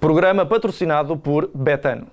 Programa 0.00 0.46
patrocinado 0.46 1.16
por 1.16 1.50
Betano. 1.52 2.06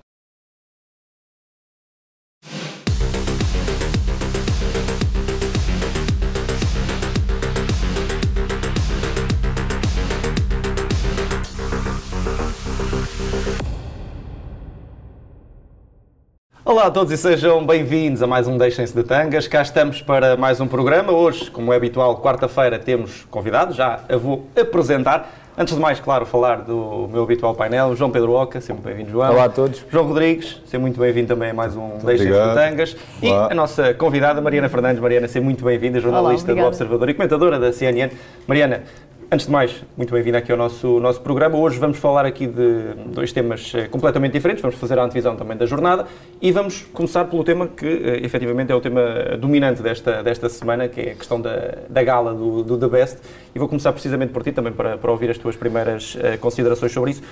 Olá 16.64 16.86
a 16.86 16.90
todos 16.90 17.12
e 17.12 17.16
sejam 17.16 17.64
bem-vindos 17.64 18.20
a 18.20 18.26
mais 18.26 18.48
um 18.48 18.58
Deixem-se 18.58 18.92
de 18.92 19.04
Tangas. 19.04 19.46
Cá 19.46 19.62
estamos 19.62 20.02
para 20.02 20.36
mais 20.36 20.60
um 20.60 20.66
programa. 20.66 21.12
Hoje, 21.12 21.48
como 21.52 21.72
é 21.72 21.76
habitual, 21.76 22.20
quarta-feira 22.20 22.80
temos 22.80 23.24
convidados, 23.30 23.76
já 23.76 24.00
a 24.08 24.16
vou 24.16 24.48
apresentar. 24.60 25.45
Antes 25.58 25.74
de 25.74 25.80
mais, 25.80 25.98
claro, 25.98 26.26
falar 26.26 26.56
do 26.56 27.08
meu 27.10 27.22
habitual 27.22 27.54
painel, 27.54 27.96
João 27.96 28.10
Pedro 28.10 28.32
Oca, 28.32 28.60
sempre 28.60 28.82
bem-vindo, 28.82 29.10
João. 29.10 29.32
Olá 29.32 29.44
a 29.44 29.48
todos. 29.48 29.86
João 29.90 30.06
Rodrigues, 30.06 30.60
seja 30.66 30.78
muito 30.78 31.00
bem-vindo 31.00 31.28
também 31.28 31.48
a 31.48 31.54
mais 31.54 31.74
um 31.74 31.96
Deixem-se 32.04 32.30
de 32.30 32.54
Tangas. 32.54 32.94
E 33.22 33.28
Olá. 33.28 33.48
a 33.50 33.54
nossa 33.54 33.94
convidada, 33.94 34.38
Mariana 34.42 34.68
Fernandes. 34.68 35.00
Mariana, 35.00 35.26
seja 35.26 35.42
muito 35.42 35.64
bem-vinda, 35.64 35.98
jornalista 35.98 36.48
do 36.48 36.52
obrigada. 36.52 36.68
Observador 36.68 37.08
e 37.08 37.14
comentadora 37.14 37.58
da 37.58 37.72
CNN. 37.72 38.12
Mariana, 38.46 38.82
Antes 39.28 39.46
de 39.46 39.52
mais, 39.52 39.82
muito 39.96 40.12
bem-vindo 40.14 40.36
aqui 40.36 40.52
ao 40.52 40.56
nosso, 40.58 41.00
nosso 41.00 41.20
programa. 41.20 41.58
Hoje 41.58 41.80
vamos 41.80 41.98
falar 41.98 42.24
aqui 42.24 42.46
de 42.46 42.94
dois 43.12 43.32
temas 43.32 43.72
eh, 43.74 43.88
completamente 43.88 44.32
diferentes. 44.34 44.62
Vamos 44.62 44.76
fazer 44.78 44.96
a 45.00 45.02
antevisão 45.04 45.34
também 45.34 45.56
da 45.56 45.66
jornada 45.66 46.06
e 46.40 46.52
vamos 46.52 46.82
começar 46.92 47.24
pelo 47.24 47.42
tema 47.42 47.66
que, 47.66 47.86
eh, 47.86 48.24
efetivamente, 48.24 48.70
é 48.70 48.74
o 48.74 48.80
tema 48.80 49.36
dominante 49.36 49.82
desta, 49.82 50.22
desta 50.22 50.48
semana, 50.48 50.86
que 50.86 51.00
é 51.00 51.10
a 51.10 51.14
questão 51.16 51.40
da, 51.40 51.74
da 51.88 52.04
gala 52.04 52.32
do, 52.34 52.62
do 52.62 52.78
The 52.78 52.86
Best. 52.86 53.18
E 53.52 53.58
vou 53.58 53.66
começar 53.66 53.92
precisamente 53.92 54.32
por 54.32 54.44
ti 54.44 54.52
também 54.52 54.72
para, 54.72 54.96
para 54.96 55.10
ouvir 55.10 55.28
as 55.28 55.38
tuas 55.38 55.56
primeiras 55.56 56.16
eh, 56.22 56.36
considerações 56.36 56.92
sobre 56.92 57.10
isso. 57.10 57.22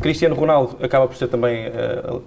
Cristiano 0.00 0.34
Ronaldo 0.34 0.78
acaba 0.82 1.06
por 1.06 1.16
ser 1.16 1.28
também 1.28 1.66
eh, 1.66 1.70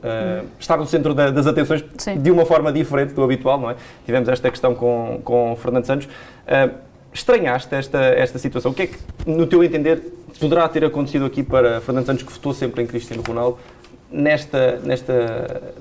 eh, 0.04 0.44
estar 0.60 0.78
no 0.78 0.86
centro 0.86 1.16
da- 1.16 1.32
das 1.32 1.48
atenções 1.48 1.84
Sim. 1.98 2.20
de 2.22 2.30
uma 2.30 2.46
forma 2.46 2.72
diferente 2.72 3.16
do 3.16 3.24
habitual, 3.24 3.60
não 3.60 3.72
é? 3.72 3.76
Tivemos 4.06 4.30
esta 4.30 4.52
questão 4.52 4.76
com, 4.76 5.20
com 5.24 5.56
Fernando 5.56 5.86
Santos. 5.86 6.08
Ah, 6.48 6.70
estranhaste 7.16 7.74
esta, 7.74 8.00
esta 8.00 8.38
situação? 8.38 8.72
O 8.72 8.74
que 8.74 8.84
é 8.84 8.88
que, 8.88 8.98
no 9.26 9.48
teu 9.48 9.64
entender, 9.64 10.02
poderá 10.40 10.68
ter 10.68 10.84
acontecido 10.84 11.26
aqui 11.26 11.42
para 11.42 11.80
Fernando 11.82 12.06
Santos, 12.06 12.24
que 12.24 12.32
votou 12.32 12.54
sempre 12.54 12.84
em 12.84 12.86
Cristiano 12.86 13.24
Ronaldo, 13.26 13.58
nesta, 14.12 14.80
nesta, 14.84 15.74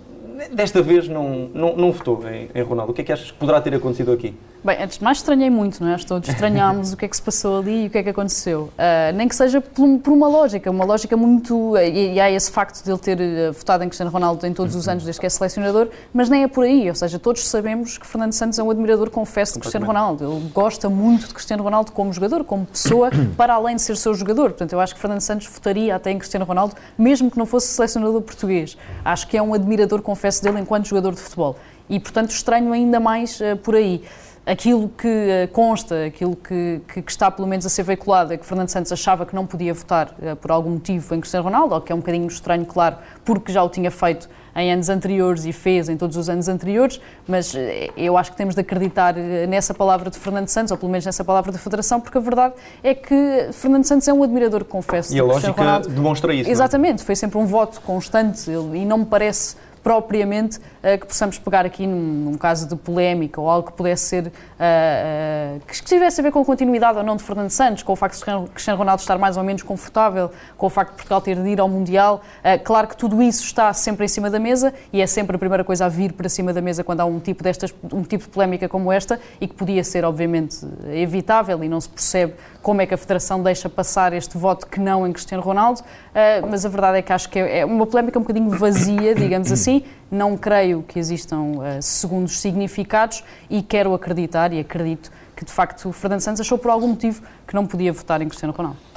desta 0.52 0.80
vez 0.80 1.08
não, 1.08 1.50
não, 1.52 1.76
não 1.76 1.92
votou 1.92 2.22
em, 2.28 2.48
em 2.54 2.62
Ronaldo? 2.62 2.92
O 2.92 2.94
que 2.94 3.02
é 3.02 3.04
que 3.04 3.12
achas 3.12 3.32
que 3.32 3.36
poderá 3.36 3.60
ter 3.60 3.74
acontecido 3.74 4.12
aqui? 4.12 4.34
Bem, 4.64 4.82
antes 4.82 4.96
de 4.96 5.04
mais 5.04 5.18
estranhei 5.18 5.50
muito, 5.50 5.84
não 5.84 5.92
é? 5.92 5.98
Todos 5.98 6.26
estranhámos 6.26 6.94
o 6.94 6.96
que 6.96 7.04
é 7.04 7.08
que 7.08 7.14
se 7.14 7.20
passou 7.20 7.58
ali 7.58 7.84
e 7.84 7.86
o 7.86 7.90
que 7.90 7.98
é 7.98 8.02
que 8.02 8.08
aconteceu. 8.08 8.70
Ah, 8.78 9.12
nem 9.12 9.28
que 9.28 9.36
seja 9.36 9.60
por, 9.60 9.98
por 9.98 10.10
uma 10.10 10.26
lógica, 10.26 10.70
uma 10.70 10.86
lógica 10.86 11.18
muito. 11.18 11.76
E, 11.76 12.14
e 12.14 12.20
há 12.20 12.30
esse 12.30 12.50
facto 12.50 12.82
de 12.82 12.90
ele 12.90 12.98
ter 12.98 13.20
eh, 13.20 13.50
votado 13.50 13.84
em 13.84 13.88
Cristiano 13.88 14.10
Ronaldo 14.10 14.46
em 14.46 14.54
todos 14.54 14.74
os 14.74 14.88
anos 14.88 15.04
desde 15.04 15.20
que 15.20 15.26
é 15.26 15.28
selecionador, 15.28 15.88
mas 16.14 16.30
nem 16.30 16.44
é 16.44 16.48
por 16.48 16.64
aí. 16.64 16.88
Ou 16.88 16.94
seja, 16.94 17.18
todos 17.18 17.46
sabemos 17.46 17.98
que 17.98 18.06
Fernando 18.06 18.32
Santos 18.32 18.58
é 18.58 18.62
um 18.62 18.70
admirador, 18.70 19.10
confesso, 19.10 19.52
de 19.52 19.58
Cristiano 19.58 19.84
Ronaldo. 19.84 20.24
Ele 20.24 20.48
gosta 20.48 20.88
muito 20.88 21.28
de 21.28 21.34
Cristiano 21.34 21.62
Ronaldo 21.62 21.92
como 21.92 22.10
jogador, 22.10 22.42
como 22.42 22.64
pessoa, 22.64 23.10
para 23.36 23.52
além 23.52 23.76
de 23.76 23.82
ser 23.82 23.98
seu 23.98 24.14
jogador. 24.14 24.52
Portanto, 24.52 24.72
eu 24.72 24.80
acho 24.80 24.94
que 24.94 25.00
Fernando 25.00 25.20
Santos 25.20 25.46
votaria 25.46 25.94
até 25.94 26.10
em 26.10 26.16
Cristiano 26.16 26.46
Ronaldo, 26.46 26.74
mesmo 26.96 27.30
que 27.30 27.36
não 27.36 27.44
fosse 27.44 27.66
selecionador 27.66 28.22
português. 28.22 28.78
Acho 29.04 29.28
que 29.28 29.36
é 29.36 29.42
um 29.42 29.52
admirador, 29.52 30.00
confesso, 30.00 30.42
dele 30.42 30.58
enquanto 30.58 30.86
jogador 30.86 31.12
de 31.12 31.20
futebol. 31.20 31.54
E, 31.86 32.00
portanto, 32.00 32.30
estranho 32.30 32.72
ainda 32.72 32.98
mais 32.98 33.42
eh, 33.42 33.56
por 33.56 33.74
aí. 33.74 34.02
Aquilo 34.47 34.91
que 34.91 35.09
eh, 35.09 35.47
consta, 35.50 36.05
aquilo 36.05 36.37
que, 36.37 36.83
que- 36.87 37.00
que 37.00 37.11
está 37.11 37.31
pelo 37.31 37.48
menos 37.48 37.64
a 37.64 37.70
ser 37.70 37.83
veiculado 37.83 38.31
é 38.31 38.37
que 38.37 38.45
Fernando 38.45 38.69
Santos 38.69 38.92
achava 38.92 39.25
que 39.25 39.34
não 39.34 39.47
podia 39.47 39.73
votar 39.73 40.14
eh, 40.20 40.34
por 40.34 40.50
algum 40.50 40.69
motivo 40.73 41.14
em 41.14 41.20
Cristiano 41.20 41.45
Ronaldo, 41.45 41.75
o 41.75 41.81
que 41.81 41.91
é 41.91 41.95
um 41.95 41.98
bocadinho 42.00 42.27
estranho, 42.27 42.67
claro, 42.67 42.97
porque 43.25 43.50
já 43.50 43.62
o 43.62 43.70
tinha 43.70 43.91
feito 43.91 44.28
em 44.55 44.70
anos 44.70 44.91
anteriores 44.91 45.47
e 45.47 45.53
fez 45.53 45.89
em 45.89 45.97
todos 45.97 46.15
os 46.19 46.28
anos 46.28 46.47
anteriores, 46.47 47.00
mas 47.27 47.55
eh, 47.55 47.89
eu 47.97 48.19
acho 48.19 48.33
que 48.33 48.37
temos 48.37 48.55
de 48.55 48.61
acreditar 48.61 49.15
nessa 49.48 49.72
palavra 49.72 50.10
de 50.10 50.19
Fernando 50.19 50.49
Santos, 50.49 50.71
ou 50.72 50.77
pelo 50.77 50.93
menos 50.93 51.06
nessa 51.06 51.25
palavra 51.25 51.50
da 51.50 51.59
Federação, 51.59 51.99
porque 51.99 52.19
a 52.19 52.21
verdade 52.21 52.53
é 52.83 52.94
que 52.94 53.49
Fernando 53.53 53.84
Santos 53.84 54.06
é 54.09 54.12
um 54.12 54.22
admirador, 54.22 54.62
confesso, 54.66 55.15
E 55.16 55.19
a 55.21 55.25
lógica 55.25 55.53
Ronaldo. 55.53 55.88
demonstra 55.88 56.34
isso. 56.34 56.50
é? 56.50 56.53
Exatamente, 56.53 57.03
foi 57.03 57.16
sempre 57.16 57.38
um 57.38 57.47
voto 57.47 57.81
constante 57.81 58.50
ele- 58.50 58.81
e 58.81 58.84
não 58.84 58.99
me 58.99 59.06
parece 59.06 59.56
propriamente 59.84 60.59
eh, 60.83 60.97
que 60.97 61.06
possamos 61.06 61.39
pegar 61.39 61.67
aqui 61.67 61.87
num, 61.87 62.31
num 62.31 62.39
caso 62.39 62.67
de 62.67 62.75
polémica 62.75 63.39
ou 63.39 63.50
algo 63.50 63.71
que 63.71 63.77
pudesse 63.77 64.06
ser 64.06 64.33
ah, 64.59 64.65
ah, 64.65 65.61
que 65.69 65.84
tivesse 65.84 66.21
a 66.21 66.25
ver 66.25 66.33
com 66.33 66.41
a 66.41 66.45
continuidade 66.45 66.97
ou 66.97 67.05
não 67.05 67.17
de 67.17 67.22
Fernando 67.22 67.50
Santos, 67.50 67.83
com 67.83 67.93
o 67.93 67.97
facto 67.97 68.17
de 68.19 68.25
Cristiano- 68.50 68.78
Ronaldo 68.78 69.03
estar 69.03 69.19
mais 69.19 69.37
ou 69.37 69.45
menos 69.45 69.62
confortável, 69.62 70.31
com 70.56 70.67
o 70.67 70.71
facto 70.71 70.93
de 70.93 70.97
Portugal 70.97 71.21
ter 71.21 71.37
de 71.37 71.49
ir 71.50 71.61
ao 71.61 71.69
Mundial. 71.69 72.22
Claro 72.65 72.89
que 72.89 72.97
tudo 72.97 73.22
isso 73.22 73.45
está 73.45 73.72
sempre 73.75 74.06
em 74.06 74.09
cima 74.09 74.31
da 74.31 74.39
mesa 74.39 74.72
e 74.93 75.03
é 75.03 75.06
sempre 75.06 75.37
a 75.37 75.39
primeira 75.39 75.62
coisa 75.62 75.84
a 75.84 75.89
vir 75.89 76.12
para 76.12 76.28
cima 76.28 76.53
da 76.53 76.62
mesa 76.62 76.83
quando 76.83 77.01
há 77.01 77.05
um 77.05 77.21
tipo, 77.21 77.43
destas, 77.43 77.75
um 77.93 78.03
tipo 78.03 78.25
de 78.25 78.31
polémica 78.31 78.69
como 78.69 78.91
esta 78.91 79.21
e 79.41 79.47
que 79.47 79.55
podia 79.55 79.84
ser, 79.84 80.05
obviamente, 80.05 80.66
evitável 80.93 81.62
e 81.62 81.69
não 81.69 81.81
se 81.81 81.89
percebe 81.91 82.34
como 82.64 82.80
é 82.80 82.86
que 82.86 82.94
a 82.94 82.97
Federação 82.97 83.42
deixa 83.42 83.69
passar 83.69 84.14
este 84.14 84.38
voto 84.38 84.66
que 84.66 84.80
não 84.80 85.06
em 85.06 85.12
Cristiano 85.12 85.44
Ronaldo, 85.44 85.82
ah, 86.14 86.47
mas 86.50 86.64
a 86.64 86.69
verdade 86.70 86.98
é 86.98 87.02
que 87.02 87.12
acho 87.12 87.28
que 87.28 87.38
é 87.38 87.58
é 87.58 87.64
uma 87.64 87.86
polémica 87.86 88.19
um 88.19 88.22
bocadinho 88.22 88.48
vazia, 88.48 89.14
digamos 89.14 89.52
assim. 89.52 89.84
Não 90.10 90.36
creio 90.36 90.82
que 90.82 90.98
existam 90.98 91.60
ah, 91.62 91.82
segundos 91.82 92.41
significados 92.41 93.22
e 93.50 93.62
quero 93.62 93.92
acreditar 93.92 94.53
e 94.53 94.58
acredito 94.58 95.12
que 95.36 95.44
de 95.44 95.53
facto 95.53 95.91
o 95.91 95.92
Fernando 95.92 96.20
Santos 96.20 96.41
achou 96.41 96.56
por 96.56 96.70
algum 96.70 96.88
motivo 96.88 97.22
que 97.47 97.54
não 97.54 97.66
podia 97.66 97.92
votar 97.92 98.22
em 98.22 98.28
Cristiano 98.28 98.54
Ronaldo. 98.54 98.94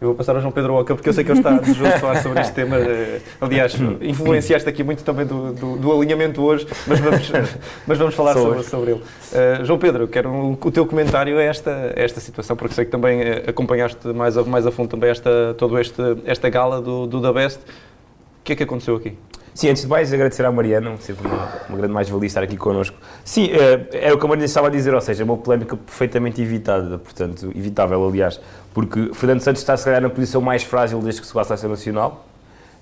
Eu 0.00 0.08
vou 0.08 0.14
passar 0.14 0.34
ao 0.34 0.40
João 0.40 0.50
Pedro 0.50 0.72
Oca, 0.74 0.94
porque 0.94 1.10
eu 1.10 1.12
sei 1.12 1.22
que 1.22 1.30
ele 1.30 1.40
está 1.40 1.50
desejoso 1.58 1.92
de 1.92 1.98
falar 1.98 2.22
sobre 2.22 2.40
este 2.40 2.54
tema. 2.54 2.76
Eh, 2.78 3.20
Aliás, 3.38 3.74
influenciaste 4.00 4.66
aqui 4.66 4.82
muito 4.82 5.04
também 5.04 5.26
do, 5.26 5.52
do- 5.52 5.76
do 5.76 5.92
alinhamento 5.92 6.42
hoje, 6.42 6.66
mas 6.86 6.98
vamos, 7.00 7.30
mas 7.86 7.98
vamos 7.98 8.14
falar 8.14 8.32
sobre, 8.32 8.62
sobre 8.62 8.90
ele. 8.92 9.02
Eh, 9.34 9.60
João 9.64 9.78
Pedro, 9.78 10.08
quero 10.08 10.30
um- 10.30 10.52
o 10.52 10.70
teu 10.70 10.86
comentário 10.86 11.36
a 11.36 11.42
esta, 11.42 11.92
a 11.94 12.00
esta 12.00 12.18
situação, 12.18 12.56
porque 12.56 12.74
sei 12.74 12.86
que 12.86 12.90
também 12.90 13.20
eh, 13.20 13.44
acompanhaste 13.48 14.08
mais 14.08 14.38
a, 14.38 14.42
mais 14.42 14.66
a 14.66 14.70
fundo 14.72 14.88
também 14.88 15.10
esta, 15.10 15.54
todo 15.58 15.78
este, 15.78 16.00
esta 16.24 16.48
gala 16.48 16.80
do, 16.80 17.06
do 17.06 17.20
Da 17.20 17.30
Best. 17.30 17.58
O 17.60 18.42
que 18.42 18.54
é 18.54 18.56
que 18.56 18.62
aconteceu 18.62 18.96
aqui? 18.96 19.18
Sim, 19.54 19.68
antes 19.70 19.82
de 19.82 19.88
mais, 19.88 20.12
agradecer 20.12 20.44
à 20.44 20.52
Mariana, 20.52 20.96
sempre 21.00 21.26
uma, 21.26 21.48
uma 21.68 21.78
grande 21.78 21.92
mais-valia 21.92 22.26
estar 22.26 22.42
aqui 22.42 22.56
connosco. 22.56 22.96
Sim, 23.24 23.50
é, 23.50 24.08
é 24.08 24.12
o 24.12 24.18
que 24.18 24.24
a 24.24 24.28
Mariana 24.28 24.46
estava 24.46 24.68
a 24.68 24.70
dizer, 24.70 24.94
ou 24.94 25.00
seja, 25.00 25.22
é 25.22 25.24
uma 25.24 25.36
polémica 25.36 25.76
perfeitamente 25.76 26.40
evitada, 26.40 26.98
portanto, 26.98 27.52
evitável, 27.54 28.06
aliás, 28.06 28.40
porque 28.72 29.10
Fernando 29.12 29.40
Santos 29.40 29.60
está, 29.60 29.76
se 29.76 29.84
calhar, 29.84 30.00
na 30.00 30.10
posição 30.10 30.40
mais 30.40 30.62
frágil 30.62 31.00
desde 31.00 31.20
que 31.20 31.26
se 31.26 31.38
à 31.38 31.44
seleção 31.44 31.70
nacional. 31.70 32.29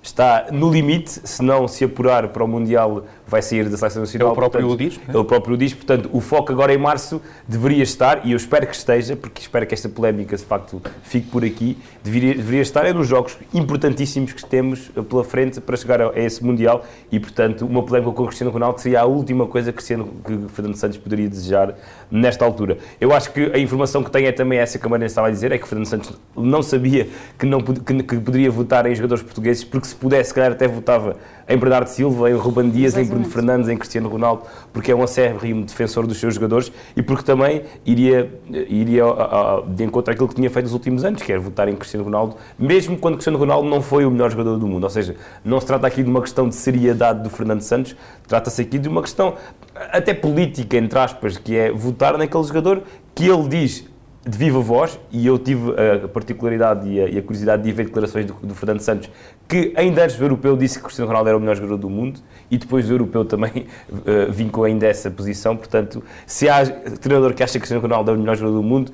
Está 0.09 0.47
no 0.51 0.71
limite, 0.71 1.21
se 1.23 1.43
não 1.43 1.69
se 1.69 1.85
apurar 1.85 2.29
para 2.29 2.43
o 2.43 2.49
Mundial, 2.49 3.05
vai 3.27 3.43
sair 3.43 3.69
da 3.69 3.77
seleção 3.77 4.01
nacional. 4.01 4.29
Ele 4.29 4.35
próprio 4.35 4.67
portanto, 4.67 4.73
o 4.73 4.89
diz, 4.89 5.01
não 5.07 5.15
é? 5.15 5.19
Ele 5.19 5.25
próprio 5.25 5.55
o 5.55 5.59
diz, 5.59 5.75
portanto, 5.75 6.11
o 6.15 6.21
foco 6.23 6.51
agora 6.51 6.73
em 6.73 6.79
março 6.79 7.21
deveria 7.47 7.83
estar, 7.83 8.27
e 8.27 8.33
eu 8.33 8.37
espero 8.39 8.67
que 8.67 8.75
esteja, 8.75 9.15
porque 9.15 9.43
espero 9.43 9.67
que 9.67 9.75
esta 9.75 9.87
polémica, 9.87 10.35
de 10.35 10.43
facto, 10.43 10.81
fique 11.03 11.29
por 11.29 11.45
aqui, 11.45 11.77
deveria, 12.03 12.35
deveria 12.35 12.63
estar 12.63 12.87
é 12.87 12.93
nos 12.95 13.07
jogos 13.07 13.37
importantíssimos 13.53 14.33
que 14.33 14.45
temos 14.47 14.91
pela 15.11 15.23
frente 15.23 15.61
para 15.61 15.77
chegar 15.77 16.01
a, 16.01 16.09
a 16.09 16.19
esse 16.19 16.43
Mundial, 16.43 16.87
e, 17.13 17.21
portanto, 17.21 17.67
uma 17.67 17.83
polémica 17.83 18.13
com 18.13 18.23
o 18.23 18.27
Cristiano 18.27 18.51
Ronaldo 18.51 18.81
seria 18.81 19.03
a 19.03 19.05
última 19.05 19.47
coisa 19.47 19.73
que, 19.73 19.77
Cristiano, 19.77 20.09
que 20.25 20.49
Fernando 20.55 20.77
Santos 20.77 20.97
poderia 20.97 21.29
desejar 21.29 21.75
nesta 22.11 22.47
altura. 22.47 22.79
Eu 22.99 23.13
acho 23.13 23.31
que 23.31 23.53
a 23.53 23.59
informação 23.59 24.03
que 24.03 24.11
tem 24.11 24.25
é 24.25 24.33
também 24.33 24.59
essa 24.59 24.79
que 24.79 24.87
a 24.87 24.89
Mariana 24.89 25.07
estava 25.07 25.29
a 25.29 25.31
dizer, 25.31 25.53
é 25.53 25.59
que 25.59 25.69
Fernando 25.69 25.87
Santos 25.87 26.19
não 26.35 26.63
sabia 26.63 27.09
que, 27.39 27.45
não, 27.45 27.61
que, 27.61 28.03
que 28.03 28.17
poderia 28.19 28.51
votar 28.51 28.87
em 28.87 28.95
jogadores 28.95 29.23
portugueses, 29.23 29.65
porque 29.65 29.87
se 29.87 29.98
pudesse, 29.99 30.29
se 30.29 30.35
calhar 30.35 30.53
até 30.53 30.67
votava 30.67 31.17
em 31.49 31.57
Bernardo 31.57 31.89
Silva, 31.89 32.31
em 32.31 32.35
Ruben 32.35 32.69
Dias, 32.69 32.95
em 32.95 33.05
Bruno 33.05 33.23
Exatamente. 33.23 33.33
Fernandes, 33.33 33.69
em 33.71 33.77
Cristiano 33.77 34.09
Ronaldo, 34.09 34.43
porque 34.73 34.93
é 34.93 34.95
um 34.95 35.03
acérrimo 35.03 35.65
defensor 35.65 36.07
dos 36.07 36.19
seus 36.19 36.35
jogadores 36.35 36.71
e 36.95 37.03
porque 37.03 37.23
também 37.23 37.63
iria, 37.87 38.31
iria 38.51 39.05
ah, 39.05 39.61
ah, 39.61 39.63
de 39.67 39.83
encontro 39.83 40.13
àquilo 40.13 40.29
que 40.29 40.35
tinha 40.35 40.51
feito 40.51 40.67
nos 40.67 40.75
últimos 40.75 41.05
anos, 41.05 41.23
que 41.23 41.33
era 41.33 41.41
votar 41.41 41.69
em 41.69 41.75
Cristiano 41.75 42.05
Ronaldo, 42.05 42.37
mesmo 42.59 42.99
quando 42.99 43.15
Cristiano 43.15 43.39
Ronaldo 43.39 43.69
não 43.69 43.81
foi 43.81 44.05
o 44.05 44.11
melhor 44.11 44.31
jogador 44.31 44.59
do 44.59 44.67
mundo. 44.67 44.85
Ou 44.85 44.91
seja, 44.91 45.17
não 45.45 45.59
se 45.61 45.67
trata 45.67 45.87
aqui 45.87 46.03
de 46.03 46.11
uma 46.11 46.21
questão 46.21 46.49
de 46.49 46.55
seriedade 46.55 47.23
do 47.23 47.31
Fernando 47.31 47.63
Santos, 47.63 47.97
trata-se 48.27 48.61
aqui 48.61 48.79
de 48.79 48.89
uma 48.89 49.01
questão 49.01 49.35
até 49.75 50.13
política, 50.13 50.77
entre 50.77 50.99
aspas, 50.99 51.39
que 51.39 51.57
é 51.57 51.71
votar 51.73 52.19
naquele 52.19 52.45
jogador 52.45 52.83
que 53.15 53.27
ele 53.27 53.49
diz 53.49 53.87
de 54.29 54.37
viva 54.37 54.61
voz, 54.61 55.01
e 55.11 55.27
eu 55.27 55.39
tive 55.39 55.73
a 56.05 56.07
particularidade 56.07 56.87
e 56.87 57.01
a, 57.01 57.09
e 57.09 57.19
a 57.19 57.23
curiosidade 57.23 57.63
de 57.63 57.73
ver 57.73 57.87
declarações 57.87 58.27
do, 58.27 58.35
do 58.35 58.55
Fernando 58.55 58.81
Santos, 58.81 59.09
que 59.49 59.73
ainda 59.75 60.05
antes 60.05 60.17
do 60.17 60.25
europeu 60.25 60.55
disse 60.55 60.77
que 60.77 60.85
Cristiano 60.85 61.09
Ronaldo 61.09 61.31
era 61.31 61.39
o 61.39 61.41
melhor 61.41 61.57
jogador 61.57 61.79
do 61.79 61.89
mundo, 61.89 62.21
e 62.51 62.59
depois 62.59 62.87
do 62.87 62.93
europeu 62.93 63.25
também 63.25 63.67
eh, 64.05 64.27
vincou 64.31 64.65
ainda 64.65 64.87
essa 64.87 65.11
posição. 65.11 65.57
Portanto, 65.57 66.05
se 66.27 66.47
há 66.47 66.67
treinador 66.67 67.33
que 67.33 67.43
acha 67.43 67.55
que 67.55 67.61
Cristiano 67.61 67.81
Ronaldo 67.81 68.11
é 68.11 68.15
o 68.15 68.19
melhor 68.19 68.37
jogador 68.37 68.57
do 68.59 68.63
mundo, 68.63 68.93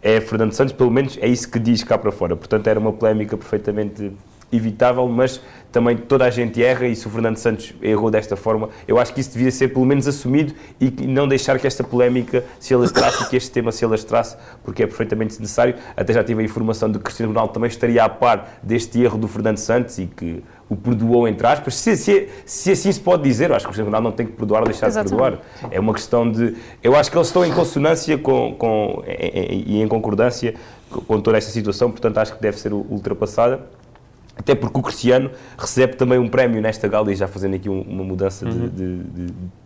é 0.00 0.20
Fernando 0.20 0.52
Santos, 0.52 0.72
pelo 0.72 0.90
menos 0.90 1.18
é 1.20 1.26
isso 1.26 1.50
que 1.50 1.58
diz 1.58 1.82
cá 1.82 1.98
para 1.98 2.12
fora. 2.12 2.36
Portanto, 2.36 2.68
era 2.68 2.78
uma 2.78 2.92
polémica 2.92 3.36
perfeitamente 3.36 4.12
evitável, 4.52 5.08
mas 5.08 5.40
também 5.76 5.94
toda 5.94 6.24
a 6.24 6.30
gente 6.30 6.62
erra 6.62 6.86
e 6.86 6.96
se 6.96 7.06
o 7.06 7.10
Fernando 7.10 7.36
Santos 7.36 7.74
errou 7.82 8.10
desta 8.10 8.34
forma, 8.34 8.70
eu 8.88 8.98
acho 8.98 9.12
que 9.12 9.20
isso 9.20 9.32
devia 9.32 9.50
ser 9.50 9.68
pelo 9.68 9.84
menos 9.84 10.08
assumido 10.08 10.54
e 10.80 10.90
não 11.06 11.28
deixar 11.28 11.58
que 11.58 11.66
esta 11.66 11.84
polémica 11.84 12.42
se 12.58 12.72
alastrasse 12.72 13.24
e 13.24 13.26
que 13.28 13.36
este 13.36 13.50
tema 13.50 13.70
se 13.70 13.84
alastrasse, 13.84 14.38
porque 14.64 14.84
é 14.84 14.86
perfeitamente 14.86 15.38
necessário. 15.38 15.74
Até 15.94 16.14
já 16.14 16.24
tive 16.24 16.40
a 16.40 16.44
informação 16.46 16.90
de 16.90 16.96
que 16.96 17.04
Cristiano 17.04 17.30
Ronaldo 17.30 17.52
também 17.52 17.68
estaria 17.68 18.02
a 18.02 18.08
par 18.08 18.58
deste 18.62 19.02
erro 19.02 19.18
do 19.18 19.28
Fernando 19.28 19.58
Santos 19.58 19.98
e 19.98 20.06
que 20.06 20.42
o 20.66 20.74
perdoou, 20.74 21.28
entre 21.28 21.46
aspas. 21.46 21.74
Se, 21.74 21.94
se, 21.94 22.26
se 22.46 22.72
assim 22.72 22.90
se 22.90 22.98
pode 22.98 23.22
dizer, 23.24 23.50
eu 23.50 23.56
acho 23.56 23.66
que 23.66 23.68
o 23.68 23.72
Cristiano 23.72 23.90
Ronaldo 23.90 24.08
não 24.08 24.16
tem 24.16 24.24
que 24.24 24.32
perdoar 24.32 24.62
ou 24.62 24.68
deixar 24.68 24.86
Exatamente. 24.86 25.14
de 25.14 25.38
perdoar. 25.38 25.70
É 25.70 25.78
uma 25.78 25.92
questão 25.92 26.30
de. 26.30 26.56
Eu 26.82 26.96
acho 26.96 27.10
que 27.10 27.18
eles 27.18 27.26
estão 27.26 27.44
em 27.44 27.52
consonância 27.52 28.16
com, 28.16 28.54
com, 28.54 29.02
e 29.06 29.82
em 29.82 29.86
concordância 29.86 30.54
com 30.88 31.20
toda 31.20 31.36
esta 31.36 31.50
situação, 31.50 31.90
portanto 31.90 32.16
acho 32.16 32.34
que 32.34 32.40
deve 32.40 32.58
ser 32.58 32.72
ultrapassada. 32.72 33.60
Até 34.36 34.54
porque 34.54 34.78
o 34.78 34.82
Cristiano 34.82 35.30
recebe 35.56 35.96
também 35.96 36.18
um 36.18 36.28
prémio 36.28 36.60
nesta 36.60 36.86
gala, 36.86 37.10
e 37.10 37.16
já 37.16 37.26
fazendo 37.26 37.56
aqui 37.56 37.70
uma 37.70 38.04
mudança 38.04 38.44
de, 38.44 38.52
uhum. 38.52 38.68
de, 38.68 38.96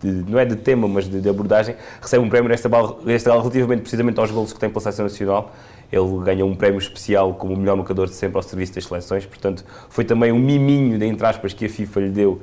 de, 0.01 0.23
de 0.23 0.31
não 0.31 0.39
é 0.39 0.45
de 0.45 0.55
tema, 0.55 0.87
mas 0.87 1.09
de, 1.09 1.29
abordagem, 1.29 1.75
recebe 2.01 2.25
um 2.25 2.29
prémio 2.29 2.49
nesta 2.49 2.69
gala, 2.69 2.97
nesta 3.05 3.31
gala 3.31 3.43
relativamente 3.43 3.81
precisamente 3.81 4.21
aos 4.21 4.31
golos 4.31 4.53
que 4.53 4.61
tem 4.61 4.69
pela 4.71 4.81
Seleção 4.81 5.07
Nacional. 5.07 5.53
Ele 5.91 6.25
ganhou 6.25 6.49
um 6.49 6.55
prémio 6.55 6.79
especial 6.79 7.35
como 7.35 7.53
o 7.53 7.57
melhor 7.57 7.77
marcador 7.77 8.07
de 8.07 8.15
sempre 8.15 8.37
ao 8.37 8.43
serviço 8.45 8.73
das 8.77 8.85
seleções, 8.85 9.27
portanto 9.27 9.65
foi 9.89 10.05
também 10.05 10.31
um 10.31 10.39
miminho, 10.39 10.97
de, 10.97 11.05
entre 11.05 11.27
aspas, 11.27 11.53
que 11.53 11.67
a 11.67 11.69
FIFA 11.69 12.01
lhe 12.01 12.11
deu, 12.11 12.41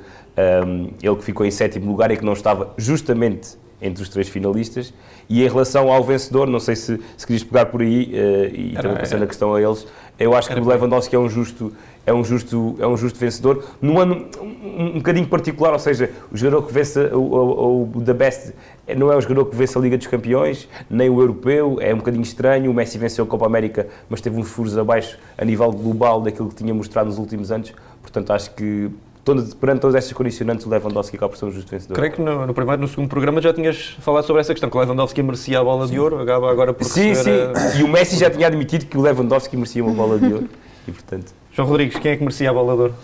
um, 0.68 0.90
ele 1.02 1.16
que 1.16 1.24
ficou 1.24 1.46
em 1.46 1.52
sétimo 1.52 1.90
lugar 1.90 2.12
e 2.12 2.18
que 2.18 2.26
não 2.26 2.34
estava 2.34 2.74
justamente 2.78 3.58
entre 3.82 4.04
os 4.04 4.10
três 4.10 4.28
finalistas. 4.28 4.94
E 5.30 5.44
em 5.44 5.48
relação 5.48 5.92
ao 5.92 6.04
vencedor, 6.04 6.48
não 6.48 6.60
sei 6.60 6.76
se, 6.76 7.00
se 7.16 7.26
querias 7.26 7.44
pegar 7.44 7.68
por 7.68 7.82
aí, 7.82 8.12
uh, 8.14 8.56
e 8.56 8.72
era, 8.74 8.82
também 8.82 8.98
passando 8.98 9.18
era. 9.18 9.26
a 9.26 9.28
questão 9.28 9.56
a 9.56 9.62
eles, 9.62 9.88
eu 10.20 10.36
acho 10.36 10.50
que 10.50 10.60
o 10.60 10.68
Lewandowski 10.68 11.16
é 11.16 11.20
um 11.20 11.30
justo 11.30 11.74
é 12.08 12.14
um 12.14 12.24
justo, 12.24 12.76
é 12.80 12.88
um 12.88 12.96
justo 12.96 13.20
vencedor. 13.20 13.64
Num 13.82 14.00
ano 14.00 14.26
um, 14.42 14.86
um 14.86 14.94
bocadinho 14.94 15.28
particular, 15.28 15.74
ou 15.74 15.80
seja, 15.80 16.10
o 16.32 16.38
jogador 16.38 16.66
que 16.66 16.74
vence 16.74 17.00
o, 17.14 17.20
o, 17.20 17.92
o 17.94 18.02
The 18.02 18.14
Best 18.14 18.54
não 18.96 19.12
é 19.12 19.18
o 19.18 19.22
jogador 19.22 19.46
que 19.46 19.56
vence 19.58 19.78
a 19.78 19.82
Liga 19.82 19.98
dos 19.98 20.08
Campeões, 20.08 20.70
nem 20.90 21.10
o 21.10 21.20
Europeu, 21.20 21.78
é 21.82 21.94
um 21.94 21.98
bocadinho 21.98 22.24
estranho. 22.24 22.72
O 22.72 22.74
Messi 22.74 22.98
venceu 22.98 23.26
a 23.26 23.28
Copa 23.28 23.46
América, 23.46 23.88
mas 24.10 24.22
teve 24.22 24.40
uns 24.40 24.50
furos 24.50 24.78
abaixo 24.78 25.20
a 25.38 25.44
nível 25.44 25.70
global 25.74 26.22
daquilo 26.22 26.48
que 26.48 26.56
tinha 26.56 26.74
mostrado 26.74 27.10
nos 27.10 27.18
últimos 27.18 27.52
anos. 27.52 27.74
Portanto, 28.02 28.32
acho 28.32 28.52
que 28.52 28.90
perante 29.60 29.82
todas 29.82 29.96
estas 29.96 30.14
condicionantes, 30.14 30.66
o 30.66 30.70
Lewandowski 30.70 31.18
acaba 31.18 31.32
por 31.32 31.38
ser 31.38 31.44
um 31.44 31.52
justo 31.52 31.70
vencedor. 31.70 31.96
Creio 31.96 32.14
que 32.14 32.22
no, 32.22 32.48
no, 32.48 32.54
primeiro 32.54 32.82
no 32.82 32.88
segundo 32.88 33.10
programa 33.10 33.42
já 33.42 33.54
tinhas 33.54 33.98
falado 34.00 34.26
sobre 34.26 34.40
essa 34.40 34.54
questão, 34.54 34.70
que 34.70 34.78
o 34.78 34.80
Lewandowski 34.80 35.22
merecia 35.22 35.60
a 35.60 35.64
bola 35.66 35.86
sim. 35.86 35.92
de 35.92 36.00
ouro, 36.00 36.22
acaba 36.22 36.50
agora 36.50 36.74
por 36.74 36.86
Sim, 36.86 37.14
sim, 37.14 37.32
a... 37.32 37.76
e 37.78 37.84
o 37.84 37.90
Messi 37.90 38.16
já 38.16 38.30
tinha 38.30 38.48
admitido 38.48 38.86
que 38.86 38.98
o 38.98 39.02
Lewandowski 39.02 39.58
merecia 39.58 39.84
uma 39.84 39.94
bola 39.94 40.18
de 40.18 40.34
ouro, 40.34 40.50
e 40.88 40.92
portanto... 40.94 41.34
João 41.58 41.70
Rodrigues, 41.70 41.98
quem 41.98 42.12
é 42.12 42.16
que 42.16 42.22
merecia 42.22 42.52
a 42.52 42.54
bola 42.54 42.76
de 42.76 42.82
ouro? 42.82 42.96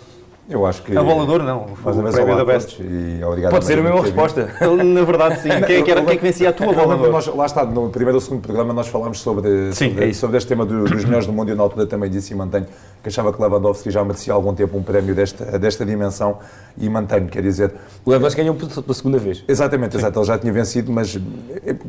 Eu 0.48 0.66
acho 0.66 0.82
que. 0.82 0.96
A 0.96 1.02
bola 1.02 1.24
de 1.24 1.30
ouro 1.32 1.44
não, 1.44 1.68
Faz 1.76 1.96
o 1.96 2.02
prémio 2.02 2.36
da 2.36 2.44
Best. 2.44 2.82
E 2.82 3.24
obrigado 3.24 3.50
Pode 3.50 3.64
ser 3.64 3.78
a 3.78 3.82
mesma 3.82 4.02
resposta. 4.02 4.50
Na 4.84 5.02
verdade, 5.02 5.40
sim. 5.40 5.48
Quem 5.66 5.76
é 5.76 5.82
que, 5.82 5.90
era, 5.90 6.02
quem 6.02 6.12
é 6.12 6.16
que 6.16 6.22
vencia 6.22 6.50
a 6.50 6.52
tua 6.52 6.72
bola 6.72 6.94
de 6.96 7.00
ouro? 7.00 7.12
Nós, 7.12 7.26
lá 7.28 7.46
está, 7.46 7.64
no 7.64 7.88
primeiro 7.88 8.16
ou 8.16 8.20
segundo 8.20 8.42
programa 8.42 8.74
nós 8.74 8.88
falámos 8.88 9.20
sobre, 9.20 9.72
sim, 9.72 9.90
sobre, 9.90 10.10
é 10.10 10.12
sobre 10.12 10.36
este 10.36 10.48
tema 10.48 10.66
do, 10.66 10.84
dos 10.84 11.04
melhores 11.06 11.26
do 11.26 11.32
mundo 11.32 11.50
e 11.50 11.54
na 11.54 11.62
altura 11.62 11.86
também 11.86 12.10
disse 12.10 12.34
e 12.34 12.36
mantenho 12.36 12.66
que 13.02 13.08
achava 13.08 13.32
que 13.32 13.40
Lewandowski 13.40 13.90
já 13.90 14.04
merecia 14.04 14.32
há 14.32 14.36
algum 14.36 14.54
tempo 14.54 14.76
um 14.76 14.82
prémio 14.82 15.14
desta, 15.14 15.58
desta 15.58 15.84
dimensão 15.84 16.38
e 16.76 16.88
mantenho, 16.88 17.28
quer 17.28 17.42
dizer... 17.42 17.72
O 18.04 18.10
Lewandowski 18.10 18.40
ganhou 18.40 18.54
pela 18.54 18.94
segunda 18.94 19.18
vez. 19.18 19.44
Exatamente, 19.48 19.96
exato, 19.96 20.18
ele 20.18 20.26
já 20.26 20.38
tinha 20.38 20.52
vencido, 20.52 20.92
mas 20.92 21.18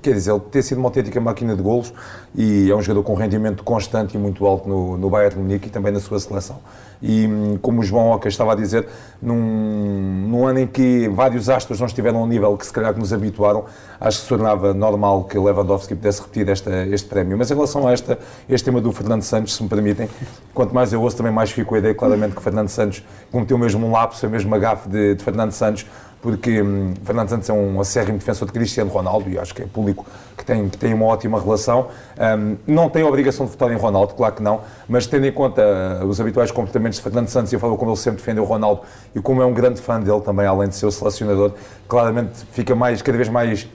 quer 0.02 0.14
dizer, 0.14 0.32
ele 0.32 0.42
ter 0.52 0.62
sido 0.62 0.78
uma 0.78 0.88
autêntica 0.88 1.20
máquina 1.20 1.56
de 1.56 1.62
golos 1.62 1.94
e 2.34 2.70
é 2.70 2.76
um 2.76 2.82
jogador 2.82 3.04
com 3.04 3.16
rendimento 3.16 3.64
constante 3.64 4.16
e 4.16 4.18
muito 4.18 4.46
alto 4.46 4.68
no, 4.68 4.98
no 4.98 5.10
Bayern 5.10 5.36
de 5.36 5.42
Munique 5.42 5.68
e 5.68 5.72
também 5.72 5.92
na 5.92 6.00
sua 6.00 6.20
seleção. 6.20 6.60
E 7.02 7.28
como 7.62 7.82
o 7.82 7.84
João 7.84 8.12
Oca 8.12 8.28
estava 8.28 8.54
a 8.54 8.56
dizer, 8.56 8.88
num, 9.22 10.28
num 10.28 10.48
ano 10.48 10.60
em 10.60 10.68
que 10.68 11.08
vários 11.10 11.50
astros 11.50 11.80
não 11.80 11.88
estiveram 11.88 12.20
ao 12.20 12.28
nível 12.28 12.56
que 12.58 12.66
se 12.66 12.74
calhar 12.74 12.94
que 12.94 13.00
nos 13.00 13.12
habituaram, 13.12 13.66
acho 14.00 14.18
que 14.18 14.24
se 14.24 14.30
tornava 14.30 14.74
normal 14.74 15.24
que 15.26 15.38
Lewandowski 15.38 15.96
pudesse 15.96 16.22
repetir 16.22 16.50
esta, 16.50 16.86
este 16.88 17.08
prémio. 17.08 17.38
Mas 17.38 17.52
em 17.52 17.54
relação 17.54 17.88
a 17.88 17.92
esta, 17.92 18.18
este 18.48 18.66
tema 18.66 18.82
do 18.82 18.92
Fernando 18.92 19.22
Santos, 19.24 19.56
se 19.56 19.64
me 19.64 19.70
permitem, 19.70 20.10
quanto 20.54 20.74
mais 20.74 20.92
eu 20.94 21.02
ouço, 21.02 21.18
também 21.18 21.32
mais 21.32 21.52
fico 21.52 21.76
a 21.76 21.80
ideia 21.80 21.94
claramente 21.94 22.36
que 22.36 22.42
Fernando 22.42 22.70
Santos 22.70 23.04
cometeu 23.32 23.58
mesmo 23.58 23.86
um 23.86 23.92
lapso, 23.92 24.26
a 24.26 24.30
mesma 24.30 24.58
gafe 24.58 24.90
de, 24.90 25.16
de 25.16 25.24
Fernando 25.24 25.52
Santos, 25.52 25.86
porque 26.26 26.60
hum, 26.60 26.96
Fernando 27.04 27.30
Santos 27.30 27.48
é 27.48 27.54
um 27.54 27.80
acérrimo 27.80 28.18
defensor 28.18 28.48
de 28.48 28.52
Cristiano 28.52 28.90
Ronaldo 28.90 29.30
e 29.30 29.38
acho 29.38 29.54
que 29.54 29.62
é 29.62 29.68
público 29.68 30.08
que 30.36 30.44
tem, 30.44 30.68
que 30.68 30.76
tem 30.76 30.92
uma 30.92 31.06
ótima 31.06 31.40
relação. 31.40 31.90
Um, 32.18 32.58
não 32.66 32.90
tem 32.90 33.04
a 33.04 33.08
obrigação 33.08 33.46
de 33.46 33.52
votar 33.52 33.72
em 33.72 33.76
Ronaldo, 33.76 34.16
claro 34.16 34.34
que 34.34 34.42
não, 34.42 34.62
mas 34.90 35.06
tendo 35.06 35.28
em 35.28 35.32
conta 35.32 35.62
uh, 36.02 36.08
os 36.08 36.20
habituais 36.20 36.50
comportamentos 36.50 36.98
de 36.98 37.04
Fernando 37.04 37.28
Santos 37.28 37.54
e 37.54 37.56
a 37.56 37.60
forma 37.60 37.78
como 37.78 37.92
ele 37.92 37.98
sempre 37.98 38.22
defendeu 38.22 38.42
o 38.42 38.48
Ronaldo 38.48 38.82
e 39.14 39.22
como 39.22 39.40
é 39.40 39.46
um 39.46 39.54
grande 39.54 39.80
fã 39.80 40.02
dele 40.02 40.20
também, 40.22 40.48
além 40.48 40.68
de 40.68 40.76
ser 40.76 40.88
o 40.88 40.92
selecionador, 40.92 41.52
claramente 41.88 42.44
fica 42.52 42.74
mais, 42.74 43.04
cada 43.04 43.18
vez 43.20 43.30
mais 43.30 43.68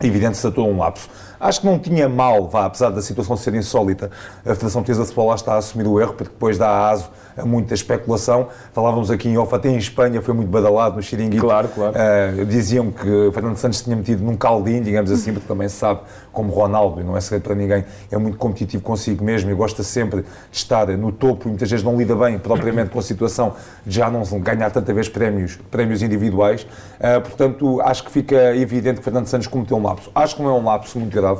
evidente 0.00 0.36
se 0.36 0.46
atua 0.46 0.62
um 0.62 0.78
lapso. 0.78 1.08
Acho 1.42 1.62
que 1.62 1.66
não 1.66 1.76
tinha 1.76 2.08
mal, 2.08 2.46
vá, 2.46 2.66
apesar 2.66 2.90
da 2.90 3.02
situação 3.02 3.36
ser 3.36 3.52
insólita, 3.56 4.12
a 4.46 4.54
Federação 4.54 4.80
Portuguesa 4.80 5.00
de 5.00 5.06
Futebol 5.08 5.26
lá 5.26 5.34
está 5.34 5.54
a 5.54 5.56
assumir 5.56 5.88
o 5.88 6.00
erro, 6.00 6.14
porque 6.14 6.32
depois 6.32 6.56
dá 6.56 6.88
aso 6.88 7.10
a 7.36 7.44
muita 7.44 7.74
especulação. 7.74 8.46
Falávamos 8.72 9.10
aqui 9.10 9.28
em 9.28 9.36
off, 9.36 9.52
até 9.52 9.68
em 9.68 9.76
Espanha 9.76 10.22
foi 10.22 10.34
muito 10.34 10.50
badalado 10.50 10.94
no 10.94 11.02
Xiringuito. 11.02 11.42
Claro, 11.42 11.66
claro. 11.66 11.94
Uh, 11.96 12.44
diziam 12.46 12.92
que 12.92 13.30
Fernando 13.32 13.56
Santos 13.56 13.82
tinha 13.82 13.96
metido 13.96 14.22
num 14.22 14.36
caldinho, 14.36 14.84
digamos 14.84 15.10
assim, 15.10 15.32
porque 15.32 15.48
também 15.48 15.68
se 15.68 15.74
sabe, 15.74 16.02
como 16.32 16.52
Ronaldo, 16.52 17.00
e 17.00 17.04
não 17.04 17.16
é 17.16 17.20
segredo 17.20 17.42
para 17.42 17.56
ninguém, 17.56 17.84
é 18.10 18.16
muito 18.16 18.38
competitivo 18.38 18.82
consigo 18.82 19.24
mesmo 19.24 19.50
e 19.50 19.54
gosta 19.54 19.82
sempre 19.82 20.22
de 20.22 20.28
estar 20.52 20.86
no 20.96 21.10
topo 21.10 21.46
e 21.46 21.48
muitas 21.48 21.68
vezes 21.68 21.84
não 21.84 21.96
lida 21.96 22.14
bem 22.14 22.38
propriamente 22.38 22.90
com 22.90 23.00
a 23.00 23.02
situação 23.02 23.54
de 23.84 23.96
já 23.96 24.08
não 24.08 24.22
ganhar 24.40 24.70
tanta 24.70 24.94
vez 24.94 25.08
prémios, 25.08 25.58
prémios 25.72 26.02
individuais. 26.02 26.62
Uh, 27.00 27.20
portanto, 27.20 27.80
acho 27.80 28.04
que 28.04 28.12
fica 28.12 28.54
evidente 28.56 28.98
que 28.98 29.04
Fernando 29.04 29.26
Santos 29.26 29.48
cometeu 29.48 29.76
um 29.76 29.82
lapso. 29.82 30.08
Acho 30.14 30.36
que 30.36 30.42
não 30.42 30.50
é 30.50 30.54
um 30.54 30.64
lapso 30.64 30.98
muito 31.00 31.12
grave 31.12 31.31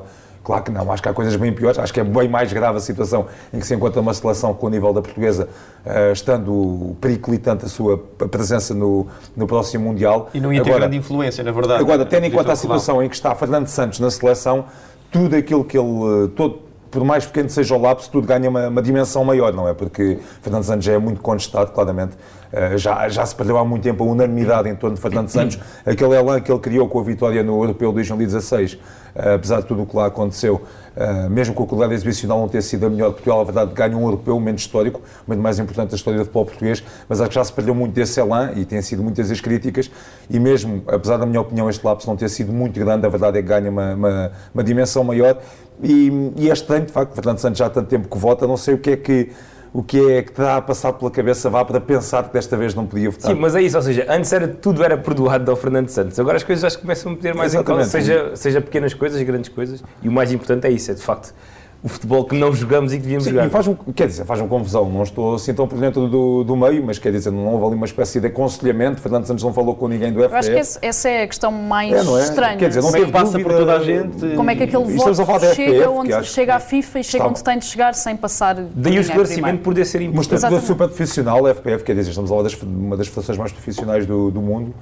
Claro 0.45 0.65
que 0.65 0.73
não, 0.73 0.91
acho 0.91 1.01
que 1.01 1.09
há 1.09 1.13
coisas 1.13 1.37
bem 1.37 1.53
piores, 1.53 1.79
acho 1.79 1.95
que 1.95 2.01
é 2.01 2.05
bem 2.05 2.29
mais 2.29 2.53
grave 2.53 2.77
a 2.77 2.81
situação 2.81 3.27
em 3.53 3.61
que 3.61 3.67
se 3.67 3.75
encontra 3.75 4.01
uma 4.01 4.13
seleção 4.13 4.53
com 4.53 4.67
o 4.67 4.71
nível 4.71 4.93
da 4.93 5.01
portuguesa, 5.01 5.49
uh, 5.87 6.13
estando 6.13 6.97
periclitante 7.01 7.65
a 7.65 7.69
sua 7.69 7.97
presença 7.97 8.75
no, 8.75 9.07
no 9.37 9.47
próximo 9.47 9.85
Mundial. 9.85 10.31
E 10.35 10.41
não 10.41 10.53
ia 10.53 10.61
ter 10.61 10.71
agora, 10.71 10.81
grande 10.81 10.97
influência, 10.97 11.45
na 11.45 11.53
verdade. 11.53 11.81
Agora, 11.81 12.05
tendo 12.05 12.27
em 12.27 12.31
conta 12.31 12.53
a 12.53 12.57
situação 12.57 13.01
em 13.03 13.09
que 13.09 13.15
está 13.15 13.33
Fernando 13.37 13.69
Santos 13.69 14.01
na 14.01 14.11
seleção, 14.11 14.65
tudo 15.13 15.37
aquilo 15.37 15.65
que 15.65 15.79
ele. 15.79 16.29
Todo, 16.35 16.61
por 16.91 17.05
mais 17.05 17.25
pequeno 17.25 17.49
seja 17.49 17.75
o 17.77 17.81
lapso, 17.81 18.11
tudo 18.11 18.27
ganha 18.27 18.51
uma, 18.51 18.69
uma, 18.69 18.83
dimensão 18.83 19.25
maior, 19.25 19.53
não 19.53 19.69
é? 19.69 19.73
Porque 19.73 20.19
Fernando 20.43 20.65
Santos 20.65 20.85
já 20.85 20.93
é 20.93 20.99
muito 20.99 21.21
contestado, 21.21 21.71
claramente. 21.71 22.17
Uh, 22.53 22.77
já, 22.77 23.09
já 23.09 23.25
se 23.25 23.35
perdeu 23.35 23.57
há 23.57 23.65
muito 23.65 23.83
tempo 23.83 24.05
a 24.05 24.07
unanimidade 24.07 24.69
em 24.69 24.75
torno 24.77 24.97
de 24.97 25.03
Fernando 25.03 25.29
Santos. 25.29 25.59
Aquele 25.87 26.15
elan 26.15 26.41
que 26.41 26.53
ele 26.53 26.61
criou 26.61 26.89
com 26.89 27.01
a 27.01 27.03
vitória 27.03 27.43
no 27.43 27.63
Europeu 27.63 27.89
de 27.89 27.95
2016 27.97 28.79
eh, 29.15 29.35
apesar 29.35 29.61
de 29.61 29.67
tudo 29.67 29.83
o 29.83 29.87
que 29.87 29.95
lá 29.95 30.07
aconteceu, 30.07 30.63
eh, 30.97 31.29
mesmo 31.29 31.55
com 31.55 31.65
a 31.65 31.67
qualidade 31.67 31.95
exibicional 31.95 32.41
não 32.41 32.49
ter 32.49 32.63
sido 32.63 32.87
a 32.87 32.91
melhor 32.91 33.13
Portugal, 33.13 33.43
a 33.43 33.45
verdade 33.45 33.75
ganha 33.75 33.97
um 33.97 34.05
europeu, 34.05 34.35
momento 34.35 34.61
histórico, 34.61 35.01
o 35.01 35.31
momento 35.31 35.43
mais 35.43 35.59
importante 35.59 35.91
da 35.91 35.97
história 35.97 36.19
do 36.19 36.25
futebol 36.25 36.47
português, 36.47 36.83
mas 37.09 37.21
acho 37.21 37.29
que 37.29 37.35
já 37.35 37.45
se 37.45 37.53
perdeu 37.53 37.75
muito 37.75 37.93
desse 37.93 38.19
elan 38.19 38.53
e 38.57 38.65
têm 38.65 38.81
sido 38.81 39.03
muitas 39.03 39.31
as 39.31 39.39
críticas 39.39 39.91
e 40.31 40.41
mesmo, 40.41 40.83
apesar 40.87 41.19
da 41.19 41.27
minha 41.27 41.43
opinião, 41.43 41.69
este 41.69 41.85
lapso 41.85 42.09
não 42.09 42.17
ter 42.17 42.31
sido 42.31 42.53
muito 42.53 42.81
grande, 42.81 43.05
a 43.05 43.09
verdade 43.11 43.39
é 43.39 43.43
que 43.43 43.49
ganha 43.49 43.71
uma, 43.71 43.95
uma, 43.95 44.33
uma 44.55 44.65
dimensão 44.65 45.05
maior 45.05 45.39
e, 45.83 46.33
e 46.37 46.49
é 46.49 46.53
estranho, 46.53 46.87
de 46.87 46.93
facto, 46.93 47.15
Fernando 47.15 47.39
Santos 47.39 47.59
já 47.59 47.67
há 47.67 47.71
tanto 47.71 47.89
tempo 47.89 48.09
que 48.09 48.17
vota, 48.17 48.47
não 48.47 48.57
sei 48.57 48.75
o 48.75 48.79
que 48.79 48.91
é 48.93 48.97
que 48.97 49.31
o 49.73 49.83
que 49.83 50.13
é 50.13 50.23
que 50.23 50.33
dá 50.33 50.57
a 50.57 50.63
passar 50.63 50.93
pela 50.93 51.11
cabeça 51.11 51.49
vá 51.49 51.65
para 51.65 51.81
pensar 51.81 52.25
que 52.25 52.33
desta 52.33 52.57
vez 52.57 52.75
não 52.75 52.87
podia 52.87 53.11
votar. 53.11 53.31
Sim, 53.31 53.41
mas 53.41 53.55
é 53.55 53.63
isso, 53.63 53.77
ou 53.77 53.83
seja, 53.83 54.07
antes 54.09 54.33
era, 54.33 54.47
tudo 54.47 54.85
era 54.85 54.99
perdoado 54.99 55.51
ao 55.51 55.57
Fernando 55.57 55.89
Santos, 55.89 56.19
agora 56.21 56.37
as 56.37 56.43
coisas 56.43 56.73
já 56.73 56.79
começam 56.79 57.13
a 57.13 57.15
meter 57.15 57.35
mais 57.35 57.55
Exatamente. 57.55 57.81
em 57.81 57.85
conta, 57.85 58.05
seja, 58.05 58.37
seja 58.37 58.61
pequenas 58.61 58.93
coisas, 58.93 59.23
grandes 59.23 59.49
coisas, 59.49 59.83
e 60.03 60.09
o 60.09 60.13
mais 60.13 60.31
importante 60.33 60.67
é 60.67 60.71
isso, 60.71 60.91
é 60.91 60.95
de 60.95 61.03
facto 61.03 61.33
o 61.83 61.89
futebol 61.89 62.25
que 62.25 62.37
não 62.37 62.55
jogamos 62.55 62.93
e 62.93 62.97
que 62.97 63.03
devíamos 63.03 63.25
Sim, 63.25 63.31
jogar. 63.31 63.51
Faz 63.51 63.67
um, 63.67 63.75
quer 63.75 64.07
dizer, 64.07 64.25
faz 64.25 64.41
uma 64.41 64.49
confusão. 64.49 64.89
Não 64.89 65.03
estou 65.03 65.35
assim 65.35 65.53
tão 65.53 65.67
por 65.67 65.81
dentro 65.81 66.07
do, 66.07 66.45
do 66.45 66.55
meio, 66.55 66.85
mas 66.85 66.97
quer 66.97 67.11
dizer, 67.11 67.33
não 67.33 67.49
houve 67.49 67.67
ali 67.67 67.75
uma 67.75 67.87
espécie 67.87 68.21
de 68.21 68.29
aconselhamento. 68.29 69.01
Fernando 69.01 69.27
Santos 69.27 69.43
não 69.43 69.53
falou 69.53 69.75
com 69.75 69.89
ninguém 69.89 70.13
do 70.13 70.21
FPF. 70.21 70.33
Eu 70.33 70.39
acho 70.61 70.79
que 70.79 70.87
essa 70.87 71.09
é 71.09 71.23
a 71.25 71.27
questão 71.27 71.51
mais 71.51 71.93
é, 71.93 72.21
é? 72.21 72.23
estranha. 72.23 72.57
Quer 72.57 72.69
dizer, 72.69 72.83
não 72.83 72.93
Como 72.93 73.05
é 73.05 73.11
passa 73.11 73.39
por 73.41 73.53
toda 73.53 73.75
a 73.75 73.83
gente. 73.83 74.37
Como 74.37 74.49
é 74.49 74.55
que 74.55 74.63
aquele 74.63 74.85
voto 74.85 75.55
chega, 75.55 75.91
onde, 75.91 76.25
chega 76.25 76.55
à 76.55 76.61
FIFA 76.61 77.01
e 77.01 77.05
chega 77.05 77.27
onde 77.27 77.43
tem 77.43 77.59
de 77.59 77.65
chegar 77.65 77.95
sem 77.95 78.17
passar. 78.17 78.55
Daí 78.55 78.99
o 78.99 79.01
esclarecimento 79.01 79.63
poder 79.63 79.85
ser 79.85 80.03
importante. 80.03 80.41
Mas 80.41 80.65
super 80.65 80.87
profissional, 80.87 81.45
a 81.47 81.55
FPF, 81.55 81.83
quer 81.83 81.97
dizer, 81.97 82.11
estamos 82.11 82.31
a 82.31 82.35
falar 82.35 82.49
de 82.49 82.65
uma 82.65 82.97
das 82.97 83.09
federações 83.09 83.39
mais 83.39 83.51
profissionais 83.51 84.07
do, 84.07 84.31
do 84.31 84.41
mundo 84.41 84.73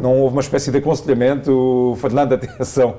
não 0.00 0.20
houve 0.20 0.34
uma 0.34 0.40
espécie 0.40 0.70
de 0.70 0.78
aconselhamento, 0.78 1.96
Fernando, 2.00 2.34
atenção, 2.34 2.96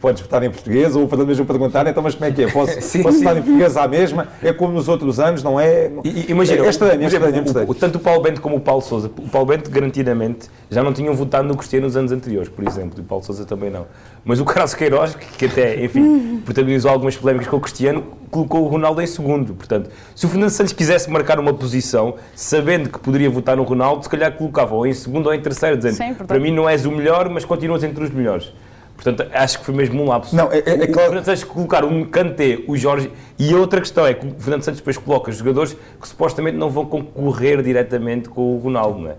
podes 0.00 0.22
votar 0.22 0.42
em 0.42 0.50
português, 0.50 0.94
ou 0.96 1.04
o 1.04 1.08
Fernando 1.08 1.28
mesmo 1.28 1.46
perguntar, 1.46 1.86
então, 1.86 2.02
mas 2.02 2.14
como 2.14 2.26
é 2.26 2.32
que 2.32 2.44
é? 2.44 2.50
Posso, 2.50 2.74
posso 3.02 3.18
votar 3.18 3.36
em 3.36 3.42
português 3.42 3.76
à 3.76 3.86
mesma? 3.88 4.28
É 4.42 4.52
como 4.52 4.72
nos 4.72 4.88
outros 4.88 5.20
anos, 5.20 5.42
não 5.42 5.58
é? 5.58 5.90
imagina, 6.28 6.64
é 6.64 6.68
estranho, 6.68 7.02
é 7.02 7.06
estranho, 7.06 7.36
é 7.36 7.40
estranho. 7.40 7.74
tanto 7.74 7.96
o 7.96 8.00
Paulo 8.00 8.22
Bento 8.22 8.40
como 8.40 8.56
o 8.56 8.60
Paulo 8.60 8.82
Sousa, 8.82 9.08
o 9.08 9.28
Paulo 9.28 9.46
Bento 9.48 9.70
garantidamente 9.70 10.48
já 10.70 10.82
não 10.82 10.92
tinham 10.92 11.14
votado 11.14 11.46
no 11.48 11.56
Cristiano 11.56 11.86
nos 11.86 11.96
anos 11.96 12.12
anteriores, 12.12 12.48
por 12.48 12.66
exemplo, 12.66 12.98
e 12.98 13.00
o 13.00 13.04
Paulo 13.04 13.24
Sousa 13.24 13.44
também 13.44 13.70
não. 13.70 13.86
Mas 14.24 14.40
o 14.40 14.44
Carlos 14.44 14.74
Queiroz, 14.74 15.14
que 15.14 15.46
até, 15.46 15.82
enfim, 15.82 16.42
protagonizou 16.44 16.90
algumas 16.90 17.16
polémicas 17.16 17.48
com 17.48 17.56
o 17.56 17.60
Cristiano, 17.60 18.04
colocou 18.30 18.64
o 18.64 18.68
Ronaldo 18.68 19.00
em 19.02 19.06
segundo. 19.06 19.54
Portanto, 19.54 19.90
se 20.14 20.26
o 20.26 20.28
Fernando 20.28 20.50
Santos 20.50 20.72
quisesse 20.72 21.10
marcar 21.10 21.38
uma 21.38 21.52
posição, 21.54 22.14
sabendo 22.34 22.88
que 22.90 22.98
poderia 22.98 23.28
votar 23.30 23.56
no 23.56 23.62
Ronaldo, 23.62 24.02
se 24.04 24.08
calhar 24.08 24.32
colocava 24.32 24.74
ou 24.74 24.86
em 24.86 24.92
segundo 24.92 25.26
ou 25.26 25.34
em 25.34 25.40
terceiro, 25.40 25.76
dizendo 25.76 25.94
Sim, 25.96 26.08
portanto- 26.08 26.28
para 26.28 26.38
mim 26.40 26.50
não 26.52 26.68
és 26.68 26.84
o 26.86 26.90
melhor, 26.90 27.28
mas 27.28 27.44
continuas 27.44 27.82
entre 27.84 28.04
os 28.04 28.10
melhores. 28.10 28.52
Portanto, 28.94 29.24
acho 29.32 29.60
que 29.60 29.64
foi 29.64 29.74
mesmo 29.74 30.02
um 30.02 30.08
lapso. 30.08 30.34
Não, 30.34 30.50
é- 30.50 30.58
é- 30.58 30.70
é 30.70 30.74
O 30.74 30.92
claro- 30.92 31.08
Fernando 31.10 31.24
Santos 31.24 31.44
colocar 31.44 31.84
um 31.84 32.04
Kanté, 32.04 32.58
o 32.66 32.76
Jorge... 32.76 33.10
E 33.38 33.52
a 33.54 33.56
outra 33.56 33.78
questão 33.80 34.04
é 34.04 34.12
que 34.12 34.26
o 34.26 34.34
Fernando 34.40 34.62
Santos 34.64 34.80
depois 34.80 34.98
coloca 34.98 35.30
jogadores 35.30 35.76
que 36.00 36.08
supostamente 36.08 36.56
não 36.56 36.68
vão 36.68 36.84
concorrer 36.84 37.62
diretamente 37.62 38.28
com 38.28 38.56
o 38.56 38.58
Ronaldo, 38.58 38.98
não 38.98 39.10
é? 39.10 39.14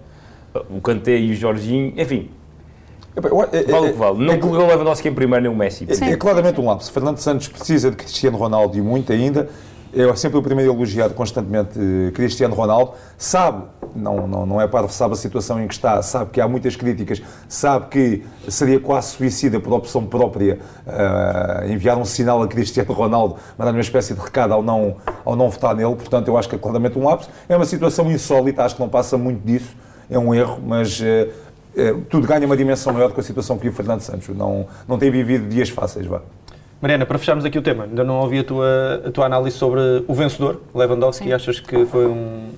O 0.69 0.81
Kanté 0.81 1.15
e 1.17 1.31
o 1.31 1.35
Jorginho, 1.35 1.93
enfim, 1.95 2.29
vale 3.21 3.35
o 3.35 3.43
é- 3.87 3.91
que 3.91 3.97
vale. 3.97 4.25
Não 4.25 4.33
é- 4.33 4.37
colocou 4.37 4.65
o 4.65 4.67
Lewandowski 4.67 5.07
em 5.09 5.13
primeiro 5.13 5.43
nem 5.43 5.51
o 5.51 5.55
Messi. 5.55 5.87
É, 5.89 6.11
é 6.11 6.15
claramente 6.15 6.59
um 6.59 6.65
lapso. 6.65 6.91
Fernando 6.91 7.17
Santos 7.17 7.47
precisa 7.47 7.89
de 7.89 7.97
Cristiano 7.97 8.37
Ronaldo 8.37 8.77
e 8.77 8.81
muito 8.81 9.11
ainda. 9.11 9.49
É 9.91 10.15
sempre 10.15 10.37
o 10.37 10.43
primeiro 10.43 10.71
elogiado 10.71 11.15
constantemente 11.15 11.71
eh, 11.79 12.11
Cristiano 12.11 12.53
Ronaldo. 12.53 12.91
Sabe, 13.17 13.63
não, 13.95 14.27
não, 14.27 14.45
não 14.45 14.61
é 14.61 14.67
parvo, 14.67 14.93
sabe 14.93 15.13
a 15.13 15.17
situação 15.17 15.59
em 15.59 15.67
que 15.67 15.73
está, 15.73 15.99
sabe 16.03 16.29
que 16.29 16.39
há 16.39 16.47
muitas 16.47 16.75
críticas, 16.75 17.19
sabe 17.47 17.87
que 17.87 18.23
seria 18.47 18.79
quase 18.79 19.07
suicida 19.13 19.59
por 19.59 19.73
opção 19.73 20.05
própria 20.05 20.59
eh, 20.85 21.71
enviar 21.71 21.97
um 21.97 22.05
sinal 22.05 22.43
a 22.43 22.47
Cristiano 22.47 22.93
Ronaldo, 22.93 23.37
mandar 23.57 23.71
uma 23.71 23.81
espécie 23.81 24.13
de 24.13 24.19
recado 24.19 24.53
ao 24.53 24.61
não, 24.61 24.97
ao 25.25 25.35
não 25.35 25.49
votar 25.49 25.75
nele. 25.75 25.95
Portanto, 25.95 26.27
eu 26.27 26.37
acho 26.37 26.47
que 26.47 26.55
é 26.55 26.59
claramente 26.59 26.95
um 26.99 27.05
lapso. 27.05 27.27
É 27.49 27.55
uma 27.55 27.65
situação 27.65 28.11
insólita, 28.11 28.63
acho 28.63 28.75
que 28.75 28.81
não 28.81 28.89
passa 28.89 29.17
muito 29.17 29.43
disso. 29.43 29.75
É 30.07 30.19
um 30.19 30.35
erro, 30.35 30.59
mas 30.63 31.01
eh, 31.01 31.29
tudo 32.09 32.27
ganha 32.27 32.45
uma 32.45 32.57
dimensão 32.57 32.93
maior 32.93 33.11
com 33.11 33.19
a 33.19 33.23
situação 33.23 33.57
que 33.57 33.67
o 33.67 33.71
Fernando 33.71 34.01
Santos. 34.01 34.35
Não, 34.35 34.67
não 34.87 34.97
tem 34.97 35.11
vivido 35.11 35.47
dias 35.47 35.69
fáceis, 35.69 36.05
vá. 36.05 36.21
Mariana, 36.81 37.05
para 37.05 37.17
fecharmos 37.17 37.43
aqui 37.43 37.57
o 37.57 37.61
tema, 37.61 37.83
ainda 37.83 38.03
não 38.05 38.19
ouvi 38.19 38.39
a 38.39 38.43
tua, 38.43 39.03
a 39.05 39.11
tua 39.11 39.25
análise 39.25 39.57
sobre 39.57 39.81
o 40.07 40.13
vencedor, 40.13 40.61
Lewandowski. 40.73 41.25
Sim. 41.25 41.33
Achas 41.33 41.59
que 41.59 41.85
foi 41.85 42.05
um, 42.05 42.49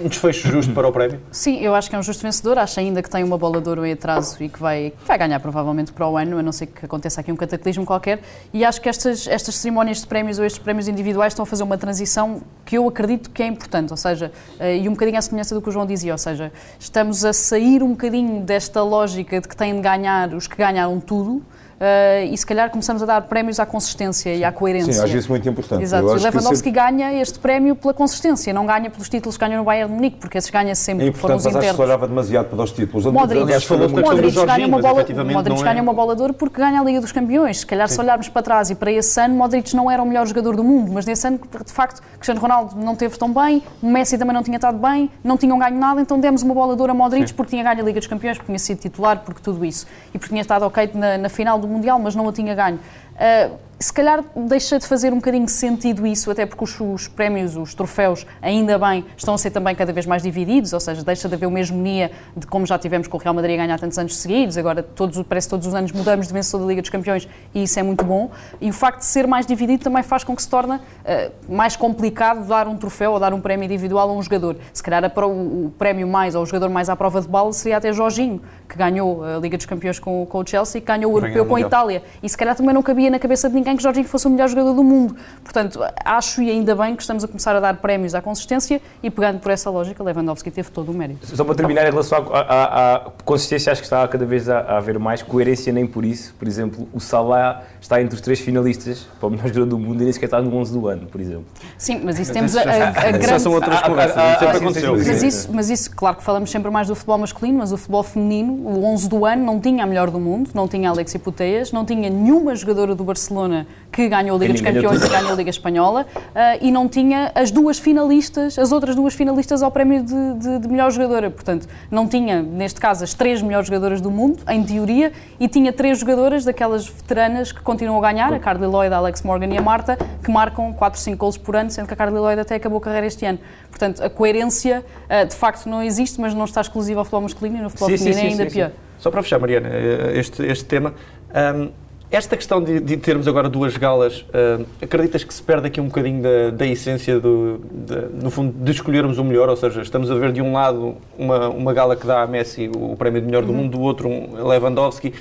um 0.00 0.08
desfecho 0.08 0.48
justo 0.48 0.72
para 0.72 0.86
o 0.88 0.92
prémio? 0.92 1.20
Sim, 1.30 1.58
eu 1.60 1.74
acho 1.74 1.88
que 1.88 1.96
é 1.96 1.98
um 1.98 2.02
justo 2.02 2.22
vencedor. 2.22 2.58
Acho 2.58 2.80
ainda 2.80 3.02
que 3.02 3.10
tem 3.10 3.22
uma 3.24 3.36
bola 3.36 3.60
de 3.60 3.68
ouro 3.68 3.84
em 3.84 3.92
atraso 3.92 4.42
e 4.42 4.48
que 4.48 4.58
vai, 4.58 4.92
vai 5.06 5.18
ganhar 5.18 5.40
provavelmente 5.40 5.92
para 5.92 6.08
o 6.08 6.16
ano, 6.16 6.38
a 6.38 6.42
não 6.42 6.52
ser 6.52 6.66
que 6.66 6.84
aconteça 6.84 7.20
aqui 7.20 7.32
um 7.32 7.36
cataclismo 7.36 7.84
qualquer. 7.84 8.20
E 8.52 8.64
acho 8.64 8.80
que 8.80 8.88
estas, 8.88 9.26
estas 9.26 9.56
cerimónias 9.56 10.00
de 10.00 10.06
prémios 10.06 10.38
ou 10.38 10.44
estes 10.44 10.62
prémios 10.62 10.88
individuais 10.88 11.32
estão 11.32 11.42
a 11.42 11.46
fazer 11.46 11.62
uma 11.62 11.76
transição 11.76 12.42
que 12.64 12.76
eu 12.78 12.88
acredito 12.88 13.30
que 13.30 13.42
é 13.42 13.46
importante. 13.46 13.90
Ou 13.90 13.96
seja, 13.96 14.32
eh, 14.58 14.78
e 14.78 14.88
um 14.88 14.92
bocadinho 14.92 15.18
à 15.18 15.22
semelhança 15.22 15.54
do 15.54 15.60
que 15.60 15.68
o 15.68 15.72
João 15.72 15.86
dizia, 15.86 16.12
ou 16.12 16.18
seja, 16.18 16.52
estamos 16.78 17.24
a 17.24 17.32
sair 17.32 17.82
um 17.82 17.90
bocadinho 17.90 18.40
desta 18.42 18.82
lógica 18.82 19.40
de 19.40 19.48
que 19.48 19.56
têm 19.56 19.74
de 19.74 19.80
ganhar 19.80 20.34
os 20.34 20.46
que 20.46 20.56
ganharam 20.56 20.98
tudo. 21.00 21.42
Eh, 21.84 22.26
e 22.30 22.38
se 22.38 22.46
calhar 22.46 22.70
começamos 22.70 23.02
a 23.02 23.06
dar 23.06 23.22
prémios 23.22 23.58
à 23.58 23.66
consistência 23.66 24.32
e 24.32 24.44
à 24.44 24.52
coerência. 24.52 24.92
Sim, 24.92 25.00
acho 25.02 25.16
isso 25.16 25.28
muito 25.28 25.48
importante. 25.48 25.82
Exato. 25.82 26.04
E 26.04 26.14
que 26.14 26.22
Lewandowski 26.22 26.56
sempre- 26.56 26.70
ganha 26.70 27.12
este 27.20 27.40
prémio 27.40 27.74
pela 27.74 27.92
consistência, 27.92 28.52
não 28.54 28.64
ganha 28.64 28.88
pelos 28.88 29.08
títulos 29.08 29.36
que 29.36 29.44
ganhou 29.44 29.58
no 29.58 29.64
Bayern 29.64 29.88
de 29.90 29.94
Munique, 29.96 30.16
porque 30.18 30.38
esses 30.38 30.48
ganha 30.48 30.74
sempre, 30.76 31.06
É 31.06 31.08
importante, 31.08 31.38
os 31.40 31.44
mas 31.44 31.46
acho 31.46 31.58
que 31.58 31.64
se 31.64 31.72
internos. 31.72 31.80
olhava 31.88 32.06
demasiado 32.06 32.46
para 32.50 32.62
os 32.62 32.70
títulos. 32.70 33.04
Modric, 33.06 33.42
Aliás, 33.42 33.68
Modric 33.68 34.46
ganha 34.46 34.66
uma 34.68 34.78
bola, 34.80 34.94
Modric 34.94 35.60
é- 35.60 35.64
ganha 35.64 35.82
uma 35.82 35.92
bola 35.92 36.14
de 36.14 36.22
ouro 36.22 36.34
porque 36.34 36.60
ganha 36.60 36.80
a 36.80 36.84
Liga 36.84 37.00
dos 37.00 37.10
Campeões. 37.10 37.58
Se 37.60 37.66
calhar, 37.66 37.88
se 37.88 38.00
olharmos 38.00 38.28
para 38.28 38.42
trás 38.42 38.70
e 38.70 38.76
para 38.76 38.92
esse 38.92 39.20
ano, 39.20 39.34
Modric 39.34 39.74
não 39.74 39.90
era 39.90 40.00
o 40.00 40.06
melhor 40.06 40.24
jogador 40.26 40.54
do 40.54 40.62
mundo, 40.62 40.92
mas 40.92 41.04
nesse 41.04 41.26
ano, 41.26 41.40
de 41.66 41.72
facto, 41.72 42.00
Cristiano 42.14 42.40
Ronaldo 42.40 42.76
não 42.76 42.94
teve 42.94 43.18
tão 43.18 43.32
bem, 43.32 43.60
o 43.82 43.88
Messi 43.90 44.16
também 44.16 44.32
não 44.34 44.42
tinha 44.44 44.56
estado 44.56 44.78
bem, 44.78 45.10
não 45.24 45.36
tinham 45.36 45.58
ganho 45.58 45.76
nada, 45.76 46.00
então 46.00 46.20
demos 46.20 46.42
uma 46.42 46.54
bola 46.54 46.76
de 46.76 46.80
ouro 46.80 46.92
a 46.92 46.94
Modric 46.94 47.32
porque 47.34 47.50
tinha 47.50 47.64
ganho 47.64 47.80
a 47.80 47.84
Liga 47.84 47.98
dos 47.98 48.06
Campeões, 48.06 48.36
porque 48.38 48.46
tinha 48.52 48.58
sido 48.58 48.78
titular, 48.78 49.18
porque 49.24 49.40
tudo 49.42 49.64
isso. 49.64 49.86
E 50.14 50.18
porque 50.18 50.28
tinha 50.28 50.42
estado 50.42 50.62
ok 50.64 50.90
na, 50.94 51.18
na 51.18 51.28
final 51.28 51.58
do 51.58 51.71
Mundial, 51.72 51.98
mas 51.98 52.14
não 52.14 52.28
a 52.28 52.32
tinha 52.32 52.54
ganho. 52.54 52.78
Ah, 53.18 53.50
se 53.78 53.92
calhar 53.92 54.22
deixa 54.46 54.78
de 54.78 54.86
fazer 54.86 55.12
um 55.12 55.16
bocadinho 55.16 55.48
sentido 55.48 56.06
isso, 56.06 56.30
até 56.30 56.46
porque 56.46 56.62
os, 56.62 56.80
os 56.80 57.08
prémios, 57.08 57.56
os 57.56 57.74
troféus, 57.74 58.24
ainda 58.40 58.78
bem, 58.78 59.04
estão 59.16 59.34
a 59.34 59.38
ser 59.38 59.50
também 59.50 59.74
cada 59.74 59.92
vez 59.92 60.06
mais 60.06 60.22
divididos, 60.22 60.72
ou 60.72 60.78
seja, 60.78 61.02
deixa 61.02 61.28
de 61.28 61.34
haver 61.34 61.46
uma 61.46 61.58
hegemonia 61.58 62.12
de 62.36 62.46
como 62.46 62.64
já 62.64 62.78
tivemos 62.78 63.08
com 63.08 63.16
o 63.16 63.20
Real 63.20 63.34
Madrid 63.34 63.58
a 63.58 63.62
ganhar 63.64 63.80
tantos 63.80 63.98
anos 63.98 64.16
seguidos, 64.16 64.56
agora 64.56 64.84
todos, 64.84 65.20
parece 65.24 65.48
que 65.48 65.50
todos 65.50 65.66
os 65.66 65.74
anos 65.74 65.90
mudamos 65.90 66.28
de 66.28 66.32
vencedor 66.32 66.60
da 66.60 66.66
Liga 66.68 66.80
dos 66.80 66.90
Campeões 66.90 67.28
e 67.52 67.64
isso 67.64 67.76
é 67.76 67.82
muito 67.82 68.04
bom. 68.04 68.30
E 68.60 68.70
o 68.70 68.72
facto 68.72 69.00
de 69.00 69.04
ser 69.06 69.26
mais 69.26 69.46
dividido 69.46 69.82
também 69.82 70.04
faz 70.04 70.22
com 70.22 70.36
que 70.36 70.42
se 70.42 70.48
torne 70.48 70.78
ah, 71.04 71.30
mais 71.48 71.74
complicado 71.74 72.46
dar 72.46 72.68
um 72.68 72.76
troféu 72.76 73.10
ou 73.14 73.18
dar 73.18 73.34
um 73.34 73.40
prémio 73.40 73.64
individual 73.64 74.08
a 74.10 74.12
um 74.12 74.22
jogador. 74.22 74.58
Se 74.72 74.80
calhar 74.80 75.10
pro- 75.10 75.28
o, 75.28 75.74
prémio 75.76 76.06
mais, 76.06 76.36
ou 76.36 76.44
o 76.44 76.46
jogador 76.46 76.70
mais 76.70 76.88
à 76.88 76.94
prova 76.94 77.20
de 77.20 77.26
bala 77.26 77.52
seria 77.52 77.78
até 77.78 77.92
Jorginho, 77.92 78.40
que 78.68 78.78
ganhou 78.78 79.24
a 79.24 79.38
Liga 79.38 79.56
dos 79.56 79.66
Campeões 79.66 79.98
com, 79.98 80.24
com 80.24 80.38
o 80.38 80.46
Chelsea 80.46 80.78
e 80.78 80.80
que 80.80 80.86
ganhou 80.86 81.12
o 81.12 81.16
Europeu 81.16 81.44
com 81.46 81.56
a. 81.56 81.60
Itália. 81.60 82.02
E 82.22 82.28
se 82.28 82.36
calhar 82.36 82.54
também 82.54 82.72
não 82.72 82.80
cabia 82.82 83.01
na 83.10 83.18
cabeça 83.18 83.48
de 83.48 83.54
ninguém 83.54 83.76
que 83.76 83.82
Jorginho 83.82 84.06
fosse 84.06 84.26
o 84.26 84.30
melhor 84.30 84.48
jogador 84.48 84.74
do 84.74 84.84
mundo. 84.84 85.16
Portanto, 85.42 85.80
acho 86.04 86.42
e 86.42 86.50
ainda 86.50 86.74
bem 86.74 86.94
que 86.96 87.02
estamos 87.02 87.24
a 87.24 87.28
começar 87.28 87.54
a 87.56 87.60
dar 87.60 87.76
prémios 87.76 88.14
à 88.14 88.20
consistência 88.22 88.80
e 89.02 89.10
pegando 89.10 89.38
por 89.40 89.50
essa 89.50 89.70
lógica, 89.70 90.02
Lewandowski 90.02 90.50
teve 90.50 90.70
todo 90.70 90.90
o 90.90 90.94
mérito. 90.94 91.26
Só 91.36 91.44
para 91.44 91.54
terminar, 91.54 91.82
em 91.86 91.90
relação 91.90 92.18
à, 92.32 92.40
à- 92.40 92.94
à 92.96 93.00
consistência, 93.24 93.72
acho 93.72 93.80
que 93.80 93.86
está 93.86 94.06
cada 94.08 94.24
vez 94.24 94.48
a, 94.48 94.58
a 94.60 94.76
haver 94.78 94.98
mais 94.98 95.22
coerência, 95.22 95.72
nem 95.72 95.86
por 95.86 96.04
isso. 96.04 96.34
Por 96.38 96.46
exemplo, 96.48 96.88
o 96.92 97.00
Salah 97.00 97.62
está 97.80 98.00
entre 98.00 98.14
os 98.14 98.20
três 98.20 98.40
finalistas 98.40 99.06
para 99.18 99.26
o 99.26 99.30
melhor 99.30 99.48
jogador 99.48 99.66
do 99.66 99.78
mundo 99.78 100.00
e 100.00 100.04
nem 100.04 100.12
sequer 100.12 100.26
está 100.26 100.40
no 100.40 100.54
11 100.56 100.72
do 100.72 100.88
ano, 100.88 101.06
por 101.06 101.20
exemplo. 101.20 101.44
Sim, 101.76 102.00
mas 102.04 102.18
isso 102.18 102.32
temos 102.32 102.56
a, 102.56 102.62
a, 102.62 102.88
a 102.88 103.10
grande... 103.12 103.40
são 103.40 103.52
outras 103.52 103.76
Ah, 103.76 103.86
ah, 103.86 104.04
ah, 104.04 104.38
sempre 104.38 104.56
ah, 104.56 104.60
aconteceu. 104.60 104.96
Mas 104.96 105.22
isso, 105.22 105.48
mas 105.52 105.70
isso, 105.70 105.90
claro 105.94 106.16
que 106.16 106.22
falamos 106.22 106.50
sempre 106.50 106.70
mais 106.70 106.88
do 106.88 106.94
futebol 106.94 107.18
masculino, 107.18 107.58
mas 107.58 107.72
o 107.72 107.76
futebol 107.76 108.02
feminino, 108.02 108.52
o 108.52 108.84
11 108.84 109.08
do 109.08 109.24
ano, 109.24 109.44
não 109.44 109.60
tinha 109.60 109.84
a 109.84 109.86
melhor 109.86 110.10
do 110.10 110.20
mundo, 110.20 110.50
não 110.54 110.68
tinha 110.68 110.90
Alexia 110.90 111.18
Puteias, 111.20 111.72
não 111.72 111.84
tinha 111.84 112.08
nenhuma 112.08 112.54
jogadora 112.54 112.91
do 112.94 113.04
Barcelona 113.04 113.66
que 113.90 114.08
ganhou 114.08 114.36
a 114.36 114.38
Liga 114.40 114.52
dos 114.54 114.62
Campeões 114.62 115.04
e 115.04 115.08
ganhou 115.08 115.32
a 115.32 115.34
Liga 115.34 115.50
Espanhola, 115.50 116.06
ah, 116.34 116.56
e 116.62 116.70
não 116.70 116.88
tinha 116.88 117.30
as 117.34 117.50
duas 117.50 117.78
finalistas, 117.78 118.58
as 118.58 118.72
outras 118.72 118.96
duas 118.96 119.12
finalistas 119.14 119.62
ao 119.62 119.70
prémio 119.70 120.02
de, 120.02 120.34
de- 120.34 120.58
de 120.60 120.68
melhor 120.68 120.90
jogadora. 120.90 121.30
Portanto, 121.30 121.68
não 121.90 122.08
tinha, 122.08 122.40
neste 122.42 122.80
caso, 122.80 123.04
as 123.04 123.12
três 123.12 123.42
melhores 123.42 123.66
jogadoras 123.68 124.00
do 124.00 124.10
mundo, 124.10 124.38
em 124.48 124.62
teoria, 124.64 125.12
e 125.38 125.46
tinha 125.46 125.72
três 125.72 125.98
jogadoras 125.98 126.44
daquelas 126.44 126.86
veteranas 126.88 127.52
que 127.52 127.60
continuam 127.60 127.98
a 128.02 128.10
ganhar, 128.10 128.32
a 128.32 128.38
Carly 128.38 128.66
Lloyd, 128.66 128.94
a 128.94 128.96
Alex 128.96 129.22
Morgan 129.22 129.48
e 129.52 129.58
a 129.58 129.62
Marta, 129.62 129.98
que 130.24 130.30
marcam 130.30 130.72
4, 130.72 130.98
5 130.98 131.16
golos 131.18 131.36
por 131.36 131.54
ano, 131.54 131.70
sendo 131.70 131.86
que 131.86 131.92
a 131.92 131.96
Carly 131.96 132.16
Lloyd 132.18 132.40
até 132.40 132.54
acabou 132.54 132.78
a 132.78 132.80
carreira 132.80 133.06
este 133.06 133.26
ano. 133.26 133.38
Portanto, 133.68 134.02
a 134.02 134.08
coerência, 134.08 134.82
ah, 135.08 135.24
de 135.24 135.34
facto, 135.36 135.68
não 135.68 135.82
existe, 135.82 136.18
mas 136.18 136.32
não 136.34 136.46
está 136.46 136.62
exclusiva 136.62 137.00
ao 137.00 137.04
futebol 137.04 137.22
masculino 137.22 137.58
e 137.58 137.60
no 137.62 137.68
futebol 137.68 137.90
Sim, 137.90 137.96
sim, 137.98 138.04
feminino 138.04 138.28
é 138.28 138.30
ainda 138.42 138.46
pior. 138.46 138.70
Só 138.98 139.10
para 139.10 139.22
fechar, 139.22 139.38
Mariana, 139.38 139.68
eh, 139.70 140.12
este, 140.14 140.42
este 140.46 140.64
tema. 140.64 140.94
ahm, 141.34 141.68
esta 142.12 142.36
questão 142.36 142.62
de, 142.62 142.78
de 142.78 142.96
termos 142.98 143.26
agora 143.26 143.48
duas 143.48 143.76
galas, 143.76 144.24
ahm, 144.34 144.64
acreditas 144.82 145.24
que 145.24 145.32
se 145.32 145.42
perde 145.42 145.66
aqui 145.66 145.80
um 145.80 145.86
bocadinho 145.86 146.22
da, 146.22 146.50
da 146.50 146.66
essência, 146.66 147.18
do, 147.18 147.60
de- 147.72 148.22
no 148.22 148.30
fundo, 148.30 148.52
de 148.62 148.70
escolhermos 148.70 149.18
o 149.18 149.24
melhor? 149.24 149.48
Ou 149.48 149.56
seja, 149.56 149.80
estamos 149.82 150.10
a 150.10 150.14
ver 150.14 150.30
de 150.32 150.42
um 150.42 150.52
lado 150.52 150.96
uma, 151.18 151.48
uma 151.48 151.72
gala 151.72 151.96
que 151.96 152.06
dá 152.06 152.22
a 152.22 152.26
Messi 152.26 152.70
o 152.74 152.94
prémio 152.96 153.20
de 153.20 153.26
melhor 153.26 153.42
do 153.44 153.52
mundo, 153.52 153.70
do 153.70 153.80
outro 153.80 154.08
um 154.08 154.46
Lewandowski. 154.46 155.12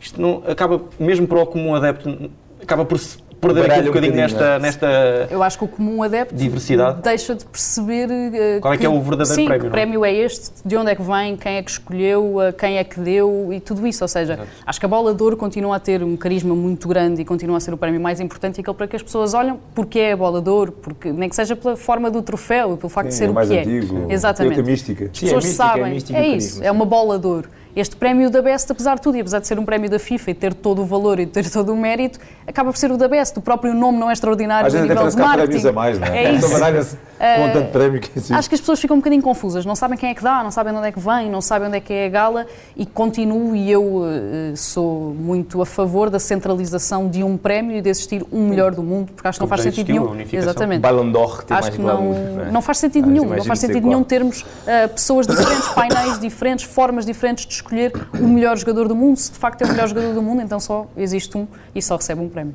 Isto 0.00 0.20
não, 0.20 0.42
acaba, 0.46 0.80
mesmo 0.98 1.26
para 1.26 1.38
o 1.42 1.46
comum 1.46 1.74
adepto, 1.74 2.30
acaba 2.62 2.84
por 2.84 2.98
se 2.98 3.18
perder 3.40 3.70
aqui 3.70 3.80
um 3.80 3.84
bocadinho 3.86 4.14
nesta, 4.14 4.44
é? 4.44 4.58
nesta 4.58 5.28
Eu 5.30 5.42
acho 5.42 5.58
que 5.58 5.64
o 5.64 5.68
comum 5.68 6.02
adepto 6.02 6.34
Diversidade. 6.34 7.00
deixa 7.02 7.34
de 7.34 7.44
perceber 7.44 8.08
eh, 8.10 8.58
Qual 8.60 8.74
é 8.74 8.76
que 8.76 8.84
é 8.86 8.88
o 8.88 9.00
verdadeiro 9.00 9.34
sim, 9.34 9.46
prémio, 9.46 9.60
que 9.60 9.66
é? 9.66 9.70
prémio 9.70 10.04
é 10.04 10.12
este, 10.12 10.50
de 10.64 10.76
onde 10.76 10.90
é 10.90 10.94
que 10.94 11.02
vem, 11.02 11.36
quem 11.36 11.56
é 11.56 11.62
que 11.62 11.70
escolheu, 11.70 12.36
quem 12.58 12.78
é 12.78 12.84
que 12.84 12.98
deu 13.00 13.50
e 13.52 13.60
tudo 13.60 13.86
isso. 13.86 14.02
Ou 14.04 14.08
seja, 14.08 14.40
acho 14.66 14.80
que 14.80 14.86
a 14.86 14.88
bola 14.88 15.14
de 15.14 15.22
ouro 15.22 15.36
continua 15.36 15.76
a 15.76 15.80
ter 15.80 16.02
um 16.02 16.16
carisma 16.16 16.54
muito 16.54 16.88
grande 16.88 17.22
e 17.22 17.24
continua 17.24 17.56
a 17.56 17.60
ser 17.60 17.72
o 17.72 17.76
prémio 17.76 18.00
mais 18.00 18.20
importante 18.20 18.58
e 18.58 18.60
aquele 18.60 18.76
para 18.76 18.86
que 18.86 18.96
as 18.96 19.02
pessoas 19.02 19.34
olham 19.34 19.58
porque 19.74 19.98
é 19.98 20.12
a 20.12 20.16
bola 20.16 20.40
de 20.40 20.50
ouro, 20.50 20.72
porque, 20.72 21.12
nem 21.12 21.28
que 21.28 21.36
seja 21.36 21.54
pela 21.54 21.76
forma 21.76 22.10
do 22.10 22.22
troféu 22.22 22.74
e 22.74 22.76
pelo 22.76 22.88
facto 22.88 23.08
de 23.08 23.14
Sim, 23.14 23.18
ser 23.18 23.26
é 23.26 23.30
o 23.30 23.34
mais 23.34 23.48
que 23.48 23.56
é. 23.56 23.60
antigo, 23.60 24.06
Exatamente. 24.10 24.54
tem 24.54 24.58
outra 24.58 24.70
mística. 24.72 25.04
As 25.12 25.18
Sim, 25.18 25.26
é 25.26 25.28
pessoas 25.28 25.44
mística, 25.44 25.64
é 25.64 25.68
sabem, 25.68 25.92
mística 25.92 26.18
é, 26.18 26.26
isso, 26.28 26.48
carisma, 26.48 26.66
é 26.66 26.72
uma 26.72 26.84
bola 26.84 27.18
de 27.18 27.26
ouro. 27.26 27.48
Este 27.78 27.94
prémio 27.94 28.28
da 28.28 28.42
Best, 28.42 28.72
apesar 28.72 28.96
de 28.96 29.02
tudo, 29.02 29.16
e 29.18 29.20
apesar 29.20 29.38
de 29.38 29.46
ser 29.46 29.56
um 29.56 29.64
prémio 29.64 29.88
da 29.88 30.00
FIFA 30.00 30.32
e 30.32 30.34
ter 30.34 30.52
todo 30.52 30.82
o 30.82 30.84
valor 30.84 31.20
e 31.20 31.26
ter 31.26 31.46
todo 31.50 31.72
o 31.72 31.76
mérito, 31.76 32.18
acaba 32.44 32.72
por 32.72 32.76
ser 32.76 32.90
o 32.90 32.96
da 32.96 33.06
Best. 33.06 33.38
O 33.38 33.40
próprio 33.40 33.72
nome 33.72 33.98
não 33.98 34.10
é 34.10 34.12
extraordinário 34.12 34.66
a 34.66 34.80
nível 34.80 35.08
de 35.08 35.16
marketing. 35.16 35.68
a 35.68 35.72
mais, 35.72 35.96
não 35.96 36.06
é? 36.08 36.24
É 36.24 36.32
isso. 36.34 36.98
com 37.18 37.52
tanto 37.52 37.70
prémio 37.70 38.00
que 38.00 38.10
existe. 38.16 38.32
Acho 38.34 38.48
que 38.48 38.56
as 38.56 38.60
pessoas 38.60 38.80
ficam 38.80 38.96
um 38.96 39.00
bocadinho 39.00 39.22
confusas, 39.22 39.64
não 39.64 39.76
sabem 39.76 39.96
quem 39.96 40.10
é 40.10 40.14
que 40.14 40.22
dá, 40.22 40.42
não 40.42 40.50
sabem 40.50 40.72
de 40.72 40.78
onde 40.78 40.88
é 40.88 40.92
que 40.92 40.98
vem, 40.98 41.30
não 41.30 41.40
sabem 41.40 41.68
onde 41.68 41.76
é 41.76 41.80
que 41.80 41.92
é 41.92 42.06
a 42.06 42.08
gala 42.08 42.46
e 42.76 42.84
continuo 42.84 43.54
e 43.54 43.70
eu 43.70 44.02
eh, 44.06 44.56
sou 44.56 45.14
muito 45.14 45.62
a 45.62 45.66
favor 45.66 46.10
da 46.10 46.18
centralização 46.18 47.08
de 47.08 47.22
um 47.22 47.36
prémio 47.36 47.76
e 47.76 47.80
de 47.80 47.88
existir 47.88 48.24
um 48.32 48.48
melhor 48.48 48.74
do 48.74 48.82
mundo, 48.82 49.12
porque 49.14 49.28
acho 49.28 49.38
que 49.38 49.42
não 49.42 49.48
faz 49.48 49.62
sentido 49.62 49.90
existiu, 49.90 50.10
a 50.10 50.14
nenhum. 50.14 50.28
Exatamente. 50.32 50.80
Ballon 50.80 51.10
d'Or 51.10 51.44
tem 51.44 51.56
Acho 51.56 51.66
mais 51.66 51.76
que 51.76 51.82
não, 51.82 52.14
é? 52.14 52.50
não 52.50 52.62
faz 52.62 52.78
sentido 52.78 53.04
Ah, 53.04 53.12
nenhum, 53.12 53.28
não 53.36 53.44
faz 53.44 53.60
sentido 53.60 53.86
nenhum 53.86 54.02
termos 54.02 54.44
ah, 54.66 54.88
pessoas 54.88 55.26
diferentes, 55.26 55.68
painéis 55.68 56.18
diferentes, 56.18 56.64
formas 56.64 57.06
diferentes 57.06 57.46
de 57.46 57.54
escolher 57.68 57.92
o 58.14 58.26
melhor 58.26 58.56
jogador 58.56 58.88
do 58.88 58.96
mundo. 58.96 59.16
Se 59.16 59.30
de 59.30 59.38
facto 59.38 59.62
é 59.62 59.66
o 59.66 59.68
melhor 59.68 59.88
jogador 59.88 60.14
do 60.14 60.22
mundo, 60.22 60.40
então 60.40 60.58
só 60.58 60.86
existe 60.96 61.36
um 61.36 61.46
e 61.74 61.82
só 61.82 61.96
recebe 61.96 62.20
um 62.20 62.28
prémio. 62.28 62.54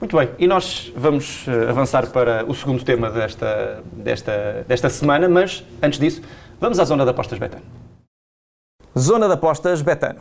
Muito 0.00 0.16
bem, 0.16 0.30
e 0.38 0.46
nós 0.46 0.92
vamos 0.96 1.46
eh, 1.48 1.70
avançar 1.70 2.08
para 2.08 2.44
o 2.46 2.54
segundo 2.54 2.84
tema 2.84 3.10
desta, 3.10 3.82
desta, 3.92 4.64
desta 4.66 4.90
semana, 4.90 5.28
mas 5.28 5.64
antes 5.82 5.98
disso, 5.98 6.20
vamos 6.60 6.78
à 6.78 6.84
zona 6.84 7.04
de 7.04 7.10
apostas 7.10 7.38
Betano. 7.38 7.64
Zona 8.98 9.26
de 9.28 9.34
apostas 9.34 9.80
Betano. 9.80 10.20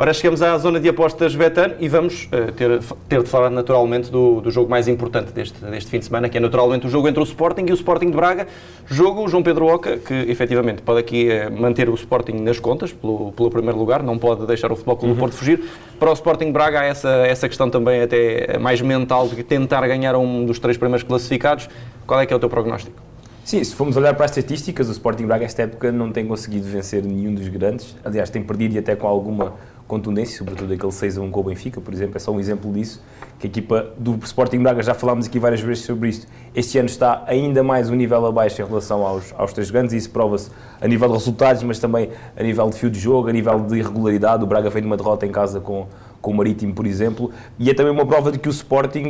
Ora, 0.00 0.14
chegamos 0.14 0.40
à 0.42 0.56
zona 0.56 0.78
de 0.78 0.88
apostas 0.88 1.34
Betano 1.34 1.74
e 1.80 1.88
vamos 1.88 2.26
uh, 2.26 2.52
ter, 2.52 2.78
ter 3.08 3.20
de 3.20 3.28
falar 3.28 3.50
naturalmente 3.50 4.12
do, 4.12 4.40
do 4.40 4.48
jogo 4.48 4.70
mais 4.70 4.86
importante 4.86 5.32
deste, 5.32 5.58
deste 5.64 5.90
fim 5.90 5.98
de 5.98 6.04
semana, 6.04 6.28
que 6.28 6.38
é 6.38 6.40
naturalmente 6.40 6.86
o 6.86 6.88
jogo 6.88 7.08
entre 7.08 7.18
o 7.18 7.24
Sporting 7.24 7.64
e 7.66 7.72
o 7.72 7.74
Sporting 7.74 8.06
de 8.06 8.16
Braga. 8.16 8.46
Jogo 8.86 9.26
João 9.26 9.42
Pedro 9.42 9.66
Oca, 9.66 9.96
que 9.96 10.14
efetivamente 10.14 10.82
pode 10.82 11.00
aqui 11.00 11.28
uh, 11.30 11.50
manter 11.50 11.88
o 11.88 11.94
Sporting 11.94 12.34
nas 12.34 12.60
contas, 12.60 12.92
pelo, 12.92 13.32
pelo 13.32 13.50
primeiro 13.50 13.76
lugar, 13.76 14.00
não 14.04 14.16
pode 14.16 14.46
deixar 14.46 14.70
o 14.70 14.76
Futebol 14.76 14.96
Clube 14.98 15.14
uhum. 15.14 15.18
Porto 15.18 15.32
fugir. 15.32 15.64
Para 15.98 16.10
o 16.10 16.12
Sporting 16.12 16.52
Braga 16.52 16.78
há 16.78 16.84
essa, 16.84 17.08
essa 17.26 17.48
questão 17.48 17.68
também 17.68 18.00
até 18.00 18.56
mais 18.56 18.80
mental 18.80 19.26
de 19.26 19.42
tentar 19.42 19.84
ganhar 19.88 20.14
um 20.14 20.46
dos 20.46 20.60
três 20.60 20.76
primeiros 20.76 21.02
classificados. 21.02 21.68
Qual 22.06 22.20
é 22.20 22.24
que 22.24 22.32
é 22.32 22.36
o 22.36 22.38
teu 22.38 22.48
prognóstico? 22.48 23.07
Sim, 23.48 23.64
se 23.64 23.74
formos 23.74 23.96
olhar 23.96 24.12
para 24.12 24.26
as 24.26 24.36
estatísticas, 24.36 24.90
o 24.90 24.92
Sporting 24.92 25.24
Braga 25.24 25.46
esta 25.46 25.62
época 25.62 25.90
não 25.90 26.12
tem 26.12 26.26
conseguido 26.26 26.66
vencer 26.68 27.02
nenhum 27.02 27.32
dos 27.32 27.48
grandes. 27.48 27.96
Aliás, 28.04 28.28
tem 28.28 28.42
perdido 28.42 28.74
e 28.74 28.78
até 28.78 28.94
com 28.94 29.06
alguma 29.06 29.54
contundência, 29.86 30.36
sobretudo 30.36 30.70
aquele 30.74 30.92
6 30.92 31.16
a 31.16 31.22
1 31.22 31.30
com 31.30 31.40
o 31.40 31.44
Benfica, 31.44 31.80
por 31.80 31.94
exemplo, 31.94 32.18
é 32.18 32.20
só 32.20 32.30
um 32.30 32.38
exemplo 32.38 32.70
disso, 32.70 33.02
que 33.38 33.46
a 33.46 33.48
equipa 33.48 33.90
do 33.96 34.18
Sporting 34.22 34.58
Braga, 34.58 34.82
já 34.82 34.92
falámos 34.92 35.28
aqui 35.28 35.38
várias 35.38 35.62
vezes 35.62 35.82
sobre 35.84 36.10
isto, 36.10 36.26
este 36.54 36.76
ano 36.76 36.90
está 36.90 37.24
ainda 37.26 37.62
mais 37.62 37.88
um 37.88 37.94
nível 37.94 38.26
abaixo 38.26 38.60
em 38.60 38.66
relação 38.66 39.00
aos, 39.00 39.32
aos 39.34 39.54
três 39.54 39.70
grandes, 39.70 39.94
e 39.94 39.96
isso 39.96 40.10
prova-se 40.10 40.50
a 40.78 40.86
nível 40.86 41.08
de 41.08 41.14
resultados, 41.14 41.62
mas 41.62 41.78
também 41.78 42.10
a 42.36 42.42
nível 42.42 42.68
de 42.68 42.76
fio 42.76 42.90
de 42.90 43.00
jogo, 43.00 43.30
a 43.30 43.32
nível 43.32 43.60
de 43.60 43.78
irregularidade, 43.78 44.44
o 44.44 44.46
Braga 44.46 44.70
fez 44.70 44.84
uma 44.84 44.98
derrota 44.98 45.24
em 45.24 45.32
casa 45.32 45.58
com, 45.58 45.86
com 46.20 46.32
o 46.32 46.34
Marítimo, 46.34 46.74
por 46.74 46.86
exemplo, 46.86 47.30
e 47.58 47.70
é 47.70 47.72
também 47.72 47.92
uma 47.92 48.04
prova 48.04 48.30
de 48.30 48.38
que 48.38 48.50
o 48.50 48.52
Sporting, 48.52 49.08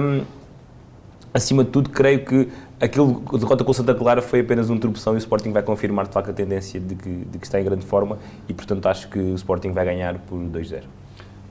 hum, 0.00 0.20
acima 1.34 1.64
de 1.64 1.70
tudo, 1.70 1.90
creio 1.90 2.24
que 2.24 2.48
aquilo, 2.82 3.22
a 3.32 3.36
derrota 3.36 3.64
com 3.64 3.70
o 3.70 3.74
Santa 3.74 3.94
Clara 3.94 4.20
foi 4.20 4.40
apenas 4.40 4.68
um 4.68 4.76
tropeção 4.76 5.14
e 5.14 5.16
o 5.16 5.18
Sporting 5.18 5.52
vai 5.52 5.62
confirmar 5.62 6.06
de 6.06 6.12
facto 6.12 6.30
a 6.30 6.32
tendência 6.32 6.80
de 6.80 6.94
que, 6.94 7.08
de 7.08 7.38
que 7.38 7.46
está 7.46 7.60
em 7.60 7.64
grande 7.64 7.86
forma 7.86 8.18
e 8.48 8.52
portanto 8.52 8.86
acho 8.86 9.08
que 9.08 9.18
o 9.18 9.34
Sporting 9.36 9.70
vai 9.70 9.84
ganhar 9.84 10.18
por 10.28 10.38
2-0. 10.38 10.82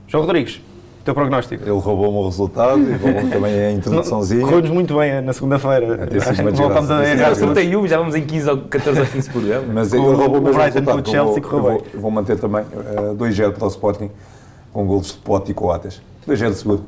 João 0.07 0.25
Rodrigues, 0.25 0.61
teu 1.05 1.13
prognóstico? 1.13 1.63
Ele 1.63 1.79
roubou-me 1.79 2.17
o 2.17 2.25
resultado 2.25 2.81
e 2.81 2.93
roubou 2.93 3.29
também 3.29 3.53
a 3.53 3.71
introduçãozinha. 3.71 4.41
Correu-nos 4.41 4.69
muito 4.71 4.97
bem 4.97 5.09
eh, 5.09 5.21
na 5.21 5.31
segunda-feira. 5.31 6.09
Voltámos 6.53 6.91
a 6.91 7.03
errar. 7.05 7.31
Acertei 7.31 7.75
um, 7.75 7.87
já 7.87 7.97
vamos 7.97 8.13
em 8.13 8.25
15 8.25 8.49
ou 8.49 8.57
14 8.63 8.99
ou 8.99 9.05
15 9.05 9.29
programas. 9.29 9.67
Mas 9.73 9.93
ele 9.93 10.03
roubou 10.03 10.39
o 10.39 10.41
mesmo 10.41 10.61
resultado. 10.61 11.03
Com 11.03 11.09
Chelsea, 11.09 11.41
vou, 11.41 11.61
vou, 11.61 11.85
vou 11.93 12.11
manter 12.11 12.37
também 12.37 12.61
uh, 12.61 13.11
eh, 13.11 13.29
2-0 13.29 13.53
para 13.53 13.65
o 13.65 13.67
Sporting 13.69 14.11
com 14.73 14.85
golos 14.85 15.07
de 15.07 15.13
Pote 15.13 15.51
e 15.51 15.53
Coates. 15.53 16.01
2-0 16.27 16.53
seguro. 16.53 16.85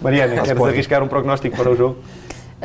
Mariana, 0.00 0.42
queres 0.42 0.62
arriscar 0.62 1.02
um 1.02 1.08
prognóstico 1.08 1.56
para 1.56 1.70
o 1.70 1.76
jogo? 1.76 1.96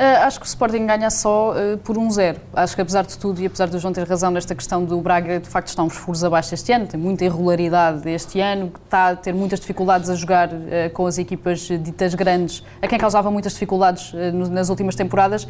Uh, 0.01 0.25
acho 0.25 0.39
que 0.39 0.47
o 0.47 0.49
Sporting 0.49 0.87
ganha 0.87 1.11
só 1.11 1.51
uh, 1.51 1.77
por 1.77 1.95
um 1.95 2.09
zero. 2.09 2.39
Acho 2.55 2.73
que 2.73 2.81
apesar 2.81 3.05
de 3.05 3.15
tudo 3.19 3.39
e 3.39 3.45
apesar 3.45 3.67
do 3.67 3.77
João 3.77 3.93
ter 3.93 4.07
razão 4.07 4.31
nesta 4.31 4.55
questão 4.55 4.83
do 4.83 4.99
Braga, 4.99 5.39
de 5.39 5.47
facto 5.47 5.67
está 5.67 5.83
uns 5.83 5.95
furos 5.95 6.23
abaixo 6.23 6.55
este 6.55 6.71
ano, 6.71 6.87
tem 6.87 6.99
muita 6.99 7.23
irregularidade 7.23 8.09
este 8.09 8.39
ano, 8.39 8.71
está 8.83 9.09
a 9.09 9.15
ter 9.15 9.31
muitas 9.31 9.59
dificuldades 9.59 10.09
a 10.09 10.15
jogar 10.15 10.49
uh, 10.49 10.89
com 10.93 11.05
as 11.05 11.19
equipas 11.19 11.59
ditas 11.59 12.15
grandes, 12.15 12.63
a 12.81 12.87
quem 12.87 12.97
causava 12.97 13.29
muitas 13.29 13.53
dificuldades 13.53 14.11
nas 14.33 14.69
últimas 14.69 14.95
temporadas. 14.95 15.47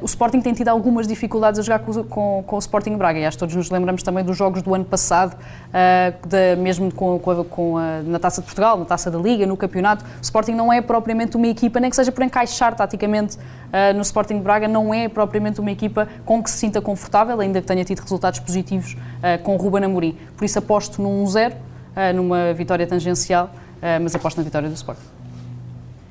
o 0.00 0.04
Sporting 0.04 0.40
tem 0.40 0.52
tido 0.52 0.68
algumas 0.68 1.08
dificuldades 1.08 1.58
a 1.58 1.62
jogar 1.64 1.80
com, 1.80 2.04
com, 2.04 2.44
com, 2.46 2.56
o 2.56 2.58
Sporting 2.60 2.96
Braga 2.96 3.18
e 3.18 3.26
acho 3.26 3.36
que 3.36 3.40
todos 3.40 3.56
nos 3.56 3.68
lembramos 3.68 4.04
também 4.04 4.24
dos 4.24 4.36
jogos 4.36 4.62
do 4.62 4.72
ano 4.74 4.84
passado, 4.84 5.36
mesmo 6.58 6.92
com, 6.94 7.18
com, 7.18 7.30
a, 7.30 7.44
com 7.44 7.78
a, 7.78 8.02
na 8.02 8.20
Taça 8.20 8.40
de 8.40 8.46
Portugal, 8.46 8.78
na 8.78 8.84
Taça 8.84 9.10
da 9.10 9.18
Liga, 9.18 9.44
no 9.44 9.56
campeonato. 9.56 10.04
O 10.04 10.22
Sporting 10.22 10.52
não 10.52 10.72
é 10.72 10.80
propriamente 10.80 11.36
uma 11.36 11.48
equipa, 11.48 11.80
nem 11.80 11.90
que 11.90 11.96
seja 11.96 12.12
por 12.12 12.22
encaixar 12.22 12.74
taticamente 12.74 13.38
uh, 13.72 13.94
no 13.94 14.02
Sporting 14.02 14.36
de 14.36 14.42
Braga 14.42 14.68
não 14.68 14.92
é 14.92 15.08
propriamente 15.08 15.60
uma 15.60 15.70
equipa 15.70 16.06
com 16.24 16.42
que 16.42 16.50
se 16.50 16.58
sinta 16.58 16.80
confortável, 16.80 17.40
ainda 17.40 17.60
que 17.60 17.66
tenha 17.66 17.84
tido 17.84 18.00
resultados 18.00 18.38
positivos 18.38 18.94
uh, 18.94 19.42
com 19.42 19.54
o 19.54 19.56
Ruben 19.56 19.84
Amorim. 19.84 20.16
Por 20.36 20.44
isso 20.44 20.58
aposto 20.58 21.00
num 21.00 21.24
1-0, 21.24 21.52
uh, 21.52 22.14
numa 22.14 22.52
vitória 22.52 22.86
tangencial, 22.86 23.50
mas 24.00 24.14
aposto 24.14 24.36
na 24.36 24.44
vitória 24.44 24.68
do 24.68 24.74
Sporting. 24.76 25.02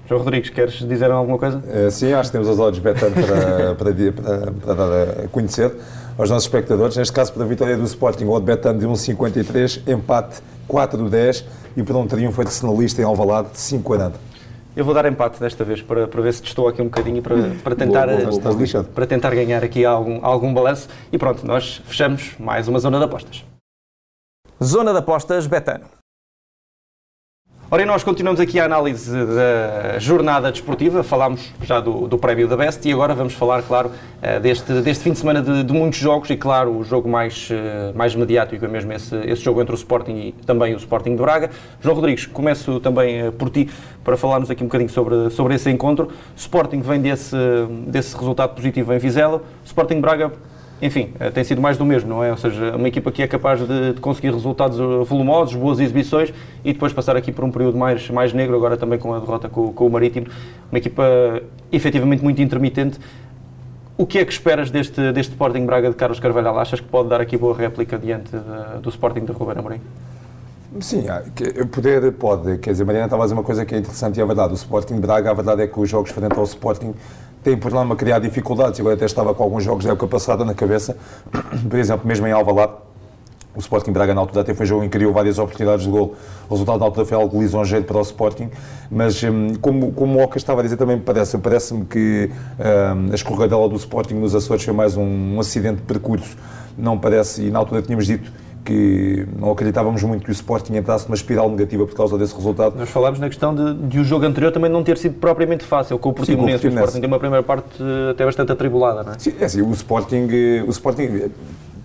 João 0.05 0.19
Rodrigues, 0.19 0.49
queres 0.49 0.73
dizer 0.73 1.09
alguma 1.09 1.37
coisa? 1.37 1.63
sim, 1.89 2.11
acho 2.11 2.29
que 2.29 2.33
temos 2.33 2.49
os 2.49 2.59
olhos 2.59 2.79
betando 2.79 3.13
para, 3.13 3.75
para, 3.79 3.93
para, 3.95 4.51
para, 4.51 4.73
dar 4.73 5.23
a 5.23 5.27
conhecer 5.29 5.73
aos 6.17 6.29
nossos 6.29 6.43
espectadores. 6.43 6.97
Neste 6.97 7.13
caso, 7.13 7.31
para 7.31 7.45
a 7.45 7.47
vitória 7.47 7.77
do 7.77 7.85
Sporting, 7.85 8.25
o 8.25 8.37
betando 8.41 8.79
de 8.79 8.85
1,53, 8.85 9.87
empate 9.87 10.41
4 10.67 11.09
10 11.09 11.45
e 11.77 11.83
para 11.83 11.97
um 11.97 12.05
triunfo 12.05 12.45
cenalista 12.49 13.01
em 13.01 13.05
Alvalade 13.05 13.49
5 13.53 13.93
a 13.93 13.97
nada. 13.97 14.30
Eu 14.75 14.85
vou 14.85 14.93
dar 14.93 15.05
empate 15.05 15.39
desta 15.39 15.63
vez 15.63 15.81
para, 15.81 16.07
para 16.07 16.21
ver 16.21 16.33
se 16.33 16.43
estou 16.43 16.67
aqui 16.67 16.81
um 16.81 16.85
bocadinho 16.85 17.21
para, 17.21 17.35
para, 17.63 17.75
tentar, 17.75 18.07
boa, 18.07 18.39
boa, 18.39 18.83
para 18.83 19.05
tentar 19.05 19.35
ganhar 19.35 19.63
aqui 19.63 19.83
algum, 19.83 20.23
algum 20.25 20.53
balanço. 20.53 20.87
E 21.11 21.17
pronto, 21.17 21.45
nós 21.45 21.81
fechamos 21.85 22.35
mais 22.39 22.67
uma 22.67 22.79
zona 22.79 22.97
de 22.97 23.03
apostas. 23.03 23.43
Zona 24.63 24.91
de 24.91 24.99
apostas 24.99 25.45
Betano. 25.45 26.00
Ora, 27.73 27.83
e 27.83 27.85
nós 27.85 28.03
continuamos 28.03 28.41
aqui 28.41 28.59
a 28.59 28.65
análise 28.65 29.09
da 29.27 29.97
jornada 29.97 30.51
desportiva, 30.51 31.03
falámos 31.03 31.53
já 31.63 31.79
do, 31.79 32.05
do 32.05 32.17
prévio 32.17 32.45
da 32.45 32.57
Best 32.57 32.85
e 32.85 32.91
agora 32.91 33.15
vamos 33.15 33.33
falar, 33.33 33.63
claro, 33.63 33.91
eh, 34.21 34.41
deste, 34.41 34.73
deste 34.81 35.05
fim 35.05 35.13
de 35.13 35.19
semana 35.19 35.41
de, 35.41 35.63
de 35.63 35.71
muitos 35.71 35.97
jogos 35.97 36.29
e, 36.29 36.35
claro, 36.35 36.77
o 36.77 36.83
jogo 36.83 37.07
mais, 37.07 37.47
eh, 37.49 37.93
mais 37.95 38.13
mediático 38.13 38.65
é 38.65 38.67
mesmo 38.67 38.91
esse, 38.91 39.15
esse 39.25 39.41
jogo 39.41 39.61
entre 39.61 39.73
o 39.73 39.77
Sporting 39.77 40.11
e 40.11 40.31
também 40.45 40.73
o 40.73 40.77
Sporting 40.77 41.11
de 41.11 41.21
Braga. 41.21 41.49
João 41.79 41.95
Rodrigues, 41.95 42.25
começo 42.25 42.77
também 42.81 43.21
eh, 43.21 43.31
por 43.31 43.49
ti 43.49 43.69
para 44.03 44.17
falarmos 44.17 44.51
aqui 44.51 44.63
um 44.63 44.67
bocadinho 44.67 44.89
sobre, 44.89 45.29
sobre 45.29 45.55
esse 45.55 45.69
encontro. 45.71 46.09
Sporting 46.35 46.81
vem 46.81 46.99
desse, 46.99 47.37
desse 47.87 48.17
resultado 48.17 48.53
positivo 48.53 48.91
em 48.93 48.97
Vizela, 48.97 49.41
Sporting 49.63 50.01
Braga 50.01 50.33
enfim, 50.81 51.13
eh, 51.19 51.29
tem 51.29 51.43
sido 51.43 51.61
mais 51.61 51.77
do 51.77 51.85
mesmo, 51.85 52.09
não 52.09 52.23
é? 52.23 52.31
Ou 52.31 52.37
seja, 52.37 52.75
uma 52.75 52.87
equipa 52.87 53.11
que 53.11 53.21
é 53.21 53.27
capaz 53.27 53.59
de, 53.65 53.93
de, 53.93 54.01
conseguir 54.01 54.33
resultados 54.33 54.79
eh, 54.79 55.03
volumosos, 55.05 55.53
boas 55.55 55.79
exibições 55.79 56.33
e 56.65 56.73
depois 56.73 56.91
passar 56.91 57.15
aqui 57.15 57.31
por 57.31 57.45
um 57.45 57.51
período 57.51 57.77
mais, 57.77 58.09
mais 58.09 58.33
negro, 58.33 58.55
agora 58.55 58.75
também 58.75 58.97
com 58.97 59.13
a 59.13 59.19
derrota 59.19 59.47
com, 59.47 59.71
com 59.71 59.85
o 59.85 59.89
Marítimo. 59.89 60.27
Uma 60.71 60.79
equipa 60.79 61.03
efetivamente 61.71 62.23
muito 62.23 62.41
intermitente. 62.41 62.99
O 63.95 64.05
que 64.05 64.17
é 64.17 64.25
que 64.25 64.31
esperas 64.31 64.71
deste, 64.71 65.11
deste 65.11 65.33
Sporting 65.33 65.65
Braga 65.65 65.89
de 65.89 65.95
Carlos 65.95 66.19
Carvalhal? 66.19 66.57
Achas 66.57 66.79
que 66.79 66.87
pode 66.87 67.09
dar 67.09 67.21
aqui 67.21 67.37
boa 67.37 67.55
réplica 67.55 67.99
diante 67.99 68.31
de, 68.31 68.81
do 68.81 68.89
Sporting 68.89 69.25
de 69.25 69.31
Ruben 69.31 69.59
Amorim? 69.59 69.81
Sim, 70.79 71.03
poder 71.71 72.11
pode. 72.13 72.57
Quer 72.57 72.71
dizer, 72.71 72.85
Mariana 72.85 73.05
estava 73.05 73.23
a 73.23 73.25
dizer 73.25 73.35
uma 73.35 73.43
coisa 73.43 73.65
que 73.65 73.75
é 73.75 73.77
interessante 73.77 74.17
e 74.17 74.21
é 74.21 74.25
verdade. 74.25 74.53
O 74.53 74.55
Sporting 74.55 74.99
Braga, 74.99 75.29
a 75.29 75.33
verdade 75.33 75.61
é 75.61 75.67
que 75.67 75.79
os 75.79 75.87
jogos 75.87 76.11
frente 76.11 76.35
ao 76.35 76.45
Sporting 76.45 76.95
tem 77.43 77.57
por 77.57 77.73
lá 77.73 77.83
a 77.83 77.95
criar 77.95 78.19
dificuldades. 78.19 78.79
Eu 78.79 78.89
até 78.89 79.05
estava 79.05 79.33
com 79.33 79.43
alguns 79.43 79.63
jogos 79.63 79.85
da 79.85 79.91
época 79.91 80.07
passada 80.07 80.45
na 80.45 80.53
cabeça, 80.53 80.97
por 81.69 81.79
exemplo, 81.79 82.07
mesmo 82.07 82.27
em 82.27 82.31
Alvalade, 82.31 82.73
o 83.53 83.59
Sporting 83.59 83.91
Braga 83.91 84.15
na 84.15 84.21
altura 84.21 84.41
até 84.41 84.53
foi 84.53 84.65
um 84.65 84.67
jogo 84.67 84.83
em 84.83 84.87
que 84.87 84.97
criou 84.97 85.11
várias 85.11 85.37
oportunidades 85.37 85.83
de 85.83 85.91
gol. 85.91 86.15
O 86.47 86.53
resultado 86.53 86.79
da 86.79 86.85
altura 86.85 87.05
foi 87.05 87.17
algo 87.17 87.41
lisonjeiro 87.41 87.83
para 87.85 87.97
o 87.97 88.01
Sporting, 88.01 88.49
mas 88.89 89.21
hum, 89.23 89.55
como, 89.59 89.91
como 89.91 90.19
o 90.19 90.23
Oca 90.23 90.37
estava 90.37 90.61
a 90.61 90.63
dizer 90.63 90.77
também 90.77 90.95
me 90.95 91.01
parece, 91.01 91.37
parece-me 91.37 91.85
que 91.85 92.31
um, 92.57 93.11
a 93.11 93.15
escorregadela 93.15 93.67
do 93.67 93.75
Sporting 93.75 94.15
nos 94.15 94.33
Açores 94.33 94.63
foi 94.63 94.73
mais 94.73 94.95
um, 94.95 95.35
um 95.35 95.39
acidente 95.39 95.77
de 95.77 95.81
percurso, 95.81 96.37
não 96.77 96.97
parece, 96.97 97.45
e 97.45 97.51
na 97.51 97.59
altura 97.59 97.81
tínhamos 97.81 98.05
dito 98.05 98.31
que 98.63 99.27
não 99.37 99.51
acreditávamos 99.51 100.03
muito 100.03 100.23
que 100.23 100.29
o 100.29 100.31
Sporting 100.31 100.75
entrasse 100.75 101.05
numa 101.05 101.15
espiral 101.15 101.49
negativa 101.49 101.85
por 101.85 101.95
causa 101.95 102.17
desse 102.17 102.35
resultado. 102.35 102.77
Nós 102.77 102.89
falámos 102.89 103.19
na 103.19 103.27
questão 103.27 103.53
de, 103.53 103.73
de 103.73 103.99
o 103.99 104.03
jogo 104.03 104.25
anterior 104.25 104.51
também 104.51 104.69
não 104.69 104.83
ter 104.83 104.97
sido 104.97 105.15
propriamente 105.15 105.63
fácil, 105.63 105.97
com 105.97 106.09
o 106.09 106.13
Portimonense. 106.13 106.65
O 106.65 106.69
Sporting 106.69 106.99
tem 106.99 107.07
uma 107.07 107.19
primeira 107.19 107.43
parte 107.43 107.81
eh, 107.81 108.11
até 108.11 108.25
bastante 108.25 108.51
atribulada, 108.51 109.03
não 109.03 109.13
é? 109.13 109.19
Sim, 109.19 109.33
é 109.39 109.45
assim, 109.45 109.61
o 109.61 109.71
Sporting, 109.71 110.27
eh, 110.31 110.63
o 110.65 110.69
Sporting 110.69 111.03
eh, 111.03 111.29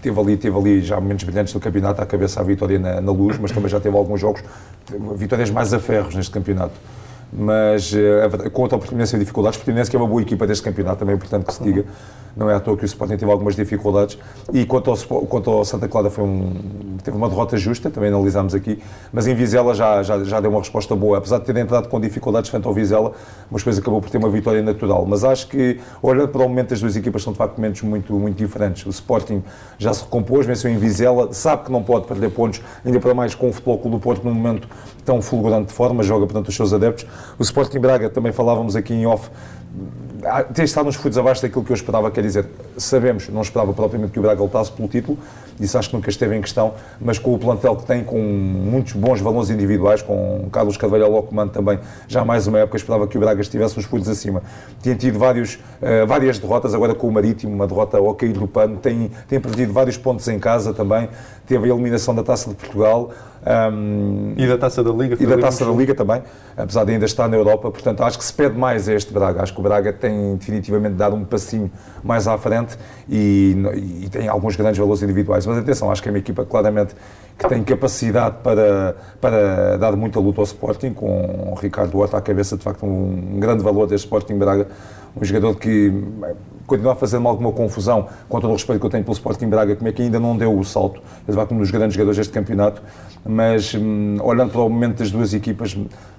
teve 0.02 0.20
ali, 0.20 0.36
teve 0.36 0.56
ali 0.56 0.80
já 0.82 1.00
momentos 1.00 1.24
brilhantes 1.24 1.52
do 1.52 1.60
campeonato, 1.60 2.02
à 2.02 2.06
cabeça 2.06 2.40
à 2.40 2.42
vitória 2.42 2.78
na, 2.78 3.00
na 3.00 3.12
luz, 3.12 3.38
mas 3.38 3.52
também 3.52 3.68
já 3.68 3.80
teve 3.80 3.96
alguns 3.96 4.20
jogos, 4.20 4.42
vitórias 5.16 5.50
mais 5.50 5.72
a 5.72 5.78
ferros 5.78 6.14
neste 6.14 6.30
campeonato 6.30 6.74
mas 7.32 7.92
contra 8.52 8.76
o 8.76 8.78
Portimonense 8.78 9.16
em 9.16 9.18
dificuldades. 9.18 9.56
O 9.56 9.60
Portimonense 9.60 9.90
que 9.90 9.96
é 9.96 9.98
uma 9.98 10.08
boa 10.08 10.22
equipa 10.22 10.46
deste 10.46 10.62
campeonato, 10.62 10.98
também 10.98 11.14
é 11.14 11.16
importante 11.16 11.44
que 11.44 11.52
se 11.52 11.62
diga. 11.62 11.84
Não 12.36 12.50
é 12.50 12.54
à 12.54 12.60
toa 12.60 12.76
que 12.76 12.84
o 12.84 12.86
Sporting 12.86 13.16
teve 13.16 13.32
algumas 13.32 13.56
dificuldades. 13.56 14.18
E 14.52 14.66
quanto 14.66 14.90
ao, 14.90 14.96
quanto 15.26 15.50
ao 15.50 15.64
Santa 15.64 15.88
Clara, 15.88 16.10
foi 16.10 16.22
um, 16.22 16.98
teve 17.02 17.16
uma 17.16 17.30
derrota 17.30 17.56
justa, 17.56 17.88
também 17.88 18.10
analisámos 18.10 18.54
aqui. 18.54 18.78
Mas 19.10 19.26
em 19.26 19.34
Vizela 19.34 19.74
já, 19.74 20.02
já, 20.02 20.22
já 20.22 20.38
deu 20.38 20.50
uma 20.50 20.60
resposta 20.60 20.94
boa. 20.94 21.16
Apesar 21.16 21.38
de 21.38 21.46
ter 21.46 21.56
entrado 21.56 21.88
com 21.88 21.98
dificuldades 21.98 22.50
frente 22.50 22.66
ao 22.66 22.74
Vizela, 22.74 23.12
mas 23.50 23.62
depois 23.62 23.78
acabou 23.78 24.02
por 24.02 24.10
ter 24.10 24.18
uma 24.18 24.28
vitória 24.28 24.62
natural. 24.62 25.06
Mas 25.06 25.24
acho 25.24 25.48
que, 25.48 25.80
olhando 26.02 26.28
para 26.28 26.42
o 26.42 26.48
momento, 26.48 26.74
as 26.74 26.80
duas 26.80 26.94
equipas 26.94 27.22
são 27.22 27.32
de 27.32 27.38
facto 27.38 27.56
momentos 27.56 27.80
muito, 27.80 28.12
muito 28.12 28.36
diferentes. 28.36 28.84
O 28.84 28.90
Sporting 28.90 29.42
já 29.78 29.94
se 29.94 30.02
recompôs, 30.02 30.44
venceu 30.44 30.70
em 30.70 30.76
Vizela, 30.76 31.32
sabe 31.32 31.64
que 31.64 31.72
não 31.72 31.82
pode 31.82 32.06
perder 32.06 32.30
pontos, 32.30 32.60
ainda 32.84 33.00
para 33.00 33.14
mais 33.14 33.34
com 33.34 33.48
o 33.48 33.52
Futebol 33.52 33.78
Clube 33.78 33.96
do 33.96 34.00
Porto 34.02 34.22
num 34.22 34.34
momento 34.34 34.68
tão 35.06 35.22
fulgurante 35.22 35.68
de 35.68 35.72
forma, 35.72 36.02
joga 36.02 36.26
portanto 36.26 36.48
os 36.48 36.54
seus 36.54 36.72
adeptos. 36.72 37.06
O 37.38 37.42
Sporting 37.42 37.78
Braga, 37.78 38.10
também 38.10 38.32
falávamos 38.32 38.76
aqui 38.76 38.92
em 38.92 39.06
off, 39.06 39.30
tem 40.52 40.64
estado 40.64 40.88
uns 40.88 40.96
furos 40.96 41.16
abaixo 41.16 41.40
daquilo 41.40 41.64
que 41.64 41.70
eu 41.70 41.76
esperava, 41.76 42.10
quer 42.10 42.22
dizer, 42.22 42.46
sabemos, 42.76 43.28
não 43.28 43.40
esperava 43.40 43.72
propriamente 43.72 44.12
que 44.12 44.18
o 44.18 44.22
Braga 44.22 44.42
lutasse 44.42 44.72
pelo 44.72 44.88
título, 44.88 45.16
isso 45.60 45.78
acho 45.78 45.90
que 45.90 45.96
nunca 45.96 46.10
esteve 46.10 46.36
em 46.36 46.40
questão, 46.40 46.74
mas 47.00 47.18
com 47.18 47.34
o 47.34 47.38
plantel 47.38 47.76
que 47.76 47.84
tem, 47.84 48.04
com 48.04 48.18
muitos 48.18 48.92
bons 48.92 49.20
valores 49.20 49.50
individuais, 49.50 50.02
com 50.02 50.48
Carlos 50.50 50.76
Carvalho 50.76 51.04
ao 51.06 51.22
comando 51.22 51.50
também, 51.50 51.78
já 52.08 52.24
mais 52.24 52.46
uma 52.46 52.58
época 52.58 52.76
esperava 52.76 53.06
que 53.06 53.16
o 53.16 53.20
Braga 53.20 53.40
estivesse 53.40 53.78
uns 53.78 53.84
furos 53.84 54.08
acima. 54.08 54.42
Tinha 54.82 54.94
tido 54.94 55.18
vários, 55.18 55.54
uh, 55.54 56.06
várias 56.06 56.38
derrotas, 56.38 56.74
agora 56.74 56.94
com 56.94 57.08
o 57.08 57.12
Marítimo, 57.12 57.54
uma 57.54 57.66
derrota 57.66 57.98
ao 57.98 58.14
cair 58.14 58.32
do 58.32 58.46
pano, 58.46 58.76
tem, 58.76 59.10
tem 59.28 59.40
perdido 59.40 59.72
vários 59.72 59.96
pontos 59.96 60.26
em 60.28 60.38
casa 60.38 60.74
também, 60.74 61.08
teve 61.46 61.70
a 61.70 61.74
eliminação 61.74 62.14
da 62.14 62.22
Taça 62.22 62.50
de 62.50 62.56
Portugal, 62.56 63.10
Um, 63.46 64.34
e 64.36 64.44
da 64.44 64.58
Taça 64.58 64.82
da 64.82 64.90
Liga. 64.90 65.16
E 65.20 65.24
da 65.24 65.38
Taça 65.38 65.64
da 65.64 65.70
Liga 65.70 65.94
também, 65.94 66.20
apesar 66.56 66.82
de 66.82 66.92
ainda 66.92 67.04
estar 67.04 67.28
na 67.28 67.36
Europa. 67.36 67.70
Portanto, 67.70 68.02
acho 68.02 68.18
que 68.18 68.24
se 68.24 68.32
pede 68.32 68.58
mais 68.58 68.88
a 68.88 68.94
este 68.94 69.12
Braga. 69.12 69.40
Acho 69.40 69.54
que 69.54 69.60
o 69.60 69.62
Braga 69.62 69.92
tem 69.92 70.34
definitivamente 70.34 70.96
dado 70.96 71.14
um 71.14 71.24
passinho 71.24 71.70
mais 72.02 72.26
à 72.26 72.36
frente 72.36 72.76
e, 73.08 73.54
e 74.02 74.08
tem 74.08 74.26
alguns 74.26 74.56
grandes 74.56 74.78
valores 74.78 75.00
individuais. 75.00 75.45
Mas 75.46 75.58
atenção, 75.58 75.90
acho 75.90 76.02
que 76.02 76.08
é 76.08 76.12
uma 76.12 76.18
equipa 76.18 76.44
claramente 76.44 76.94
que 77.38 77.48
tem 77.48 77.62
capacidade 77.62 78.36
para, 78.42 78.96
para 79.20 79.76
dar 79.76 79.94
muita 79.94 80.18
luta 80.18 80.40
ao 80.40 80.44
Sporting, 80.44 80.92
com 80.92 81.52
o 81.52 81.54
Ricardo 81.54 81.98
Horta 81.98 82.16
à 82.16 82.20
cabeça, 82.20 82.56
de 82.56 82.62
facto, 82.62 82.84
um, 82.86 83.38
grande 83.38 83.62
valor 83.62 83.86
deste 83.86 84.04
Sporting 84.04 84.38
Braga. 84.38 84.68
Um 85.18 85.24
jogador 85.24 85.54
que 85.56 85.92
continua 86.66 86.92
a 86.92 86.96
fazer-me 86.96 87.26
alguma 87.26 87.52
confusão, 87.52 88.06
com 88.28 88.40
todo 88.40 88.50
o 88.50 88.52
respeito 88.54 88.80
que 88.80 88.86
eu 88.86 88.90
tenho 88.90 89.04
pelo 89.04 89.14
Sporting 89.14 89.48
Braga, 89.48 89.76
como 89.76 89.88
é 89.88 89.92
que 89.92 90.02
ainda 90.02 90.20
não 90.20 90.36
deu 90.36 90.58
o 90.58 90.64
salto. 90.64 91.00
Ele 91.26 91.36
vai 91.36 91.46
como 91.46 91.60
um 91.60 91.62
dos 91.62 91.70
grandes 91.70 91.94
jogadores 91.94 92.18
deste 92.18 92.32
campeonato 92.32 92.82
mas 93.28 93.74
hum, 93.74 94.16
olhando 94.22 94.52
para 94.52 94.60
o 94.60 94.68
momento 94.68 94.98
das 94.98 95.10
duas 95.10 95.34
equipas, 95.34 95.76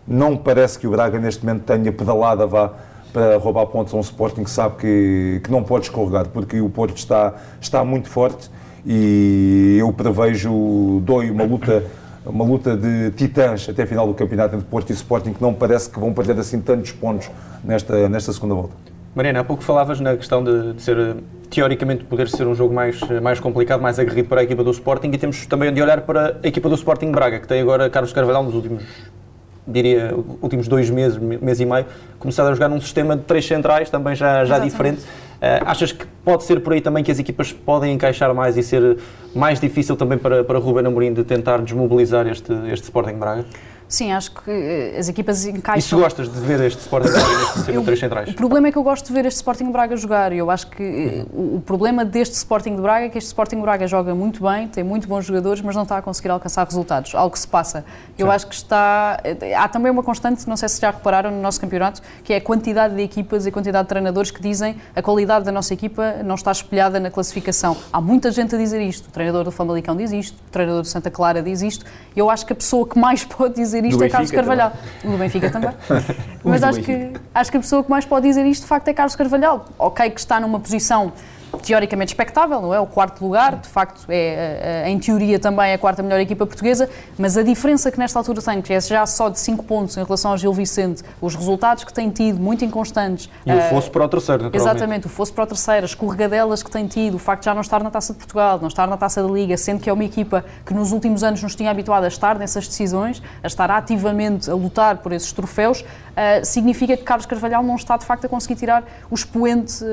não 0.07 0.35
parece 0.35 0.77
que 0.77 0.85
o 0.85 0.91
Braga 0.91 1.17
neste 1.19 1.45
momento 1.45 1.63
tenha 1.63 1.91
pedalada 1.91 2.45
vá 2.45 2.73
para 3.13 3.37
roubar 3.37 3.65
pontos 3.67 3.93
a 3.93 3.97
um 3.97 4.01
Sporting 4.01 4.43
que 4.43 4.49
sabe 4.49 4.75
que, 4.75 5.41
que 5.43 5.49
não 5.49 5.63
pode 5.63 5.85
escorregar, 5.85 6.27
porque 6.27 6.59
o 6.59 6.69
Porto 6.69 6.97
está, 6.97 7.33
está 7.59 7.83
muito 7.83 8.09
forte 8.09 8.49
e 8.87 9.75
eu 9.79 9.91
prevejo, 9.91 11.01
dou 11.03 11.21
uma 11.21 11.43
luta 11.43 11.83
uma 12.25 12.43
luta 12.43 12.75
de 12.75 13.11
titãs 13.11 13.67
até 13.69 13.83
a 13.83 13.87
final 13.87 14.05
do 14.07 14.13
campeonato 14.13 14.55
entre 14.55 14.67
Porto 14.67 14.89
e 14.89 14.93
Sporting 14.93 15.33
que 15.33 15.41
não 15.41 15.53
parece 15.53 15.89
que 15.89 15.99
vão 15.99 16.13
perder 16.13 16.37
assim 16.39 16.59
tantos 16.59 16.91
pontos 16.91 17.29
nesta, 17.63 18.09
nesta 18.09 18.33
segunda 18.33 18.53
volta. 18.53 18.75
Mariana, 19.15 19.39
há 19.39 19.43
pouco 19.43 19.63
falavas 19.63 19.99
na 19.99 20.15
questão 20.15 20.43
de, 20.43 20.73
de 20.73 20.81
ser 20.81 21.15
teoricamente 21.49 22.03
poder 22.03 22.29
ser 22.29 22.45
um 22.45 22.53
jogo 22.53 22.73
mais, 22.73 22.99
mais 23.21 23.39
complicado, 23.39 23.81
mais 23.81 23.97
aguerrido 23.97 24.27
para 24.27 24.41
a 24.41 24.43
equipa 24.43 24.63
do 24.63 24.71
Sporting 24.71 25.09
e 25.11 25.17
temos 25.17 25.45
também 25.47 25.73
de 25.73 25.81
olhar 25.81 26.01
para 26.01 26.37
a 26.43 26.47
equipa 26.47 26.69
do 26.69 26.75
Sporting 26.75 27.11
Braga, 27.11 27.39
que 27.39 27.47
tem 27.47 27.61
agora 27.61 27.89
Carlos 27.89 28.13
Carvalhal 28.13 28.43
nos 28.43 28.53
últimos, 28.53 28.83
diria, 29.65 30.13
últimos 30.41 30.67
dois 30.67 30.89
meses, 30.89 31.17
mês 31.17 31.59
e 31.59 31.65
meio, 31.65 31.85
começado 32.19 32.47
a 32.47 32.53
jogar 32.53 32.69
num 32.69 32.81
sistema 32.81 33.15
de 33.15 33.23
três 33.23 33.45
centrais, 33.45 33.89
também 33.89 34.15
já, 34.15 34.45
já 34.45 34.59
diferente. 34.59 35.01
Uh, 35.37 35.61
achas 35.65 35.91
que 35.91 36.05
pode 36.25 36.43
ser 36.43 36.61
por 36.61 36.73
aí 36.73 36.81
também 36.81 37.03
que 37.03 37.11
as 37.11 37.19
equipas 37.19 37.53
podem 37.53 37.93
encaixar 37.93 38.33
mais 38.33 38.57
e 38.57 38.63
ser 38.63 38.97
mais 39.35 39.59
difícil 39.59 39.95
também 39.95 40.17
para, 40.17 40.43
para 40.43 40.57
Ruben 40.57 40.85
Amorim 40.85 41.13
de 41.13 41.23
tentar 41.23 41.59
desmobilizar 41.59 42.25
este, 42.27 42.51
este 42.71 42.85
Sporting 42.85 43.17
Braga? 43.17 43.45
Sim, 43.87 44.11
acho 44.11 44.31
que 44.31 44.51
eh, 44.51 44.97
as 44.99 45.07
equipas 45.07 45.45
encaixam. 45.45 45.79
E 45.79 45.81
se 45.81 45.95
gostas 45.95 46.29
de 46.29 46.39
ver 46.41 46.59
este 46.59 46.79
Sporting 46.81 47.09
Braga 47.09 47.55
neste 47.55 47.71
eu, 47.73 47.83
três 47.83 47.99
centrais? 47.99 48.29
O 48.29 48.33
problema 48.33 48.67
é 48.67 48.71
que 48.71 48.77
eu 48.77 48.83
gosto 48.83 49.07
de 49.07 49.13
ver 49.13 49.25
este 49.25 49.37
Sporting 49.37 49.71
Braga 49.71 49.95
jogar. 49.95 50.33
Eu 50.33 50.51
acho 50.51 50.67
que 50.67 50.83
uhum. 50.83 51.53
o, 51.53 51.55
o, 51.55 51.61
problema 51.61 52.03
deste 52.03 52.35
Sporting 52.35 52.75
de 52.75 52.81
Braga 52.81 53.05
é 53.05 53.09
que 53.09 53.17
este 53.17 53.27
Sporting 53.27 53.61
Braga 53.61 53.87
joga 53.87 54.13
muito 54.13 54.43
bem, 54.43 54.67
tem 54.67 54.83
muito 54.83 55.07
bons 55.07 55.25
jogadores, 55.25 55.61
mas 55.61 55.73
não 55.73 55.83
está 55.83 55.97
a 55.97 56.01
conseguir 56.01 56.29
alcançar 56.29 56.65
resultados. 56.65 57.15
Algo 57.15 57.31
que 57.31 57.39
se 57.39 57.47
passa. 57.47 57.85
Eu 58.17 58.27
Sim. 58.27 58.33
acho 58.33 58.47
que 58.47 58.55
está. 58.55 59.21
Eh, 59.23 59.55
há 59.55 59.69
também 59.69 59.89
uma 59.89 60.03
constante, 60.03 60.45
não 60.49 60.57
sei 60.57 60.67
se 60.67 60.81
já 60.81 60.91
repararam 60.91 61.31
no 61.31 61.41
nosso 61.41 61.61
campeonato, 61.61 62.01
que 62.25 62.33
é 62.33 62.37
a 62.37 62.41
quantidade 62.41 62.93
de 62.93 63.01
equipas 63.01 63.45
e 63.45 63.49
a 63.49 63.51
quantidade 63.53 63.85
de 63.85 63.89
treinadores 63.89 64.31
que 64.31 64.41
dizem 64.41 64.75
a 64.93 65.01
qualidade 65.01 65.45
da 65.45 65.51
nossa 65.51 65.73
equipa 65.73 66.17
não 66.25 66.35
está 66.35 66.51
espelhada 66.51 66.99
na 66.99 67.09
classificação. 67.09 67.77
Há 67.93 68.01
muita 68.01 68.31
gente 68.31 68.53
a 68.53 68.57
dizer 68.57 68.81
isto. 68.81 69.07
O 69.07 69.11
treinador 69.11 69.45
do 69.45 69.51
Famalicão 69.51 69.95
diz 69.95 70.11
isto, 70.11 70.35
o 70.35 70.51
treinador 70.51 70.81
do 70.81 70.87
Santa 70.89 71.09
Clara 71.09 71.41
diz 71.41 71.61
isto. 71.61 71.85
Eu 72.13 72.29
acho 72.29 72.45
que 72.45 72.51
a 72.51 72.55
pessoa 72.55 72.85
que 72.85 72.99
mais 72.99 73.23
pode 73.37 73.55
dizer 73.55 73.76
isto 73.85 73.97
do 73.97 74.05
é 74.05 74.09
Carlos 74.09 74.31
Carvalho. 74.31 74.59
Carvalhal. 74.59 74.83
O 75.03 75.11
do 75.11 75.17
Benfica 75.17 75.49
também. 75.49 75.71
Mas 76.43 76.63
acho 76.63 76.81
que, 76.81 77.13
acho 77.33 77.51
que 77.51 77.57
a 77.57 77.59
pessoa 77.59 77.83
que 77.83 77.89
mais 77.89 78.05
pode 78.05 78.27
dizer 78.27 78.45
isto, 78.45 78.61
de 78.63 78.67
facto, 78.67 78.87
é 78.87 78.93
Carlos 78.93 79.15
Carvalhal. 79.15 79.65
Ok, 79.77 80.09
que 80.09 80.19
está 80.19 80.39
numa 80.39 80.59
posição 80.59 81.11
teoricamente 81.63 82.13
expectável, 82.13 82.61
não 82.61 82.73
é? 82.73 82.79
O 82.79 82.85
quarto 82.85 83.23
lugar, 83.23 83.55
de 83.55 83.67
facto, 83.67 84.05
é, 84.09 84.83
eh, 84.85 84.89
em 84.89 84.99
teoria 84.99 85.39
também 85.39 85.73
a 85.73 85.77
quarta 85.77 86.03
melhor 86.03 86.19
equipa 86.19 86.45
portuguesa, 86.45 86.89
mas 87.17 87.37
a 87.37 87.43
diferença 87.43 87.91
que 87.91 87.99
nesta 87.99 88.19
altura 88.19 88.41
tem, 88.41 88.61
que 88.61 88.73
é 88.73 88.79
já 88.79 89.05
só 89.05 89.29
de 89.29 89.39
5 89.39 89.63
pontos 89.63 89.97
em 89.97 90.03
relação 90.03 90.31
ao 90.31 90.37
Gil 90.37 90.53
Vicente, 90.53 91.03
os 91.21 91.35
resultados 91.35 91.83
que 91.83 91.93
tem 91.93 92.09
tido, 92.09 92.39
muito 92.39 92.63
inconstantes. 92.63 93.29
E 93.45 93.53
o 93.53 93.61
fosse 93.69 93.89
para 93.89 94.05
o 94.05 94.07
terceiro, 94.07 94.43
naturalmente. 94.43 94.77
Exatamente, 94.77 95.07
o 95.07 95.09
fosse 95.09 95.31
para 95.31 95.43
o 95.43 95.47
terceiro, 95.47 95.85
as 95.85 95.91
escorregadelas 95.91 96.63
que 96.63 96.71
tem 96.71 96.87
tido, 96.87 97.15
o 97.15 97.19
facto 97.19 97.41
de 97.41 97.45
já 97.45 97.53
não 97.53 97.61
estar 97.61 97.83
na 97.83 97.89
Taça 97.89 98.13
de 98.13 98.19
Portugal, 98.19 98.59
não 98.59 98.67
estar 98.67 98.87
na 98.87 98.97
Taça 98.97 99.21
da 99.21 99.29
Liga, 99.29 99.57
sendo 99.57 99.81
que 99.81 99.89
é 99.89 99.93
uma 99.93 100.03
equipa 100.03 100.43
que 100.65 100.73
nos 100.73 100.91
últimos 100.91 101.23
anos 101.23 101.41
nos 101.41 101.55
tinha 101.55 101.71
habituado 101.71 102.03
a 102.03 102.07
estar 102.07 102.37
nessas 102.37 102.67
decisões, 102.67 103.21
a 103.43 103.47
estar 103.47 103.69
ativamente 103.71 104.49
a 104.49 104.53
lutar 104.53 104.97
por 104.97 105.11
esses 105.11 105.31
troféus, 105.31 105.81
uh, 105.81 106.45
significa 106.45 106.95
que 106.95 107.03
Carlos 107.03 107.25
Carvalhal 107.25 107.63
não 107.63 107.75
está 107.75 107.97
de 107.97 108.05
facto 108.05 108.25
a 108.25 108.29
conseguir 108.29 108.55
tirar 108.55 108.83
o 109.09 109.15
expoente 109.15 109.83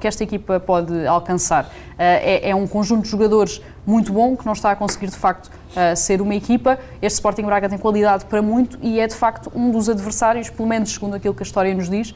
que 0.00 0.06
esta 0.06 0.24
equipa 0.24 0.58
pode 0.60 0.99
alcançar. 1.06 1.64
Uh, 1.64 1.68
é, 1.98 2.50
é, 2.50 2.54
um 2.54 2.66
conjunto 2.66 3.02
de 3.02 3.08
jogadores 3.08 3.60
muito 3.86 4.12
bom 4.12 4.36
que 4.36 4.46
não 4.46 4.52
está 4.52 4.70
a 4.70 4.76
conseguir 4.76 5.08
de 5.08 5.16
facto 5.16 5.50
ser 5.96 6.20
uma 6.20 6.34
equipa. 6.34 6.78
Este 7.00 7.16
Sporting 7.16 7.42
Braga 7.42 7.68
tem 7.68 7.78
qualidade 7.78 8.24
para 8.24 8.42
muito 8.42 8.76
e 8.82 8.98
é 8.98 9.06
de 9.06 9.14
facto 9.14 9.50
um 9.54 9.70
dos 9.70 9.88
adversários, 9.88 10.50
pelo 10.50 10.68
menos 10.68 10.92
segundo 10.92 11.14
aquilo 11.14 11.32
que 11.32 11.42
a 11.42 11.46
história 11.46 11.72
nos 11.72 11.88
diz, 11.88 12.12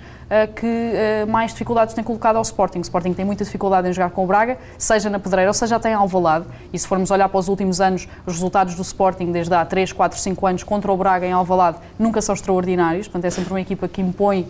que 0.57 0.93
mais 1.29 1.53
dificuldades 1.53 1.95
tem 1.95 2.03
colocado 2.03 2.37
ao 2.37 2.43
Sporting. 2.43 2.79
O 2.79 2.83
Sporting 2.83 3.13
tem 3.13 3.25
muita 3.25 3.45
dificuldade 3.45 3.89
em 3.89 3.93
jogar 3.93 4.11
com 4.11 4.25
o 4.25 4.27
Braga, 4.27 4.59
seja 4.77 5.09
na 5.09 5.21
Pedreira 5.21 5.51
ou 5.51 5.55
seja 5.55 5.77
até 5.77 5.91
em 5.91 5.95
Alvalade. 5.95 6.47
E 6.73 6.79
se 6.79 6.87
formos 6.87 7.13
olhar 7.13 7.29
para 7.29 7.39
os 7.39 7.49
últimos 7.49 7.81
anos, 7.81 8.09
os 8.27 8.35
resultados 8.35 8.75
do 8.75 8.83
Sporting 8.83 9.31
desde 9.31 9.55
há 9.55 9.65
3, 9.65 9.93
4, 9.93 10.19
5 10.19 10.47
anos 10.47 10.63
contra 10.65 10.93
o 10.93 10.97
Braga 10.97 11.25
em 11.25 11.33
Alvalade 11.33 11.79
nunca 11.99 12.21
são 12.21 12.35
extraordinários. 12.35 13.07
Portanto, 13.07 13.25
é 13.25 13.31
sempre 13.31 13.53
uma 13.53 13.61
equipa 13.61 13.87
que 13.87 14.01
impõe 14.03 14.49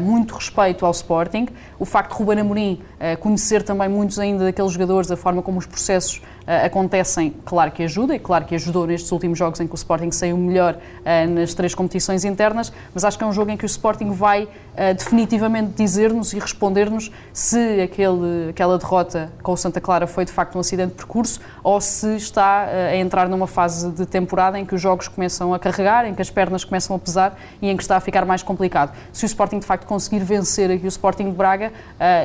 muito 0.00 0.34
respeito 0.34 0.84
ao 0.84 0.92
Sporting. 0.92 1.48
O 1.78 1.84
facto 1.84 2.10
de 2.12 2.18
Ruben 2.18 2.40
Amorim 2.40 2.82
uh, 3.00 3.18
conhecer 3.18 3.62
também 3.62 3.88
muitos 3.88 4.18
ainda 4.18 4.44
daqueles 4.44 4.72
jogadores, 4.72 5.10
a 5.10 5.16
forma 5.16 5.40
como 5.42 5.58
os 5.58 5.66
processos 5.66 6.20
acontecem, 6.64 7.34
claro 7.44 7.70
que 7.70 7.82
ajuda, 7.82 8.14
e 8.14 8.18
claro 8.18 8.44
que 8.44 8.54
ajudou 8.54 8.86
nestes 8.86 9.10
últimos 9.12 9.38
jogos 9.38 9.60
em 9.60 9.66
que 9.66 9.74
o 9.74 9.76
Sporting 9.76 10.10
saiu 10.10 10.36
melhor 10.36 10.76
nas 11.28 11.54
três 11.54 11.74
competições 11.74 12.24
internas, 12.24 12.72
mas 12.92 13.04
acho 13.04 13.16
que 13.16 13.24
é 13.24 13.26
um 13.26 13.32
jogo 13.32 13.50
em 13.50 13.56
que 13.56 13.64
o 13.64 13.66
Sporting 13.66 14.10
vai 14.10 14.48
definitivamente 14.96 15.72
dizer-nos 15.74 16.32
e 16.32 16.38
responder-nos 16.38 17.10
se 17.32 17.80
aquele, 17.82 18.50
aquela 18.50 18.78
derrota 18.78 19.30
com 19.42 19.52
o 19.52 19.56
Santa 19.56 19.80
Clara 19.80 20.06
foi 20.06 20.24
de 20.24 20.32
facto 20.32 20.56
um 20.56 20.60
acidente 20.60 20.90
de 20.90 20.96
percurso 20.96 21.40
ou 21.62 21.80
se 21.80 22.16
está 22.16 22.66
a 22.66 22.96
entrar 22.96 23.28
numa 23.28 23.46
fase 23.46 23.90
de 23.90 24.06
temporada 24.06 24.58
em 24.58 24.64
que 24.64 24.74
os 24.74 24.80
jogos 24.80 25.08
começam 25.08 25.52
a 25.52 25.58
carregar, 25.58 26.06
em 26.06 26.14
que 26.14 26.22
as 26.22 26.30
pernas 26.30 26.64
começam 26.64 26.96
a 26.96 26.98
pesar 26.98 27.38
e 27.60 27.68
em 27.68 27.76
que 27.76 27.82
está 27.82 27.96
a 27.96 28.00
ficar 28.00 28.24
mais 28.24 28.42
complicado. 28.42 28.96
Se 29.12 29.24
o 29.24 29.26
Sporting 29.26 29.58
de 29.58 29.66
facto 29.66 29.86
conseguir 29.86 30.20
vencer 30.20 30.70
aqui 30.70 30.86
o 30.86 30.88
Sporting 30.88 31.24
de 31.24 31.36
Braga 31.36 31.72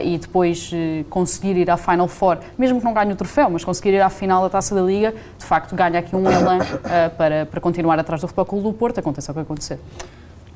e 0.04 0.18
depois 0.18 0.72
conseguir 1.10 1.58
ir 1.58 1.70
à 1.70 1.78
Final 1.78 2.08
Four, 2.08 2.38
mesmo 2.58 2.80
que 2.80 2.86
não 2.86 2.94
ganhe 2.94 3.12
o 3.12 3.16
troféu, 3.16 3.50
mas 3.50 3.66
conseguir 3.66 3.94
ir 3.94 4.02
à 4.02 4.10
final 4.16 4.42
da 4.42 4.50
Taça 4.50 4.74
da 4.74 4.82
Liga, 4.82 5.14
de 5.38 5.46
facto 5.46 5.76
ganha 5.76 6.00
aqui 6.00 6.16
um 6.16 6.30
elan 6.30 6.58
uh, 6.58 7.16
para, 7.16 7.46
para 7.46 7.62
continuar 7.62 8.00
atrás 8.00 8.22
do 8.22 8.28
Futebol 8.28 8.46
Clube 8.46 8.64
do 8.64 8.74
Porto, 8.74 9.00
aconteça 9.00 9.32
o 9.32 9.36
que 9.36 9.42
acontecer. 9.42 9.80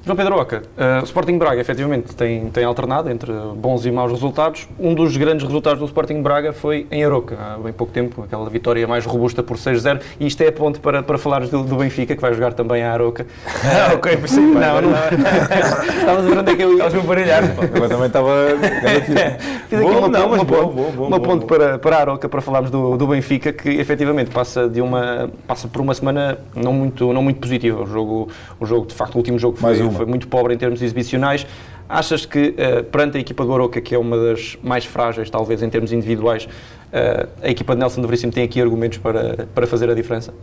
João 0.05 0.15
Pedro 0.15 0.39
Oca, 0.39 0.63
uh, 0.77 1.01
o 1.01 1.03
Sporting 1.03 1.38
Braga 1.38 1.59
efetivamente 1.59 2.15
tem, 2.15 2.49
tem 2.49 2.63
alternado 2.63 3.09
entre 3.09 3.33
bons 3.55 3.85
e 3.85 3.91
maus 3.91 4.12
resultados. 4.12 4.65
Um 4.79 4.93
dos 4.93 5.17
grandes 5.17 5.45
resultados 5.45 5.79
do 5.79 5.85
Sporting 5.85 6.21
Braga 6.21 6.53
foi 6.53 6.88
em 6.89 7.03
Aroca, 7.03 7.38
há 7.38 7.57
bem 7.57 7.73
pouco 7.73 7.91
tempo, 7.91 8.23
aquela 8.23 8.49
vitória 8.49 8.88
mais 8.88 9.05
robusta 9.05 9.43
por 9.43 9.57
6-0. 9.57 9.99
E 10.17 10.25
isto 10.25 10.41
é 10.41 10.47
a 10.47 10.51
ponte 10.53 10.79
para, 10.79 11.03
para 11.03 11.17
falares 11.17 11.49
do, 11.49 11.63
do, 11.63 11.75
Benfica, 11.75 12.15
que 12.15 12.21
vai 12.21 12.33
jogar 12.33 12.53
também 12.53 12.81
a 12.83 12.93
Aroca. 12.93 13.25
Ah, 13.69 13.93
ok, 13.93 14.17
pensei 14.17 14.43
não, 14.43 14.81
não, 14.81 14.89
não. 14.89 14.99
Estavas 15.99 16.25
a 16.25 16.29
ver 16.29 16.38
onde 16.39 16.51
é 16.51 16.55
que 16.55 16.63
eu 16.63 16.69
ia. 16.69 16.73
Estavas-me 16.73 16.99
a 16.99 17.03
baralhar. 17.03 17.43
Eu 17.43 17.89
também 17.89 18.07
estava. 18.07 18.29
Fiz 19.69 19.79
aqui 19.79 19.85
uma, 19.85 20.07
não, 20.07 20.27
uma, 20.27 20.38
ponte, 20.38 20.75
bom, 20.75 20.91
bom, 20.91 21.07
uma 21.07 21.19
ponte 21.19 21.45
para, 21.45 21.77
para 21.77 21.97
a 21.97 21.99
Aroca 21.99 22.27
para 22.27 22.41
falarmos 22.41 22.71
do, 22.71 22.97
do 22.97 23.07
Benfica, 23.07 23.53
que 23.53 23.69
efetivamente 23.69 24.31
passa, 24.31 24.67
de 24.67 24.81
uma, 24.81 25.29
passa 25.45 25.67
por 25.67 25.81
uma 25.81 25.93
semana 25.93 26.39
não 26.55 26.73
muito, 26.73 27.13
não 27.13 27.21
muito 27.21 27.39
positiva. 27.39 27.83
O 27.83 27.85
jogo, 27.85 28.29
o 28.59 28.65
jogo, 28.65 28.88
de 28.88 28.95
facto, 28.95 29.15
o 29.15 29.17
último 29.17 29.38
jogo 29.38 29.57
foi, 29.57 29.88
foi 29.91 30.06
muito 30.06 30.28
pobre 30.28 30.54
em 30.54 30.58
termos 30.58 30.82
exibicionais. 30.82 31.45
Achas 31.88 32.25
que, 32.25 32.49
uh, 32.49 32.84
perante 32.84 33.17
a 33.17 33.19
equipa 33.19 33.43
do 33.43 33.54
Aroca, 33.54 33.82
que 33.82 33.95
é 33.95 33.97
uma 33.97 34.17
das 34.17 34.58
mais 34.62 34.86
frágeis, 34.86 35.30
talvez, 35.30 35.63
em 35.63 35.69
termos 35.69 35.91
individuais, 35.91 36.45
uh, 36.45 37.28
a 37.41 37.49
equipa 37.49 37.73
de 37.73 37.80
Nelson 37.80 38.02
de 38.02 38.08
Veríssimo 38.08 38.32
tem 38.32 38.43
aqui 38.43 38.62
argumentos 38.62 38.99
para, 38.99 39.47
para 39.54 39.65
fazer 39.65 39.89
a 39.89 39.93
diferença? 39.93 40.34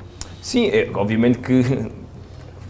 Sim, 0.42 0.66
é, 0.68 0.88
obviamente 0.94 1.38
que 1.38 1.62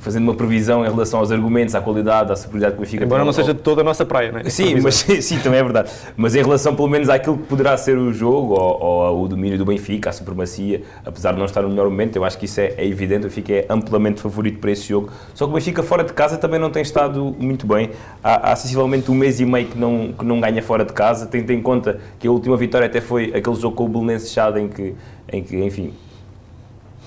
fazendo 0.06 0.22
uma 0.22 0.34
previsão 0.34 0.86
em 0.86 0.88
relação 0.88 1.18
aos 1.18 1.32
argumentos, 1.32 1.74
à 1.74 1.80
qualidade, 1.80 2.30
à 2.30 2.36
superioridade 2.36 2.74
que 2.74 2.78
o 2.78 2.84
Benfica 2.84 3.04
Embora 3.04 3.24
não 3.24 3.32
seja 3.32 3.52
de 3.52 3.58
toda 3.58 3.80
a 3.80 3.84
nossa 3.84 4.06
praia, 4.06 4.30
não 4.30 4.38
é? 4.38 4.48
Sim, 4.48 4.78
mas, 4.80 4.94
sim, 5.20 5.40
também 5.40 5.58
é 5.58 5.64
verdade. 5.64 5.90
Mas 6.16 6.36
em 6.36 6.42
relação, 6.42 6.76
pelo 6.76 6.86
menos, 6.86 7.08
àquilo 7.08 7.36
que 7.38 7.42
poderá 7.42 7.76
ser 7.76 7.98
o 7.98 8.12
jogo, 8.12 8.54
ou, 8.54 8.80
ou 8.80 9.24
o 9.24 9.28
domínio 9.28 9.58
do 9.58 9.64
Benfica, 9.64 10.10
a 10.10 10.12
supremacia, 10.12 10.82
apesar 11.04 11.32
de 11.32 11.38
não 11.38 11.44
estar 11.44 11.62
no 11.62 11.70
melhor 11.70 11.90
momento, 11.90 12.14
eu 12.14 12.24
acho 12.24 12.38
que 12.38 12.44
isso 12.44 12.60
é, 12.60 12.74
é 12.76 12.86
evidente. 12.86 13.26
O 13.26 13.28
Benfica 13.28 13.52
é 13.52 13.66
amplamente 13.68 14.20
favorito 14.20 14.60
para 14.60 14.70
esse 14.70 14.88
jogo. 14.88 15.10
Só 15.34 15.44
que 15.44 15.50
o 15.50 15.54
Benfica 15.54 15.82
fora 15.82 16.04
de 16.04 16.12
casa 16.12 16.38
também 16.38 16.60
não 16.60 16.70
tem 16.70 16.82
estado 16.82 17.34
muito 17.36 17.66
bem. 17.66 17.90
Há, 18.22 18.52
há 18.52 18.54
sensivelmente 18.54 19.10
um 19.10 19.14
mês 19.14 19.40
e 19.40 19.44
meio 19.44 19.66
que 19.66 19.76
não, 19.76 20.12
que 20.16 20.24
não 20.24 20.40
ganha 20.40 20.62
fora 20.62 20.84
de 20.84 20.92
casa. 20.92 21.26
Tendo 21.26 21.50
em 21.50 21.60
conta 21.60 21.98
que 22.20 22.28
a 22.28 22.30
última 22.30 22.56
vitória 22.56 22.86
até 22.86 23.00
foi 23.00 23.32
aquele 23.34 23.56
jogo 23.56 23.74
com 23.74 23.86
o 23.86 23.88
Belenenses 23.88 24.30
Chade 24.30 24.60
em 24.60 24.68
que, 24.68 24.94
em 25.32 25.42
que 25.42 25.56
enfim, 25.56 25.92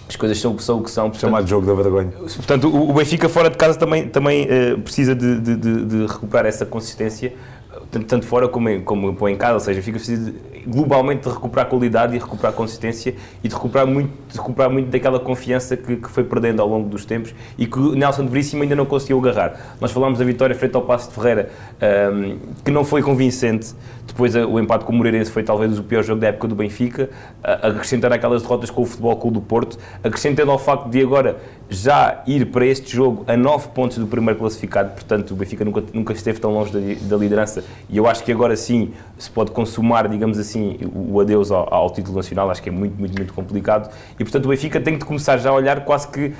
as 0.09 0.15
coisas 0.15 0.39
são, 0.39 0.57
são 0.57 0.79
o 0.79 0.83
que 0.83 0.89
são. 0.89 1.03
Portanto, 1.03 1.21
Chamado 1.29 1.47
jogo 1.47 1.67
da 1.67 1.73
vergonha. 1.75 2.11
Portanto, 2.11 2.67
o, 2.67 2.91
Benfica 2.91 3.29
fora 3.29 3.47
de 3.47 3.57
casa 3.57 3.77
também, 3.77 4.07
também 4.07 4.47
uh, 4.47 4.81
precisa 4.81 5.13
de, 5.13 5.39
de, 5.39 5.55
de, 5.55 6.05
recuperar 6.07 6.47
essa 6.47 6.65
consistência 6.65 7.33
tanto, 7.91 8.25
fora 8.25 8.47
como 8.47 8.67
em, 8.67 8.81
como 8.81 9.29
em 9.29 9.35
casa, 9.35 9.53
ou 9.53 9.59
seja, 9.59 9.81
fica 9.81 9.97
preciso 9.97 10.33
globalmente 10.65 11.27
de 11.27 11.33
recuperar 11.33 11.67
qualidade 11.67 12.15
e 12.15 12.19
recuperar 12.19 12.53
consistência 12.53 13.15
e 13.43 13.47
de 13.47 13.53
recuperar 13.53 13.87
muito, 13.87 14.11
de 14.27 14.37
recuperar 14.37 14.71
muito 14.71 14.89
daquela 14.89 15.19
confiança 15.19 15.77
que, 15.77 15.95
que 15.95 16.09
foi 16.09 16.23
perdendo 16.23 16.61
ao 16.61 16.67
longo 16.67 16.89
dos 16.89 17.05
tempos 17.05 17.33
e 17.57 17.65
que 17.65 17.79
o 17.79 17.95
Nelson 17.95 18.25
de 18.25 18.29
Veríssimo 18.29 18.63
ainda 18.63 18.75
não 18.75 18.85
conseguiu 18.85 19.19
agarrar. 19.19 19.77
Nós 19.79 19.91
falámos 19.91 20.19
da 20.19 20.25
vitória 20.25 20.55
frente 20.55 20.75
ao 20.75 20.81
Passo 20.81 21.09
de 21.09 21.15
Ferreira, 21.15 21.49
um, 22.11 22.37
que 22.63 22.71
não 22.71 22.83
foi 22.83 23.01
convincente, 23.01 23.73
depois 24.07 24.35
o 24.35 24.59
empate 24.59 24.85
com 24.85 24.91
o 24.91 24.95
Moreirense 24.95 25.31
foi 25.31 25.43
talvez 25.43 25.77
o 25.77 25.83
pior 25.83 26.03
jogo 26.03 26.19
da 26.19 26.27
época 26.27 26.47
do 26.47 26.55
Benfica, 26.55 27.09
acrescentar 27.43 28.11
aquelas 28.11 28.41
derrotas 28.41 28.71
com 28.71 28.81
o 28.81 28.85
Futebol 28.85 29.15
Clube 29.15 29.35
do 29.35 29.41
Porto, 29.41 29.77
acrescentando 30.03 30.51
ao 30.51 30.57
facto 30.57 30.89
de 30.89 31.01
agora 31.01 31.37
já 31.69 32.23
ir 32.25 32.47
para 32.47 32.65
este 32.65 32.95
jogo 32.95 33.23
a 33.27 33.37
9 33.37 33.69
pontos 33.69 33.97
do 33.99 34.07
primeiro 34.07 34.39
classificado, 34.39 34.91
portanto 34.91 35.31
o 35.31 35.35
Benfica 35.35 35.63
nunca, 35.63 35.83
nunca 35.93 36.13
esteve 36.13 36.39
tão 36.39 36.51
longe 36.51 36.71
da, 36.71 36.79
da 37.07 37.17
liderança. 37.17 37.63
E 37.87 37.97
eu 37.97 38.07
acho 38.07 38.23
que 38.23 38.31
agora 38.31 38.55
sim 38.55 38.91
se 39.17 39.29
pode 39.29 39.51
consumar, 39.51 40.07
digamos 40.07 40.39
assim, 40.39 40.79
o 40.93 41.19
adeus 41.19 41.51
ao, 41.51 41.71
ao 41.71 41.91
título 41.91 42.17
nacional, 42.17 42.49
acho 42.49 42.61
que 42.61 42.69
é 42.69 42.71
muito, 42.71 42.97
muito, 42.97 43.15
muito 43.15 43.33
complicado. 43.33 43.93
E 44.15 44.23
portanto 44.23 44.45
o 44.45 44.49
Benfica 44.49 44.81
tem 44.81 44.97
que 44.97 45.05
começar 45.05 45.37
já 45.37 45.51
a 45.51 45.53
olhar 45.53 45.85
quase 45.85 46.07
que 46.07 46.33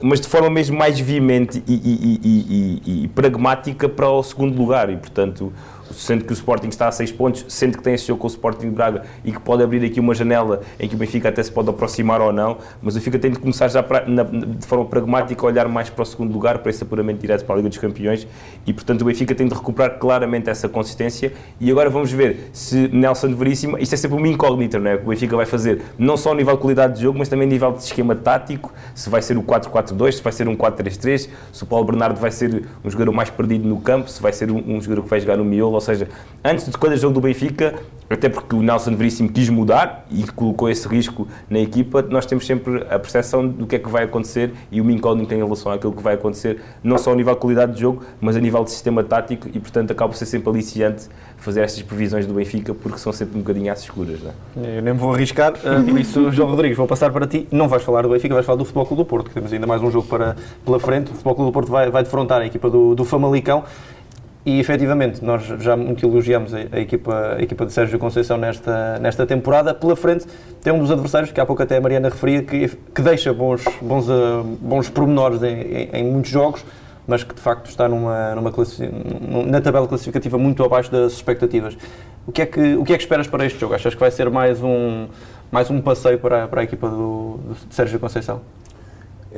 mas 0.00 0.20
de 0.20 0.28
forma 0.28 0.50
mesmo 0.50 0.76
mais 0.76 1.00
veemente 1.00 1.62
e, 1.66 1.72
e, 1.72 2.20
e, 2.22 3.04
e, 3.04 3.08
pragmática 3.08 3.88
para 3.88 4.08
o 4.10 4.22
segundo 4.22 4.56
lugar. 4.56 4.90
E 4.90 4.96
portanto 4.96 5.52
sendo 5.92 6.24
que 6.24 6.32
o 6.32 6.34
Sporting 6.34 6.68
está 6.68 6.88
a 6.88 6.92
6 6.92 7.12
pontos, 7.12 7.44
sendo 7.48 7.76
que 7.76 7.82
tem 7.82 7.94
esse 7.94 8.06
jogo 8.06 8.20
com 8.20 8.26
o 8.26 8.30
Sporting 8.30 8.68
de 8.68 8.74
Braga 8.74 9.02
e 9.24 9.32
que 9.32 9.40
pode 9.40 9.62
abrir 9.62 9.84
aqui 9.84 10.00
uma 10.00 10.14
janela 10.14 10.62
em 10.78 10.88
que 10.88 10.94
o 10.94 10.98
Benfica 10.98 11.28
até 11.28 11.42
se 11.42 11.50
pode 11.50 11.68
aproximar 11.68 12.20
ou 12.20 12.32
não, 12.32 12.58
mas 12.82 12.94
o 12.94 12.98
Benfica 12.98 13.18
tem 13.18 13.30
de 13.30 13.38
começar 13.38 13.68
já 13.68 13.82
pra, 13.82 14.04
na, 14.06 14.22
de 14.22 14.66
forma 14.66 14.84
pragmática 14.84 15.42
a 15.42 15.46
olhar 15.46 15.68
mais 15.68 15.90
para 15.90 16.02
o 16.02 16.06
segundo 16.06 16.32
lugar, 16.32 16.58
para 16.58 16.70
esse 16.70 16.82
apuramento 16.82 17.20
direto 17.20 17.44
para 17.44 17.54
a 17.54 17.58
Liga 17.58 17.68
dos 17.68 17.78
Campeões 17.78 18.26
e, 18.66 18.72
portanto, 18.72 19.02
o 19.02 19.04
Benfica 19.04 19.34
tem 19.34 19.46
de 19.46 19.54
recuperar 19.54 19.98
claramente 19.98 20.50
essa 20.50 20.68
consistência 20.68 21.32
e 21.60 21.70
agora 21.70 21.90
vamos 21.90 22.12
ver 22.12 22.50
se 22.52 22.88
Nelson 22.88 23.34
Veríssimo, 23.34 23.78
isto 23.78 23.94
é 23.94 23.96
sempre 23.96 24.16
uma 24.16 24.28
incógnita, 24.28 24.78
não 24.78 24.90
é? 24.90 24.94
O 24.96 25.08
Benfica 25.08 25.36
vai 25.36 25.46
fazer 25.46 25.82
não 25.98 26.16
só 26.16 26.32
a 26.32 26.34
nível 26.34 26.54
de 26.54 26.60
qualidade 26.60 26.94
de 26.94 27.02
jogo, 27.02 27.18
mas 27.18 27.28
também 27.28 27.46
nível 27.46 27.72
de 27.72 27.82
esquema 27.82 28.14
tático, 28.14 28.72
se 28.94 29.08
vai 29.08 29.22
ser 29.22 29.36
o 29.36 29.42
4-4-2, 29.42 30.12
se 30.12 30.22
vai 30.22 30.32
ser 30.32 30.48
um 30.48 30.56
4-3-3, 30.56 31.28
se 31.52 31.62
o 31.62 31.66
Paulo 31.66 31.84
Bernardo 31.84 32.18
vai 32.18 32.30
ser 32.30 32.64
um 32.84 32.90
jogador 32.90 33.12
mais 33.12 33.30
perdido 33.30 33.68
no 33.68 33.80
campo, 33.80 34.10
se 34.10 34.20
vai 34.20 34.32
ser 34.32 34.50
um, 34.50 34.62
um 34.66 34.80
jogador 34.80 35.02
que 35.02 35.08
vai 35.08 35.20
jogar 35.20 35.36
no 35.36 35.44
miolo, 35.44 35.75
ou 35.76 35.80
seja, 35.80 36.08
antes 36.44 36.66
de 36.66 36.76
cada 36.76 36.96
jogo 36.96 37.14
do 37.14 37.20
Benfica, 37.20 37.74
até 38.08 38.28
porque 38.28 38.54
o 38.54 38.62
Nelson 38.62 38.94
Veríssimo 38.94 39.28
quis 39.28 39.48
mudar 39.48 40.06
e 40.10 40.24
colocou 40.24 40.70
esse 40.70 40.86
risco 40.86 41.26
na 41.50 41.58
equipa, 41.58 42.02
nós 42.02 42.24
temos 42.24 42.46
sempre 42.46 42.84
a 42.88 42.98
percepção 42.98 43.46
do 43.46 43.66
que 43.66 43.76
é 43.76 43.78
que 43.78 43.88
vai 43.88 44.04
acontecer 44.04 44.52
e 44.70 44.80
uma 44.80 44.92
incógnita 44.92 45.34
em 45.34 45.38
relação 45.38 45.72
àquilo 45.72 45.92
que 45.92 46.02
vai 46.02 46.14
acontecer, 46.14 46.60
não 46.82 46.98
só 46.98 47.12
a 47.12 47.16
nível 47.16 47.34
de 47.34 47.40
qualidade 47.40 47.72
de 47.74 47.80
jogo, 47.80 48.04
mas 48.20 48.36
a 48.36 48.40
nível 48.40 48.62
de 48.62 48.70
sistema 48.70 49.02
tático 49.02 49.48
e, 49.48 49.58
portanto, 49.58 49.90
acaba 49.90 50.10
por 50.10 50.16
ser 50.16 50.26
sempre 50.26 50.48
aliciante 50.48 51.08
fazer 51.36 51.62
estas 51.62 51.82
previsões 51.82 52.26
do 52.26 52.34
Benfica 52.34 52.72
porque 52.74 52.98
são 52.98 53.12
sempre 53.12 53.36
um 53.36 53.40
bocadinho 53.40 53.72
às 53.72 53.80
escuras. 53.80 54.20
Não 54.22 54.64
é? 54.64 54.78
Eu 54.78 54.82
nem 54.82 54.94
vou 54.94 55.12
arriscar, 55.12 55.52
uh, 55.52 55.84
por 55.84 55.98
isso, 55.98 56.30
João 56.30 56.50
Rodrigues, 56.50 56.76
vou 56.76 56.86
passar 56.86 57.10
para 57.10 57.26
ti. 57.26 57.46
Não 57.50 57.68
vais 57.68 57.82
falar 57.82 58.02
do 58.02 58.08
Benfica, 58.08 58.34
vais 58.34 58.46
falar 58.46 58.56
do 58.56 58.64
Futebol 58.64 58.86
Clube 58.86 59.02
do 59.02 59.06
Porto, 59.06 59.28
que 59.28 59.34
temos 59.34 59.52
ainda 59.52 59.66
mais 59.66 59.82
um 59.82 59.90
jogo 59.90 60.06
para, 60.06 60.36
pela 60.64 60.78
frente. 60.78 61.10
O 61.10 61.14
Futebol 61.14 61.34
Clube 61.34 61.50
do 61.50 61.52
Porto 61.52 61.70
vai, 61.70 61.90
vai 61.90 62.02
defrontar 62.02 62.40
a 62.40 62.46
equipa 62.46 62.70
do, 62.70 62.94
do 62.94 63.04
Famalicão 63.04 63.64
e 64.46 64.60
efetivamente, 64.60 65.24
nós 65.24 65.42
já 65.42 65.76
muito 65.76 66.06
elogiamos 66.06 66.54
a, 66.54 66.58
a, 66.58 66.78
equipa, 66.78 67.34
a 67.36 67.42
equipa 67.42 67.66
de 67.66 67.72
Sérgio 67.72 67.98
Conceição 67.98 68.36
nesta, 68.36 68.96
nesta 69.00 69.26
temporada. 69.26 69.74
Pela 69.74 69.96
frente 69.96 70.24
tem 70.62 70.72
um 70.72 70.78
dos 70.78 70.88
adversários, 70.88 71.32
que 71.32 71.40
há 71.40 71.44
pouco 71.44 71.64
até 71.64 71.78
a 71.78 71.80
Mariana 71.80 72.08
referia, 72.08 72.44
que, 72.44 72.68
que 72.68 73.02
deixa 73.02 73.34
bons, 73.34 73.64
bons, 73.82 74.08
uh, 74.08 74.44
bons 74.60 74.88
pormenores 74.88 75.42
em, 75.42 75.48
em, 75.48 75.90
em, 75.94 76.04
muitos 76.04 76.30
jogos, 76.30 76.64
mas 77.08 77.24
que 77.24 77.34
de 77.34 77.40
facto 77.40 77.68
está 77.68 77.88
numa, 77.88 78.36
numa 78.36 78.52
na 79.48 79.60
tabela 79.60 79.88
classificativa 79.88 80.38
muito 80.38 80.62
abaixo 80.62 80.92
das 80.92 81.14
expectativas. 81.14 81.76
O 82.24 82.30
que, 82.30 82.42
é 82.42 82.46
que, 82.46 82.76
o 82.76 82.84
que 82.84 82.92
é 82.92 82.96
que 82.96 83.02
esperas 83.02 83.26
para 83.26 83.44
este 83.44 83.58
jogo? 83.58 83.74
Achas 83.74 83.94
que 83.94 84.00
vai 84.00 84.12
ser 84.12 84.30
mais 84.30 84.62
um, 84.62 85.08
mais 85.50 85.68
um 85.72 85.80
passeio 85.80 86.20
para, 86.20 86.46
para 86.46 86.60
a 86.60 86.64
equipa 86.64 86.88
do, 86.88 87.40
de 87.68 87.74
Sérgio 87.74 87.98
Conceição? 87.98 88.42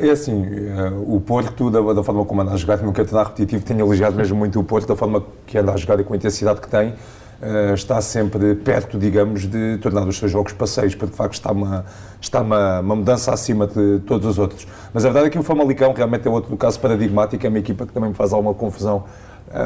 É 0.00 0.10
assim, 0.10 0.44
eh, 0.44 0.92
o 1.06 1.20
Porto, 1.20 1.70
da, 1.70 1.80
da, 1.92 2.04
forma 2.04 2.24
como 2.24 2.40
anda 2.40 2.52
a 2.52 2.56
jogar, 2.56 2.78
quero 2.78 3.08
tornar 3.08 3.24
repetitivo, 3.24 3.64
tenho 3.64 3.80
elogiado 3.80 4.14
mesmo 4.16 4.36
muito 4.36 4.60
o 4.60 4.64
Porto, 4.64 4.86
da 4.86 4.94
forma 4.94 5.24
que 5.44 5.58
anda 5.58 5.72
a 5.72 5.76
jogar 5.76 5.98
e 5.98 6.04
com 6.04 6.12
a 6.12 6.16
intensidade 6.16 6.60
que 6.60 6.68
tem, 6.68 6.90
uh, 6.90 7.74
está 7.74 8.00
sempre 8.00 8.54
perto, 8.54 8.96
digamos, 8.96 9.46
de 9.46 9.76
tornar 9.78 10.06
os 10.06 10.16
seus 10.16 10.30
jogos 10.30 10.52
passeios, 10.52 10.94
porque 10.94 11.10
de 11.10 11.16
facto 11.16 11.34
está 11.34 11.50
uma, 11.50 11.84
está 12.20 12.42
uma, 12.42 12.80
uma 12.80 12.94
mudança 12.94 13.32
acima 13.32 13.66
de 13.66 13.98
todos 14.06 14.26
os 14.26 14.38
outros. 14.38 14.68
Mas 14.94 15.04
a 15.04 15.08
verdade 15.08 15.26
é 15.26 15.30
que 15.30 15.38
o 15.38 15.42
Famalicão 15.42 15.92
realmente 15.92 16.28
é 16.28 16.30
outro 16.30 16.56
caso 16.56 16.78
paradigmático, 16.78 17.44
é 17.44 17.48
uma 17.48 17.58
equipa 17.58 17.84
que 17.84 17.92
também 17.92 18.10
me 18.10 18.14
faz 18.14 18.32
alguma 18.32 18.54
confusão 18.54 19.04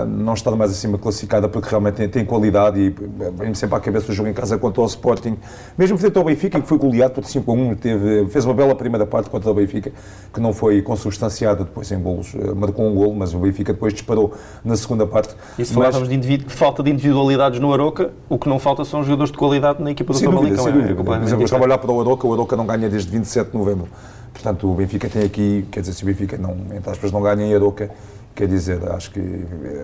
não 0.07 0.35
está 0.35 0.51
mais 0.53 0.71
acima 0.71 0.97
classificada 0.99 1.49
porque 1.49 1.68
realmente 1.68 1.95
tem, 1.95 2.09
tem 2.09 2.25
qualidade 2.25 2.81
e 2.81 2.95
vem 3.37 3.53
sempre 3.55 3.77
à 3.77 3.81
cabeça 3.81 4.12
o 4.12 4.14
jogo 4.14 4.29
em 4.29 4.33
casa 4.33 4.57
contra 4.59 4.81
o 4.81 4.87
Sporting. 4.87 5.37
Mesmo 5.77 5.99
frente 5.99 6.16
ao 6.16 6.25
Benfica, 6.25 6.61
que 6.61 6.68
foi 6.68 6.79
goleado 6.79 7.14
por 7.14 7.25
5 7.25 7.51
a 7.51 7.55
1, 7.55 7.75
teve, 7.75 8.27
fez 8.29 8.45
uma 8.45 8.55
bela 8.55 8.75
primeira 8.75 9.07
parte 9.07 9.29
contra 9.29 9.51
o 9.51 9.55
Benfica, 9.55 9.92
que 10.33 10.40
não 10.40 10.53
foi 10.53 10.83
consubstanciada 10.83 11.64
depois 11.64 11.90
em 11.90 12.01
golos, 12.01 12.35
ah, 12.35 12.55
marcou 12.55 12.87
um 12.87 12.95
golo, 12.95 13.14
mas 13.14 13.35
o 13.35 13.38
Benfica 13.38 13.73
depois 13.73 13.92
disparou 13.92 14.33
na 14.64 14.77
segunda 14.77 15.07
parte. 15.07 15.35
E 15.59 15.64
se 15.64 15.73
falávamos 15.73 16.09
de 16.09 16.38
falta 16.49 16.83
de 16.83 16.90
individualidades 16.90 17.59
no 17.59 17.73
Aroca, 17.73 18.12
o 18.29 18.38
que 18.38 18.49
não 18.49 18.59
falta 18.59 18.85
são 18.85 19.03
jogadores 19.03 19.33
de 19.33 19.38
qualidade 19.38 19.83
na 19.83 19.90
equipa 19.90 20.12
do 20.12 20.18
sem 20.18 20.29
Famalicão. 20.29 20.64
Dúvida, 20.64 20.87
sem 20.87 20.95
dúvida. 20.95 21.37
É, 21.37 21.40
é, 21.40 21.45
estava 21.45 21.64
a 21.64 21.66
olhar 21.66 21.79
para 21.79 21.90
o 21.90 22.01
Aroca, 22.01 22.27
o 22.27 22.33
Aroca 22.33 22.57
não 22.57 22.66
ganha 22.66 22.88
desde 22.88 23.11
27 23.11 23.51
de 23.51 23.57
novembro. 23.59 23.88
Portanto, 24.33 24.71
o 24.71 24.75
Benfica 24.75 25.09
tem 25.09 25.23
aqui, 25.23 25.66
quer 25.71 25.81
dizer, 25.81 25.92
se 25.92 26.03
o 26.03 26.07
Benfica 26.07 26.38
não, 26.38 26.57
entre 26.75 26.90
aspas, 26.90 27.12
não 27.12 27.21
ganha 27.21 27.45
em 27.45 27.55
Aroca, 27.55 27.90
Quer 28.35 28.49
dizer, 28.49 28.81
acho 28.90 29.11
que 29.11 29.21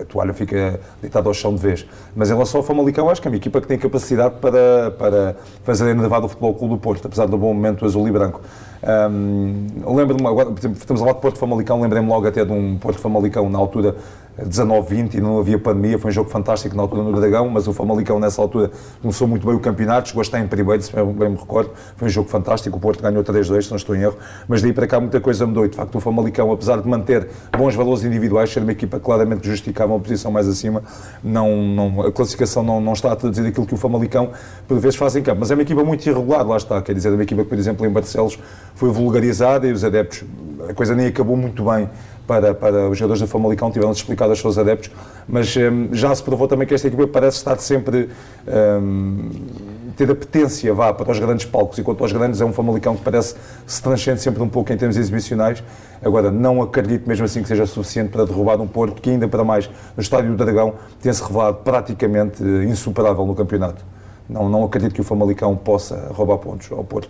a 0.01 0.05
toalha 0.05 0.33
fica 0.33 0.79
deitada 1.01 1.27
ao 1.27 1.33
chão 1.33 1.53
de 1.53 1.61
vez. 1.61 1.85
Mas 2.15 2.29
em 2.29 2.33
relação 2.33 2.59
ao 2.59 2.65
Famalicão, 2.65 3.09
acho 3.09 3.21
que 3.21 3.27
é 3.27 3.31
uma 3.31 3.37
equipa 3.37 3.61
que 3.61 3.67
tem 3.67 3.77
capacidade 3.77 4.35
para, 4.41 4.91
para 4.91 5.35
fazer 5.63 5.89
enervar 5.89 6.23
o 6.23 6.29
Futebol 6.29 6.55
Clube 6.55 6.73
do 6.73 6.79
Porto, 6.79 7.05
apesar 7.05 7.27
do 7.27 7.37
bom 7.37 7.53
momento 7.53 7.85
azul 7.85 8.07
e 8.07 8.11
branco. 8.11 8.41
Um, 8.81 9.95
Lembro-me, 9.95 10.25
agora, 10.25 10.49
por 10.51 10.59
exemplo, 10.59 10.77
estamos 10.77 11.01
a 11.01 11.05
falar 11.05 11.15
de 11.15 11.21
Porto 11.21 11.37
Famalicão, 11.37 11.81
lembrei-me 11.81 12.07
logo 12.07 12.27
até 12.27 12.45
de 12.45 12.51
um 12.51 12.77
Porto 12.77 12.99
Famalicão 12.99 13.49
na 13.49 13.57
altura 13.59 13.95
19-20 14.45 15.15
e 15.15 15.21
não 15.21 15.39
havia 15.39 15.59
pandemia, 15.59 15.97
foi 15.97 16.11
um 16.11 16.13
jogo 16.13 16.29
fantástico 16.29 16.75
na 16.75 16.83
altura 16.83 17.03
no 17.03 17.19
Dragão, 17.19 17.49
mas 17.49 17.67
o 17.67 17.73
Famalicão 17.73 18.19
nessa 18.19 18.41
altura 18.41 18.71
começou 19.01 19.27
muito 19.27 19.45
bem 19.45 19.55
o 19.55 19.59
campeonato, 19.59 20.09
chegou 20.09 20.21
a 20.21 20.23
estar 20.23 20.39
em 20.39 20.47
primeiro, 20.47 20.81
se 20.81 20.91
bem 20.93 21.29
me 21.29 21.35
recordo, 21.35 21.71
foi 21.95 22.07
um 22.07 22.11
jogo 22.11 22.29
fantástico, 22.29 22.77
o 22.77 22.79
Porto 22.79 23.01
ganhou 23.01 23.23
3-2, 23.23 23.63
se 23.63 23.69
não 23.69 23.77
estou 23.77 23.95
em 23.95 24.01
erro, 24.01 24.15
mas 24.47 24.61
daí 24.61 24.73
para 24.73 24.87
cá 24.87 24.99
muita 24.99 25.19
coisa 25.19 25.45
mudou 25.45 25.65
e 25.65 25.69
de 25.69 25.75
facto 25.75 25.95
o 25.95 25.99
Famalicão, 25.99 26.51
apesar 26.51 26.81
de 26.81 26.87
manter 26.87 27.27
bons 27.57 27.75
valores 27.75 28.03
individuais, 28.03 28.51
ser 28.51 28.61
uma 28.61 28.71
equipa 28.71 28.99
claramente 28.99 29.41
que 29.41 29.47
justificava 29.47 29.93
uma 29.93 29.99
posição 29.99 30.31
mais 30.31 30.47
acima, 30.47 30.83
não, 31.23 31.57
não, 31.61 32.01
a 32.01 32.11
classificação 32.11 32.63
não, 32.63 32.79
não 32.79 32.93
está 32.93 33.11
a 33.11 33.15
traduzir 33.15 33.45
aquilo 33.45 33.65
que 33.65 33.73
o 33.73 33.77
Famalicão 33.77 34.31
por 34.67 34.79
vezes 34.79 34.95
faz 34.95 35.15
em 35.15 35.21
campo, 35.21 35.39
mas 35.41 35.51
é 35.51 35.53
uma 35.53 35.63
equipa 35.63 35.83
muito 35.83 36.05
irregular, 36.07 36.45
lá 36.47 36.57
está, 36.57 36.81
quer 36.81 36.93
dizer, 36.93 37.09
é 37.09 37.13
uma 37.13 37.23
equipa 37.23 37.43
que 37.43 37.49
por 37.49 37.57
exemplo 37.57 37.85
em 37.85 37.89
Barcelos 37.89 38.39
foi 38.75 38.89
vulgarizada 38.89 39.67
e 39.67 39.71
os 39.71 39.83
adeptos, 39.83 40.23
a 40.67 40.73
coisa 40.73 40.95
nem 40.95 41.07
acabou 41.07 41.35
muito 41.35 41.63
bem 41.63 41.89
para, 42.29 42.53
para 42.53 42.87
os 42.87 42.95
jogadores 42.95 43.21
do 43.21 43.27
Famalicão, 43.27 43.71
tiveram-se 43.71 44.01
explicado 44.01 44.29
aos 44.29 44.39
seus 44.39 44.59
adeptos, 44.59 44.91
mas 45.27 45.55
um, 45.57 45.89
já 45.91 46.13
se 46.13 46.21
provou 46.21 46.47
também 46.47 46.67
que 46.67 46.75
esta 46.75 46.87
equipa 46.87 47.07
parece 47.07 47.37
estar 47.37 47.57
sempre 47.57 48.07
um, 48.47 49.29
ter 49.97 50.11
apetência 50.11 50.71
vá, 50.71 50.93
para 50.93 51.11
os 51.11 51.17
grandes 51.19 51.45
palcos, 51.45 51.79
enquanto 51.79 52.01
aos 52.03 52.11
grandes 52.11 52.39
é 52.39 52.45
um 52.45 52.53
Famalicão 52.53 52.95
que 52.95 53.01
parece 53.01 53.35
se 53.65 53.81
transcende 53.81 54.21
sempre 54.21 54.43
um 54.43 54.47
pouco 54.47 54.71
em 54.71 54.77
termos 54.77 54.95
exibicionais. 54.95 55.63
Agora, 56.03 56.29
não 56.29 56.61
acredito 56.61 57.07
mesmo 57.07 57.25
assim 57.25 57.41
que 57.41 57.47
seja 57.47 57.65
suficiente 57.65 58.09
para 58.11 58.25
derrubar 58.25 58.61
um 58.61 58.67
Porto 58.67 59.01
que, 59.01 59.09
ainda 59.09 59.27
para 59.27 59.43
mais, 59.43 59.67
no 59.97 60.01
Estádio 60.01 60.29
do 60.29 60.37
Dragão, 60.37 60.75
tem-se 61.01 61.23
revelado 61.23 61.57
praticamente 61.63 62.43
insuperável 62.43 63.25
no 63.25 63.33
campeonato. 63.33 63.83
Não, 64.29 64.47
não 64.47 64.63
acredito 64.63 64.93
que 64.93 65.01
o 65.01 65.03
Famalicão 65.03 65.55
possa 65.55 66.11
roubar 66.13 66.37
pontos 66.37 66.71
ao 66.71 66.83
Porto. 66.83 67.09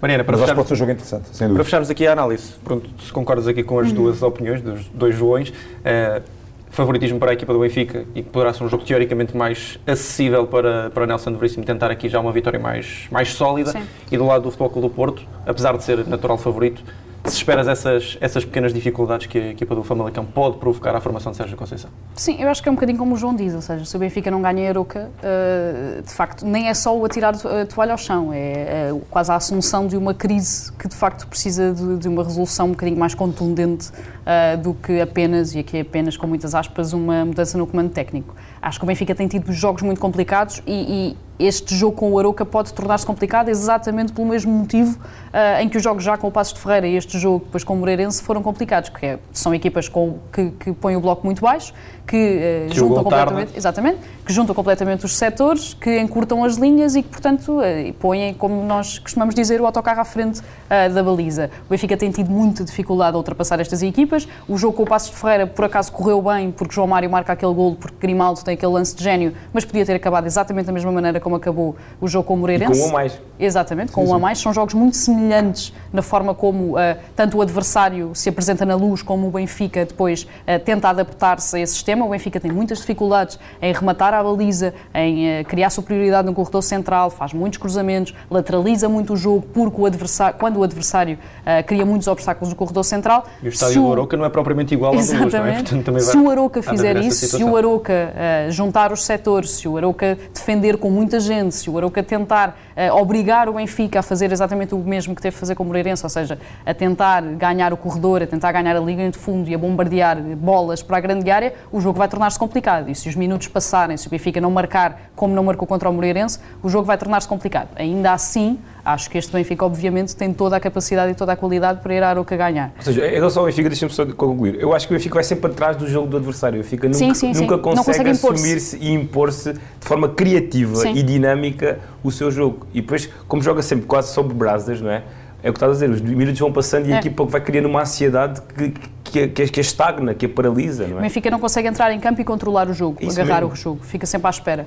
Mariana, 0.00 0.24
para 0.24 0.32
Mas 0.32 0.40
fechar... 0.40 0.52
acho 0.52 0.52
que 0.52 0.56
pode 0.56 0.68
ser 0.68 0.74
um 0.74 0.76
jogo 0.76 0.92
interessante, 0.92 1.28
sem 1.32 1.46
dúvida. 1.46 1.54
Para 1.54 1.64
fecharmos 1.64 1.90
aqui 1.90 2.06
a 2.06 2.12
análise, 2.12 2.52
pronto, 2.64 2.88
se 3.02 3.12
concordas 3.12 3.46
aqui 3.46 3.62
com 3.62 3.78
as 3.78 3.88
uhum. 3.88 3.94
duas 3.94 4.22
opiniões 4.22 4.62
dos 4.62 4.86
dois 4.86 5.14
Joões, 5.14 5.50
uh, 5.50 6.22
favoritismo 6.70 7.18
para 7.18 7.32
a 7.32 7.34
equipa 7.34 7.52
do 7.52 7.58
Benfica 7.58 8.04
e 8.14 8.22
que 8.22 8.30
poderá 8.30 8.52
ser 8.52 8.64
um 8.64 8.68
jogo 8.68 8.84
teoricamente 8.84 9.36
mais 9.36 9.78
acessível 9.86 10.46
para, 10.46 10.90
para 10.90 11.06
Nelson 11.06 11.32
de 11.32 11.36
Veríssimo 11.36 11.64
tentar 11.64 11.90
aqui 11.90 12.08
já 12.08 12.20
uma 12.20 12.32
vitória 12.32 12.58
mais, 12.58 13.08
mais 13.10 13.32
sólida. 13.34 13.72
Sim. 13.72 13.82
E 14.10 14.16
do 14.16 14.24
lado 14.24 14.42
do 14.42 14.50
Futebol 14.50 14.70
Clube 14.70 14.88
do 14.88 14.94
Porto, 14.94 15.22
apesar 15.44 15.76
de 15.76 15.84
ser 15.84 16.06
natural 16.06 16.38
favorito, 16.38 16.82
se 17.30 17.36
esperas 17.36 17.68
essas, 17.68 18.18
essas 18.20 18.44
pequenas 18.44 18.74
dificuldades 18.74 19.26
que 19.26 19.38
a 19.38 19.48
equipa 19.48 19.74
do 19.74 19.82
Famalicão 19.82 20.24
pode 20.24 20.58
provocar 20.58 20.94
à 20.94 21.00
formação 21.00 21.32
de 21.32 21.38
Sérgio 21.38 21.56
Conceição? 21.56 21.90
Sim, 22.14 22.36
eu 22.40 22.48
acho 22.48 22.62
que 22.62 22.68
é 22.68 22.72
um 22.72 22.74
bocadinho 22.74 22.98
como 22.98 23.14
o 23.14 23.16
João 23.16 23.34
diz, 23.34 23.54
ou 23.54 23.60
seja, 23.60 23.84
se 23.84 23.96
o 23.96 23.98
Benfica 23.98 24.30
não 24.30 24.42
ganha 24.42 24.66
a 24.66 24.68
Aroca, 24.70 25.10
uh, 25.18 26.02
de 26.02 26.12
facto, 26.12 26.44
nem 26.44 26.68
é 26.68 26.74
só 26.74 26.96
o 26.96 27.04
atirar 27.04 27.34
a 27.34 27.66
toalha 27.66 27.92
ao 27.92 27.98
chão, 27.98 28.32
é, 28.32 28.38
é, 28.38 29.00
quase 29.08 29.30
a 29.30 29.36
assunção 29.36 29.86
de 29.86 29.96
uma 29.96 30.12
crise 30.12 30.72
que 30.72 30.88
de 30.88 30.94
facto 30.94 31.26
precisa 31.26 31.72
de, 31.72 31.98
de 31.98 32.08
uma 32.08 32.24
resolução 32.24 32.66
um 32.66 32.70
bocadinho 32.70 32.98
mais 32.98 33.14
contundente 33.14 33.90
uh, 33.90 34.60
do 34.60 34.74
que 34.74 35.00
apenas, 35.00 35.54
e 35.54 35.60
aqui 35.60 35.78
é 35.78 35.80
apenas 35.80 36.16
com 36.16 36.26
muitas 36.26 36.54
aspas, 36.54 36.92
uma 36.92 37.24
mudança 37.24 37.56
no 37.56 37.66
comando 37.66 37.90
técnico. 37.90 38.34
Acho 38.60 38.78
que 38.78 38.84
o 38.84 38.86
Benfica 38.86 39.14
tem 39.14 39.28
tido 39.28 39.52
jogos 39.52 39.82
muito 39.82 40.00
complicados 40.00 40.62
e, 40.66 41.14
e 41.14 41.29
este 41.40 41.74
jogo 41.74 41.96
com 41.96 42.12
o 42.12 42.18
Aroca 42.18 42.44
pode 42.44 42.72
tornar-se 42.72 43.06
complicado 43.06 43.48
exatamente 43.48 44.12
pelo 44.12 44.28
mesmo 44.28 44.52
motivo 44.52 44.98
uh, 44.98 45.60
em 45.60 45.68
que 45.68 45.76
os 45.76 45.82
jogos 45.82 46.04
já 46.04 46.16
com 46.16 46.28
o 46.28 46.30
Passos 46.30 46.54
de 46.54 46.60
Ferreira 46.60 46.86
e 46.86 46.96
este 46.96 47.18
jogo 47.18 47.44
depois 47.46 47.64
com 47.64 47.74
o 47.74 47.76
Moreirense 47.76 48.22
foram 48.22 48.42
complicados, 48.42 48.90
porque 48.90 49.06
é, 49.06 49.18
são 49.32 49.54
equipas 49.54 49.88
com, 49.88 50.18
que, 50.32 50.50
que 50.50 50.72
põem 50.72 50.96
o 50.96 51.00
bloco 51.00 51.24
muito 51.24 51.40
baixo, 51.40 51.72
que 52.10 52.66
Que 52.68 52.76
juntam 52.76 53.04
tarde. 53.04 53.04
completamente, 53.04 53.56
exatamente, 53.56 53.98
que 54.26 54.32
juntam 54.32 54.52
completamente 54.54 55.04
os 55.04 55.16
setores, 55.16 55.74
que 55.74 56.00
encurtam 56.00 56.42
as 56.42 56.56
linhas 56.56 56.96
e 56.96 57.02
que, 57.02 57.08
portanto, 57.08 57.60
eh, 57.62 57.92
põem, 58.00 58.34
como 58.34 58.64
nós 58.64 58.98
costumamos 58.98 59.32
dizer, 59.32 59.60
o 59.60 59.66
autocarro 59.66 60.00
à 60.00 60.04
frente 60.04 60.40
eh, 60.68 60.88
da 60.88 61.04
baliza. 61.04 61.50
O 61.66 61.70
Benfica 61.70 61.96
tem 61.96 62.10
tido 62.10 62.28
muita 62.28 62.64
dificuldade 62.64 63.14
a 63.14 63.18
ultrapassar 63.18 63.60
estas 63.60 63.80
equipas. 63.82 64.26
O 64.48 64.58
jogo 64.58 64.76
com 64.76 64.82
o 64.82 64.86
Passos 64.86 65.10
de 65.10 65.16
Ferreira, 65.16 65.46
por 65.46 65.64
acaso, 65.64 65.92
correu 65.92 66.20
bem, 66.20 66.50
porque 66.50 66.74
João 66.74 66.88
Mário 66.88 67.08
marca 67.08 67.32
aquele 67.32 67.54
golo, 67.54 67.76
porque 67.76 67.96
Grimaldo 68.00 68.42
tem 68.42 68.54
aquele 68.54 68.72
lance 68.72 68.94
de 68.96 69.04
gênio, 69.04 69.32
mas 69.52 69.64
podia 69.64 69.86
ter 69.86 69.94
acabado 69.94 70.26
exatamente 70.26 70.66
da 70.66 70.72
mesma 70.72 70.90
maneira 70.90 71.20
como 71.20 71.36
acabou 71.36 71.76
o 72.00 72.08
jogo 72.08 72.26
com 72.26 72.34
o 72.34 72.36
E 72.38 72.40
Moreirense. 72.40 72.80
com 72.80 72.86
um 72.86 72.90
a 72.90 72.92
mais. 72.92 73.20
Exatamente, 73.38 73.92
com 73.92 74.04
um 74.04 74.14
a 74.14 74.18
mais. 74.18 74.38
São 74.38 74.52
jogos 74.52 74.74
muito 74.74 74.96
semelhantes 74.96 75.72
na 75.92 76.02
forma 76.02 76.34
como 76.34 76.74
tanto 77.14 77.38
o 77.38 77.42
adversário 77.42 78.10
se 78.14 78.28
apresenta 78.28 78.66
na 78.66 78.74
luz, 78.74 79.00
como 79.00 79.28
o 79.28 79.30
Benfica 79.30 79.84
depois 79.86 80.26
tenta 80.64 80.88
adaptar-se 80.88 81.56
a 81.56 81.60
esse 81.60 81.74
sistema. 81.74 81.99
O 82.06 82.10
Benfica 82.10 82.40
tem 82.40 82.50
muitas 82.50 82.78
dificuldades 82.78 83.38
em 83.60 83.72
rematar 83.72 84.14
a 84.14 84.22
baliza, 84.22 84.74
em 84.94 85.40
ah, 85.40 85.44
criar 85.44 85.70
superioridade 85.70 86.26
no 86.26 86.34
corredor 86.34 86.62
central, 86.62 87.10
faz 87.10 87.32
muitos 87.32 87.58
cruzamentos, 87.58 88.14
lateraliza 88.30 88.88
muito 88.88 89.14
o 89.14 89.16
jogo, 89.16 89.46
porque 89.52 89.80
o 89.80 89.86
adversário, 89.86 90.38
quando 90.38 90.58
o 90.58 90.62
adversário 90.62 91.18
ah, 91.44 91.62
cria 91.62 91.84
muitos 91.84 92.08
obstáculos 92.08 92.50
no 92.50 92.56
corredor 92.56 92.84
central. 92.84 93.26
E 93.42 93.48
o 93.48 93.50
se 93.50 93.56
estádio 93.56 93.82
do 93.82 93.92
Aroca 93.92 94.16
não 94.16 94.24
é 94.24 94.28
propriamente 94.28 94.74
igual 94.74 94.92
ao 94.92 94.98
do 94.98 95.00
Luz, 95.00 95.10
não 95.10 95.24
é? 95.24 95.26
Exatamente. 95.26 95.62
Portanto, 95.62 95.84
também 95.84 96.02
vai 96.02 96.12
se 96.12 96.18
o 96.18 96.30
Aroca 96.30 96.62
fizer 96.62 96.96
isso, 96.96 97.18
se 97.18 97.26
situação. 97.26 97.52
o 97.52 97.56
Aroca 97.56 97.92
uh, 97.92 98.50
juntar 98.50 98.92
os 98.92 99.04
setores, 99.04 99.50
se 99.50 99.68
o 99.68 99.76
Aroca 99.76 100.18
defender 100.32 100.76
com 100.76 100.90
muita 100.90 101.20
gente, 101.20 101.54
se 101.54 101.70
o 101.70 101.76
Aroca 101.76 102.02
tentar 102.02 102.56
uh, 102.76 102.96
obrigar 102.96 103.48
o 103.48 103.54
Benfica 103.54 104.00
a 104.00 104.02
fazer 104.02 104.32
exatamente 104.32 104.74
o 104.74 104.78
mesmo 104.78 105.14
que 105.14 105.22
teve 105.22 105.34
que 105.34 105.40
fazer 105.40 105.54
com 105.54 105.62
o 105.62 105.66
Moreirense, 105.66 106.04
ou 106.04 106.10
seja, 106.10 106.38
a 106.64 106.74
tentar 106.74 107.22
ganhar 107.22 107.72
o 107.72 107.76
corredor, 107.76 108.22
a 108.22 108.26
tentar 108.26 108.52
ganhar 108.52 108.76
a 108.76 108.80
linha 108.80 109.10
de 109.10 109.18
fundo 109.18 109.48
e 109.48 109.54
a 109.54 109.58
bombardear 109.58 110.16
bolas 110.36 110.82
para 110.82 110.96
a 110.96 111.00
grande 111.00 111.30
área, 111.30 111.54
o 111.72 111.80
jogo 111.80 111.89
vai 111.98 112.08
tornar-se 112.08 112.38
complicado. 112.38 112.88
E 112.90 112.94
se 112.94 113.08
os 113.08 113.14
minutos 113.14 113.48
passarem, 113.48 113.96
se 113.96 114.06
o 114.06 114.10
Benfica 114.10 114.40
não 114.40 114.50
marcar 114.50 115.10
como 115.16 115.34
não 115.34 115.44
marcou 115.44 115.66
contra 115.66 115.88
o 115.88 115.92
Moreirense, 115.92 116.38
o 116.62 116.68
jogo 116.68 116.84
vai 116.84 116.96
tornar-se 116.98 117.26
complicado. 117.28 117.68
Ainda 117.76 118.12
assim, 118.12 118.58
acho 118.84 119.10
que 119.10 119.18
este 119.18 119.32
Benfica, 119.32 119.64
obviamente, 119.64 120.14
tem 120.16 120.32
toda 120.32 120.56
a 120.56 120.60
capacidade 120.60 121.12
e 121.12 121.14
toda 121.14 121.32
a 121.32 121.36
qualidade 121.36 121.80
para 121.80 121.94
ir 121.94 122.02
à 122.02 122.08
Aroca 122.10 122.36
ganhar. 122.36 122.72
Ou 122.76 122.82
seja, 122.82 123.06
em 123.06 123.14
relação 123.14 123.42
ao 123.42 123.46
Benfica, 123.46 123.68
deixa-me 123.68 123.92
só 123.92 124.04
concluir. 124.06 124.56
Eu 124.60 124.74
acho 124.74 124.86
que 124.88 124.94
o 124.94 124.96
Benfica 124.96 125.14
vai 125.14 125.24
sempre 125.24 125.50
atrás 125.50 125.76
do 125.76 125.86
jogo 125.88 126.06
do 126.08 126.16
adversário. 126.16 126.60
O 126.60 126.62
Benfica 126.62 126.86
nunca, 126.88 126.98
Sim, 126.98 127.14
sim, 127.14 127.34
sim. 127.34 127.40
nunca 127.42 127.56
Não 127.56 127.62
consegue, 127.62 127.86
consegue 127.98 128.10
assumir-se 128.10 128.76
e 128.78 128.92
impor-se 128.92 129.52
de 129.52 129.60
forma 129.80 130.08
criativa 130.08 130.76
Sim. 130.76 130.94
e 130.94 131.02
dinâmica 131.02 131.78
o 132.02 132.10
seu 132.10 132.30
jogo. 132.30 132.66
E 132.72 132.80
depois, 132.80 133.08
como 133.28 133.42
joga 133.42 133.62
sempre 133.62 133.86
quase 133.86 134.12
sobre 134.12 134.34
brasas, 134.34 134.80
não 134.80 134.90
é? 134.90 135.02
É 135.42 135.48
o 135.48 135.52
que 135.54 135.56
estás 135.56 135.70
a 135.70 135.74
dizer, 135.74 135.88
os 135.88 136.02
minutos 136.02 136.38
vão 136.38 136.52
passando 136.52 136.86
e 136.88 136.92
a 136.92 136.96
É. 136.96 136.98
equipa 136.98 137.24
vai 137.24 137.40
criando 137.40 137.64
uma 137.66 137.80
ansiedade 137.80 138.42
que, 138.42 138.74
que, 139.10 139.28
que, 139.28 139.48
que 139.48 139.60
a 139.60 139.62
estagna, 139.62 140.14
que 140.14 140.26
a 140.26 140.28
paralisa, 140.28 140.86
não 140.86 140.96
O 140.96 140.98
é? 140.98 141.02
Benfica 141.02 141.30
não 141.30 141.38
consegue 141.40 141.68
entrar 141.68 141.92
em 141.92 142.00
campo 142.00 142.20
e 142.20 142.24
controlar 142.24 142.68
o 142.68 142.74
jogo, 142.74 142.98
Isso 143.00 143.20
agarrar 143.20 143.40
mesmo. 143.40 143.52
o 143.54 143.56
jogo, 143.56 143.80
fica 143.84 144.06
sempre 144.06 144.26
à 144.26 144.30
espera. 144.30 144.66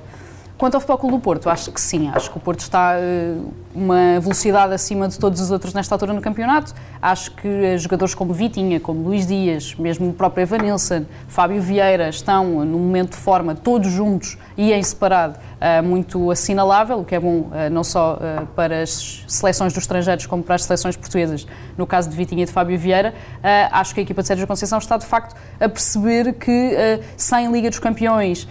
Quanto 0.56 0.76
ao 0.76 0.80
Futebol 0.80 0.98
Clube 0.98 1.16
do 1.16 1.20
Porto, 1.20 1.50
acho 1.50 1.72
que 1.72 1.80
sim, 1.80 2.08
acho 2.14 2.30
que 2.30 2.36
o 2.36 2.40
Porto 2.40 2.60
está 2.60 2.94
eh, 2.96 3.34
uma 3.74 4.20
velocidade 4.20 4.72
acima 4.72 5.08
de 5.08 5.18
todos 5.18 5.40
os 5.40 5.50
outros 5.50 5.74
nesta 5.74 5.92
altura 5.92 6.12
no 6.12 6.20
campeonato. 6.20 6.72
Acho 7.02 7.32
que 7.32 7.48
eh, 7.48 7.76
jogadores 7.76 8.14
como 8.14 8.32
Vitinha, 8.32 8.78
como 8.78 9.02
Luís 9.02 9.26
Dias, 9.26 9.74
mesmo 9.74 10.10
o 10.10 10.12
próprio 10.12 10.42
Evanilson, 10.42 11.06
Fábio 11.26 11.60
Vieira 11.60 12.08
estão 12.08 12.64
num 12.64 12.78
momento 12.78 13.10
de 13.10 13.16
forma 13.16 13.56
todos 13.56 13.90
juntos 13.90 14.38
e 14.56 14.72
em 14.72 14.80
separado 14.80 15.40
eh, 15.60 15.82
muito 15.82 16.30
assinalável, 16.30 17.00
o 17.00 17.04
que 17.04 17.16
é 17.16 17.20
bom 17.20 17.50
não 17.72 17.82
só 17.82 18.18
para 18.54 18.82
as 18.82 19.24
seleções 19.26 19.72
dos 19.72 19.82
estrangeiros 19.82 20.26
como 20.26 20.42
para 20.44 20.54
as 20.54 20.62
seleções 20.62 20.96
portuguesas, 20.96 21.46
no 21.76 21.84
caso 21.84 22.08
de 22.08 22.16
Vitinha 22.16 22.44
e 22.44 22.46
de 22.46 22.52
Fábio 22.52 22.78
Vieira. 22.78 23.12
Acho 23.72 23.94
que 23.94 24.00
a 24.00 24.02
equipa 24.02 24.22
de 24.22 24.28
Sérgio 24.28 24.46
Conceição 24.46 24.78
está 24.78 24.96
de 24.96 25.06
facto 25.06 25.34
a 25.58 25.68
perceber 25.68 26.34
que 26.34 27.00
sem 27.16 27.50
Liga 27.50 27.70
dos 27.70 27.78
Campeões 27.78 28.46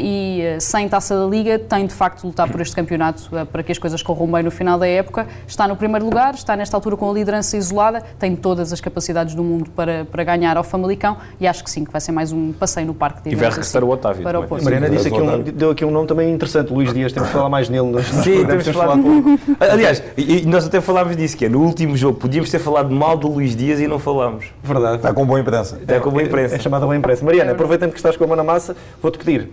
e 0.00 0.56
sem 0.60 0.88
Taça 0.88 1.18
da 1.18 1.26
Liga 1.26 1.47
tem 1.56 1.86
de 1.86 1.94
facto 1.94 2.22
de 2.22 2.26
lutar 2.26 2.50
por 2.50 2.60
este 2.60 2.74
campeonato 2.74 3.28
eh, 3.32 3.44
para 3.44 3.62
que 3.62 3.70
as 3.70 3.78
coisas 3.78 4.02
corram 4.02 4.26
bem 4.26 4.42
no 4.42 4.50
final 4.50 4.76
da 4.76 4.88
época. 4.88 5.28
Está 5.46 5.68
no 5.68 5.76
primeiro 5.76 6.04
lugar, 6.04 6.34
está 6.34 6.56
nesta 6.56 6.76
altura 6.76 6.96
com 6.96 7.08
a 7.08 7.12
liderança 7.14 7.56
isolada, 7.56 8.02
tem 8.18 8.34
todas 8.34 8.72
as 8.72 8.80
capacidades 8.80 9.36
do 9.36 9.44
mundo 9.44 9.70
para, 9.70 10.04
para 10.04 10.24
ganhar 10.24 10.56
ao 10.56 10.64
Famalicão 10.64 11.16
e 11.40 11.46
acho 11.46 11.62
que 11.62 11.70
sim, 11.70 11.84
que 11.84 11.92
vai 11.92 12.00
ser 12.00 12.10
mais 12.10 12.32
um 12.32 12.52
passeio 12.52 12.88
no 12.88 12.94
parque. 12.94 13.28
E 13.28 13.36
vai 13.36 13.48
regressar 13.48 13.80
assim, 13.80 13.88
o 13.88 13.92
Otávio 13.92 14.22
Para 14.24 14.40
o 14.40 14.46
também. 14.46 14.64
Mariana 14.64 14.90
disse 14.90 15.06
aqui 15.06 15.20
um, 15.20 15.42
deu 15.42 15.70
aqui 15.70 15.84
um 15.84 15.90
nome 15.92 16.08
também 16.08 16.32
interessante, 16.32 16.72
Luís 16.72 16.92
Dias, 16.92 17.12
temos 17.12 17.28
de 17.28 17.34
falar 17.34 17.48
mais 17.48 17.68
nele 17.68 17.86
nos 17.86 18.08
nos 18.12 18.24
Sim, 18.24 18.44
temos 18.44 18.64
de 18.64 18.72
falar. 18.72 18.96
pouco. 18.98 19.38
Aliás, 19.60 20.02
e, 20.16 20.38
e 20.38 20.46
nós 20.46 20.66
até 20.66 20.80
falámos 20.80 21.16
disso, 21.16 21.36
que 21.36 21.44
é 21.44 21.48
no 21.48 21.62
último 21.62 21.96
jogo, 21.96 22.18
podíamos 22.18 22.50
ter 22.50 22.58
falado 22.58 22.90
mal 22.90 23.16
do 23.16 23.28
Luís 23.28 23.54
Dias 23.54 23.80
e 23.80 23.86
não 23.86 23.98
falámos. 23.98 24.46
Verdade. 24.62 24.96
Está 24.96 25.12
com 25.12 25.24
boa 25.24 25.40
imprensa. 25.40 25.78
Até 25.82 26.00
com 26.00 26.10
boa 26.10 26.22
imprensa. 26.22 26.56
É 26.56 26.58
chamada 26.58 26.84
boa 26.84 26.96
imprensa. 26.96 27.24
Mariana, 27.24 27.52
aproveitando 27.52 27.90
que 27.90 27.96
estás 27.98 28.16
com 28.16 28.24
a 28.24 28.26
mão 28.26 28.36
na 28.36 28.44
massa, 28.44 28.76
vou-te 29.02 29.18
pedir 29.18 29.48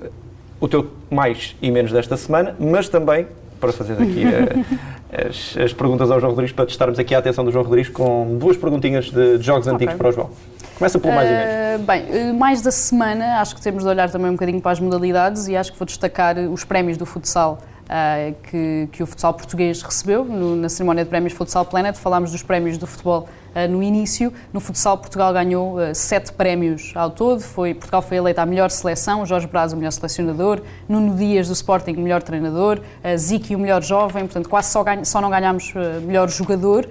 o 0.59 0.67
teu 0.67 0.91
mais 1.09 1.55
e 1.61 1.69
menos 1.69 1.91
desta 1.91 2.17
semana, 2.17 2.55
mas 2.59 2.89
também 2.89 3.27
para 3.59 3.71
fazer 3.71 3.93
aqui 3.93 4.23
eh, 4.25 5.27
as, 5.27 5.57
as 5.57 5.73
perguntas 5.73 6.11
ao 6.11 6.19
João 6.19 6.31
Rodrigues, 6.31 6.53
para 6.53 6.65
testarmos 6.65 6.99
aqui 6.99 7.15
a 7.15 7.19
atenção 7.19 7.43
do 7.43 7.51
João 7.51 7.63
Rodrigues 7.63 7.89
com 7.89 8.37
duas 8.37 8.57
perguntinhas 8.57 9.05
de, 9.05 9.37
de 9.37 9.45
jogos 9.45 9.67
antigos 9.67 9.95
para 9.95 10.09
o 10.09 10.11
João. 10.11 10.29
Começa 10.77 10.99
pelo 10.99 11.13
mais 11.13 11.29
e 11.29 11.31
menos. 11.31 11.81
Uh, 11.81 11.85
bem, 11.85 12.31
uh, 12.31 12.33
mais 12.33 12.61
da 12.61 12.71
semana, 12.71 13.39
acho 13.39 13.55
que 13.55 13.61
temos 13.61 13.83
de 13.83 13.89
olhar 13.89 14.09
também 14.09 14.29
um 14.29 14.33
bocadinho 14.33 14.61
para 14.61 14.71
as 14.71 14.79
modalidades 14.79 15.47
e 15.47 15.55
acho 15.55 15.71
que 15.71 15.79
vou 15.79 15.85
destacar 15.85 16.37
uh, 16.37 16.51
os 16.51 16.63
prémios 16.65 16.97
do 16.97 17.05
futsal 17.05 17.59
uh, 17.85 18.35
que, 18.43 18.89
que 18.91 19.03
o 19.03 19.07
futsal 19.07 19.33
português 19.33 19.81
recebeu 19.81 20.23
no- 20.25 20.55
na 20.55 20.69
cerimónia 20.69 21.03
de 21.03 21.09
prémios 21.09 21.33
Futsal 21.33 21.65
Planet. 21.65 21.95
Falámos 21.95 22.31
dos 22.31 22.43
prémios 22.43 22.77
do 22.77 22.85
futebol 22.87 23.27
uh, 23.55 23.67
no 23.71 23.81
início. 23.83 24.31
No 24.53 24.59
futsal, 24.59 24.97
Portugal 24.97 25.31
ganhou 25.33 25.75
uh, 25.77 25.93
sete 25.93 26.31
prémios 26.33 26.91
ao 26.95 27.09
todo. 27.09 27.39
Foi, 27.41 27.73
Portugal 27.73 28.01
foi 28.01 28.17
eleita 28.17 28.41
a 28.41 28.45
melhor 28.45 28.69
seleção, 28.71 29.25
Jorge 29.25 29.47
Braz 29.47 29.73
o 29.73 29.77
melhor 29.77 29.91
selecionador, 29.91 30.61
Nuno 30.87 31.15
Dias 31.15 31.47
do 31.47 31.53
Sporting 31.53 31.93
o 31.93 31.99
melhor 32.01 32.21
treinador, 32.23 32.79
uh, 33.03 33.17
Ziki 33.17 33.55
o 33.55 33.59
melhor 33.59 33.81
jovem, 33.83 34.25
portanto 34.25 34.49
quase 34.49 34.71
só, 34.71 34.83
ganha- 34.83 35.05
só 35.05 35.21
não 35.21 35.29
ganhámos 35.29 35.73
melhor 36.05 36.29
jogador. 36.29 36.87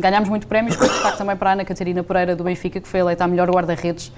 Ganhámos 0.00 0.28
muito 0.28 0.46
prémios, 0.46 0.76
com 0.76 0.84
destaque 0.86 1.18
também 1.18 1.34
para 1.36 1.50
a 1.50 1.52
Ana 1.54 1.64
Catarina 1.64 2.02
Pereira 2.04 2.36
do 2.36 2.44
Benfica, 2.44 2.80
que 2.80 2.86
foi 2.86 3.00
eleita 3.00 3.24
a 3.24 3.28
melhor 3.28 3.50
guarda-redes 3.50 4.12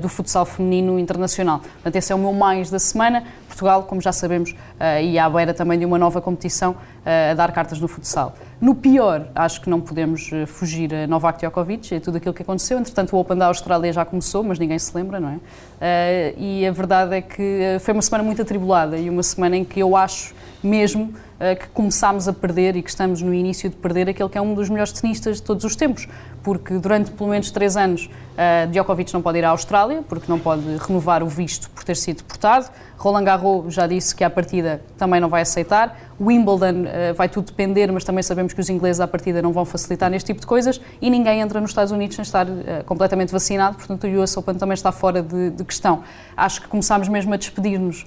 do 0.00 0.08
futsal 0.08 0.44
feminino 0.44 0.98
internacional. 0.98 1.60
Portanto, 1.60 1.96
esse 1.96 2.12
é 2.12 2.14
o 2.14 2.18
meu 2.18 2.32
mais 2.32 2.70
da 2.70 2.78
semana. 2.78 3.22
Portugal, 3.58 3.82
como 3.84 4.00
já 4.00 4.12
sabemos, 4.12 4.52
uh, 4.52 5.02
e 5.02 5.18
à 5.18 5.28
beira 5.28 5.52
também 5.52 5.78
de 5.78 5.84
uma 5.84 5.98
nova 5.98 6.20
competição 6.20 6.72
uh, 6.72 7.32
a 7.32 7.34
dar 7.34 7.50
cartas 7.50 7.80
no 7.80 7.88
futsal. 7.88 8.34
No 8.60 8.74
pior, 8.74 9.28
acho 9.34 9.60
que 9.60 9.68
não 9.68 9.80
podemos 9.80 10.30
fugir 10.46 10.94
a 10.94 11.06
Novak 11.06 11.38
Djokovic 11.38 11.94
e 11.94 12.00
tudo 12.00 12.16
aquilo 12.16 12.34
que 12.34 12.42
aconteceu. 12.42 12.78
Entretanto, 12.78 13.16
o 13.16 13.20
Open 13.20 13.36
da 13.36 13.46
Austrália 13.46 13.92
já 13.92 14.04
começou, 14.04 14.42
mas 14.44 14.58
ninguém 14.58 14.78
se 14.78 14.94
lembra, 14.96 15.20
não 15.20 15.40
é? 15.80 16.34
E 16.36 16.66
a 16.66 16.72
verdade 16.72 17.14
é 17.14 17.20
que 17.20 17.76
foi 17.80 17.94
uma 17.94 18.02
semana 18.02 18.24
muito 18.24 18.42
atribulada 18.42 18.96
e 18.96 19.08
uma 19.08 19.22
semana 19.22 19.56
em 19.56 19.64
que 19.64 19.78
eu 19.78 19.96
acho 19.96 20.34
mesmo 20.60 21.14
que 21.60 21.68
começámos 21.68 22.26
a 22.26 22.32
perder 22.32 22.74
e 22.74 22.82
que 22.82 22.90
estamos 22.90 23.22
no 23.22 23.32
início 23.32 23.70
de 23.70 23.76
perder 23.76 24.08
aquele 24.08 24.28
que 24.28 24.36
é 24.36 24.40
um 24.40 24.54
dos 24.54 24.68
melhores 24.68 24.90
tenistas 24.90 25.36
de 25.36 25.44
todos 25.44 25.62
os 25.62 25.76
tempos, 25.76 26.08
porque 26.42 26.74
durante 26.74 27.10
pelo 27.10 27.30
menos 27.30 27.50
três 27.50 27.76
anos 27.76 28.06
uh, 28.06 28.70
Djokovic 28.70 29.12
não 29.12 29.22
pode 29.22 29.38
ir 29.38 29.44
à 29.44 29.50
Austrália, 29.50 30.02
porque 30.08 30.26
não 30.28 30.38
pode 30.38 30.62
renovar 30.78 31.22
o 31.22 31.28
visto 31.28 31.70
por 31.70 31.84
ter 31.84 31.96
sido 31.96 32.18
deportado. 32.18 32.70
Roland 32.96 33.24
Garros 33.24 33.72
já 33.72 33.86
disse 33.86 34.14
que 34.14 34.24
à 34.24 34.30
partida 34.30 34.80
também 34.96 35.20
não 35.20 35.28
vai 35.28 35.42
aceitar. 35.42 35.96
Wimbledon 36.20 36.82
uh, 36.82 37.14
vai 37.14 37.28
tudo 37.28 37.46
depender, 37.46 37.90
mas 37.92 38.04
também 38.04 38.22
sabemos 38.22 38.52
que 38.52 38.60
os 38.60 38.68
ingleses 38.68 39.00
à 39.00 39.06
partida 39.06 39.40
não 39.40 39.52
vão 39.52 39.64
facilitar 39.64 40.10
neste 40.10 40.26
tipo 40.26 40.40
de 40.40 40.46
coisas 40.46 40.80
e 41.00 41.10
ninguém 41.10 41.40
entra 41.40 41.60
nos 41.60 41.70
Estados 41.70 41.92
Unidos 41.92 42.16
sem 42.16 42.22
estar 42.22 42.46
uh, 42.46 42.84
completamente 42.86 43.32
vacinado, 43.32 43.76
portanto 43.76 44.06
o 44.06 44.22
US 44.22 44.36
Open 44.36 44.54
também 44.54 44.74
está 44.74 44.92
fora 44.92 45.22
de, 45.22 45.50
de 45.50 45.64
questão. 45.64 46.02
Acho 46.36 46.62
que 46.62 46.68
começámos 46.68 47.08
mesmo 47.08 47.34
a 47.34 47.36
despedir-nos 47.36 48.06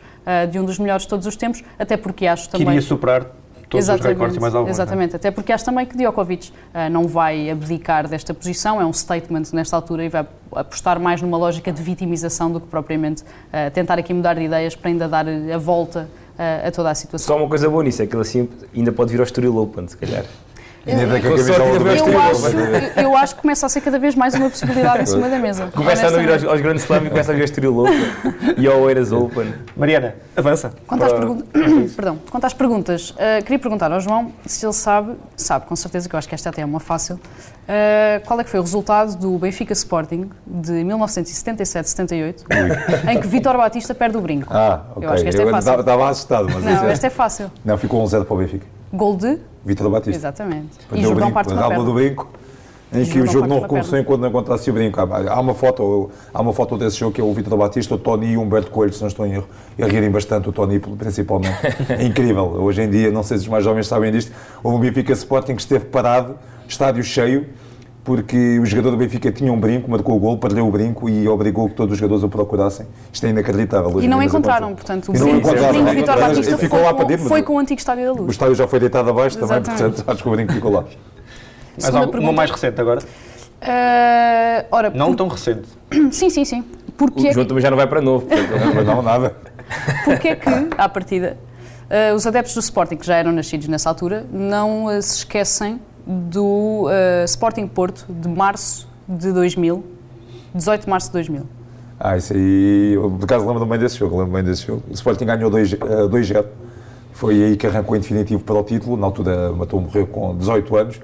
de 0.51 0.59
um 0.59 0.63
dos 0.63 0.77
melhores 0.77 1.01
de 1.03 1.09
todos 1.09 1.25
os 1.25 1.35
tempos, 1.35 1.63
até 1.79 1.97
porque 1.97 2.27
acho 2.27 2.47
também... 2.47 2.67
iria 2.67 2.81
superar 2.81 3.40
todos 3.71 3.87
os 3.87 4.01
recordes 4.01 4.35
e 4.35 4.39
mais 4.39 4.53
alguns. 4.53 4.67
não 4.67 4.69
é? 4.69 4.75
Exatamente, 4.75 5.15
até 5.15 5.31
porque 5.31 5.51
acho 5.53 5.63
também 5.63 5.85
que 5.85 5.97
Djokovic 5.97 6.51
ah, 6.73 6.89
não 6.89 7.07
vai 7.07 7.49
abdicar 7.49 8.07
desta 8.07 8.33
posição, 8.33 8.81
é 8.81 8.85
um 8.85 8.93
statement 8.93 9.43
nesta 9.53 9.75
altura 9.75 10.03
e 10.03 10.09
vai 10.09 10.25
apostar 10.53 10.99
mais 10.99 11.21
numa 11.21 11.37
lógica 11.37 11.71
de 11.71 11.81
vitimização 11.81 12.51
do 12.51 12.59
que 12.59 12.67
propriamente 12.67 13.23
ah, 13.51 13.71
tentar 13.71 13.97
aqui 13.97 14.13
mudar 14.13 14.35
de 14.35 14.41
ideias 14.41 14.75
para 14.75 14.89
ainda 14.89 15.07
dar 15.07 15.25
a 15.27 15.57
volta 15.57 16.09
ah, 16.37 16.67
a 16.67 16.71
toda 16.71 16.91
a 16.91 16.95
situação. 16.95 17.33
Só 17.33 17.41
uma 17.41 17.47
coisa 17.47 17.69
boa 17.69 17.83
nisso, 17.83 18.01
é 18.01 18.05
que 18.05 18.13
ele 18.13 18.21
assim 18.21 18.49
ainda 18.75 18.91
pode 18.91 19.11
vir 19.11 19.19
ao 19.19 19.25
Estoril 19.25 19.57
Open, 19.57 19.87
se 19.87 19.95
calhar. 19.95 20.25
E 20.85 20.91
que 20.95 21.01
a 21.01 21.21
camisola 21.21 21.79
do 21.79 21.87
Eu 21.87 22.19
acho, 22.19 22.99
eu 22.99 23.15
acho 23.17 23.35
que 23.35 23.41
começa 23.41 23.65
a 23.65 23.69
ser 23.69 23.81
cada 23.81 23.99
vez 23.99 24.15
mais 24.15 24.33
uma 24.33 24.49
possibilidade 24.49 25.03
em 25.03 25.05
cima 25.05 25.29
da 25.29 25.37
mesa. 25.37 25.69
Começa 25.75 26.07
a 26.07 26.11
não 26.11 26.21
ir 26.21 26.31
aos, 26.31 26.43
aos 26.43 26.59
grandes 26.61 26.83
slams 26.83 27.05
e 27.05 27.09
começa 27.09 27.31
a 27.31 27.35
vir 27.35 27.41
ao 27.41 27.45
Estoril 27.45 27.77
Open 27.77 28.03
e 28.57 28.67
ao 28.67 28.79
Oeiras 28.81 29.11
Open. 29.11 29.53
Mariana, 29.77 30.15
avança. 30.35 30.71
Quanto 30.87 31.03
às, 31.03 31.11
Para- 31.13 31.19
pergun- 31.19 31.87
Perdão. 31.95 32.17
Quanto 32.31 32.45
às 32.45 32.53
perguntas, 32.53 33.13
ah, 33.19 33.41
queria 33.43 33.59
perguntar 33.59 33.91
ao 33.91 33.99
João 33.99 34.31
se 34.45 34.65
ele 34.65 34.73
sabe, 34.73 35.13
sabe 35.37 35.65
com 35.67 35.75
certeza 35.75 36.09
que 36.09 36.15
eu 36.15 36.17
acho 36.17 36.27
que 36.27 36.33
esta 36.35 36.49
até 36.49 36.61
é 36.63 36.65
uma 36.65 36.79
fácil, 36.79 37.19
ah, 37.69 38.19
qual 38.25 38.39
é 38.39 38.43
que 38.43 38.49
foi 38.49 38.59
o 38.59 38.63
resultado 38.63 39.15
do 39.17 39.37
Benfica 39.37 39.73
Sporting 39.73 40.29
de 40.47 40.71
1977-78, 40.83 42.43
em 43.11 43.19
que 43.19 43.27
Vítor 43.27 43.55
Batista 43.55 43.93
perde 43.93 44.17
o 44.17 44.21
brinco? 44.21 44.47
Ah, 44.49 44.81
ok. 44.95 45.07
Eu 45.07 45.13
acho 45.13 45.23
que 45.23 45.29
esta 45.29 45.43
é 45.43 45.51
fácil. 45.51 45.79
Estava 45.79 46.09
assustado, 46.09 46.47
mas 46.51 46.63
Não, 46.63 46.85
é- 46.87 46.91
esta 46.91 47.05
é 47.07 47.09
fácil. 47.11 47.51
Não, 47.63 47.77
ficou 47.77 48.01
um 48.01 48.07
0 48.07 48.25
para 48.25 48.33
o 48.33 48.37
Benfica. 48.39 48.65
Gol 48.93 49.15
de? 49.15 49.37
Vitor 49.65 49.89
Batista. 49.89 50.17
Exatamente. 50.17 50.69
E 50.81 50.89
Perdeu 50.89 51.11
o 51.11 51.15
brinco, 51.15 51.31
parte 51.31 51.53
a 51.53 51.69
do 51.69 51.93
brinco. 51.93 52.27
em 52.93 53.05
que 53.05 53.19
o 53.19 53.27
jogo 53.27 53.47
não 53.47 53.59
recomeçou 53.59 53.97
enquanto 53.97 54.21
não 54.21 54.29
encontrasse 54.29 54.69
o 54.69 54.73
brinco. 54.73 54.99
Há 54.99 55.33
há 55.33 55.39
uma 55.39 55.53
foto, 55.53 56.09
há 56.33 56.41
uma 56.41 56.51
foto 56.53 56.77
desse 56.77 56.97
jogo 56.97 57.13
que 57.13 57.21
é 57.21 57.23
o 57.23 57.33
Vitor 57.33 57.57
Batista, 57.57 57.95
o 57.95 57.97
Tony 57.97 58.31
e 58.33 58.37
o 58.37 58.41
Humberto 58.41 58.71
Coelho, 58.71 58.93
se 58.93 59.01
não 59.01 59.07
estou 59.07 59.25
em 59.25 59.33
erro, 59.33 59.47
e 59.77 59.83
a 59.83 59.87
rirem 59.87 60.09
bastante, 60.09 60.49
o 60.49 60.51
Tony 60.51 60.79
principalmente. 60.79 61.55
É 61.89 62.03
incrível. 62.03 62.43
Hoje 62.45 62.81
em 62.81 62.89
dia, 62.89 63.11
não 63.11 63.23
sei 63.23 63.37
se 63.37 63.43
os 63.43 63.49
mais 63.49 63.63
jovens 63.63 63.87
sabem 63.87 64.11
disto, 64.11 64.31
um 64.63 64.77
Benfica 64.79 65.13
Sporting 65.13 65.55
que 65.55 65.61
esteve 65.61 65.85
parado, 65.85 66.35
estádio 66.67 67.03
cheio, 67.03 67.47
porque 68.03 68.57
o 68.59 68.65
jogador 68.65 68.91
do 68.91 68.97
Benfica 68.97 69.31
tinha 69.31 69.53
um 69.53 69.59
brinco, 69.59 69.89
marcou 69.89 70.15
o 70.15 70.19
gol, 70.19 70.37
perdeu 70.37 70.67
o 70.67 70.71
brinco 70.71 71.07
e 71.07 71.27
obrigou 71.27 71.69
que 71.69 71.75
todos 71.75 71.93
os 71.93 71.99
jogadores 71.99 72.23
o 72.23 72.29
procurassem. 72.29 72.87
Isto 73.13 73.25
é 73.27 73.29
inacreditável. 73.29 74.01
E 74.01 74.07
não 74.07 74.21
encontraram, 74.23 74.73
portanto, 74.73 75.09
o 75.09 75.13
não 75.13 75.21
brinco, 75.21 75.47
o 75.47 75.51
brinco 75.51 75.61
não 75.61 75.71
de 75.71 75.77
Vitor 75.77 75.97
encontraram. 75.97 76.27
Batista 76.27 76.57
ficou 76.57 76.79
foi, 76.79 76.87
lá 76.87 76.93
para 76.93 77.03
com, 77.03 77.09
dentro, 77.09 77.25
foi 77.25 77.43
com 77.43 77.53
o 77.53 77.59
antigo 77.59 77.79
Estádio 77.79 78.05
da 78.05 78.13
O 78.13 78.17
Luz. 78.17 78.31
estádio 78.31 78.55
já 78.55 78.67
foi 78.67 78.79
deitado 78.79 79.09
abaixo 79.09 79.37
também, 79.37 79.61
portanto 79.61 80.03
acho 80.07 80.23
que 80.23 80.29
o 80.29 80.31
brinco 80.31 80.53
ficou 80.53 80.71
lá. 80.71 80.83
Mas 81.75 81.95
há 81.95 82.01
uma 82.01 82.31
mais 82.33 82.49
recente 82.49 82.81
agora. 82.81 83.01
Ah, 83.61 84.65
ora, 84.71 84.89
Não 84.89 85.07
por- 85.09 85.17
tão 85.17 85.27
recente. 85.27 85.67
sim, 86.11 86.29
sim, 86.29 86.43
sim. 86.43 86.63
Porquê 86.97 87.21
O 87.21 87.27
é 87.27 87.33
João 87.33 87.45
que, 87.45 87.49
também 87.49 87.61
já 87.61 87.69
não 87.69 87.77
vai 87.77 87.87
para 87.87 88.01
novo. 88.01 88.25
portanto, 88.25 88.49
Mas 88.75 88.85
não, 88.85 89.01
nada. 89.01 89.35
porquê 90.03 90.29
é 90.29 90.35
que, 90.35 90.49
à 90.77 90.89
partida, 90.89 91.37
ah, 91.89 92.15
os 92.15 92.25
adeptos 92.25 92.55
do 92.55 92.59
Sporting, 92.59 92.95
que 92.97 93.05
já 93.05 93.15
eram 93.17 93.31
nascidos 93.31 93.67
nessa 93.67 93.89
altura, 93.89 94.25
não 94.31 94.87
ah, 94.87 94.99
se 95.01 95.17
esquecem 95.17 95.79
do 96.05 96.87
ah, 96.89 97.23
Sporting 97.25 97.67
Porto 97.67 98.05
de 98.09 98.27
março 98.27 98.87
de 99.07 99.31
2000, 99.31 99.83
18 100.53 100.83
de 100.83 100.89
março 100.89 101.07
de 101.07 101.13
2000? 101.13 101.45
Ah, 101.99 102.17
isso 102.17 102.33
aí, 102.33 102.97
por 103.19 103.23
acaso 103.23 103.47
lembro 103.47 103.65
bem 103.65 103.77
desse 103.77 103.97
jogo, 103.97 104.17
lembro 104.17 104.33
bem 104.33 104.43
desse 104.43 104.65
jogo. 104.65 104.81
O 104.89 104.93
Sporting 104.93 105.25
ganhou 105.25 105.51
2-0, 105.51 106.45
foi 107.13 107.43
aí 107.43 107.55
que 107.55 107.67
arrancou 107.67 107.95
em 107.95 107.99
definitivo 107.99 108.43
para 108.43 108.55
o 108.55 108.63
título, 108.63 108.97
na 108.97 109.05
altura 109.05 109.51
matou 109.51 109.79
morreu 109.79 110.07
com 110.07 110.35
18 110.35 110.75
anos, 110.75 110.99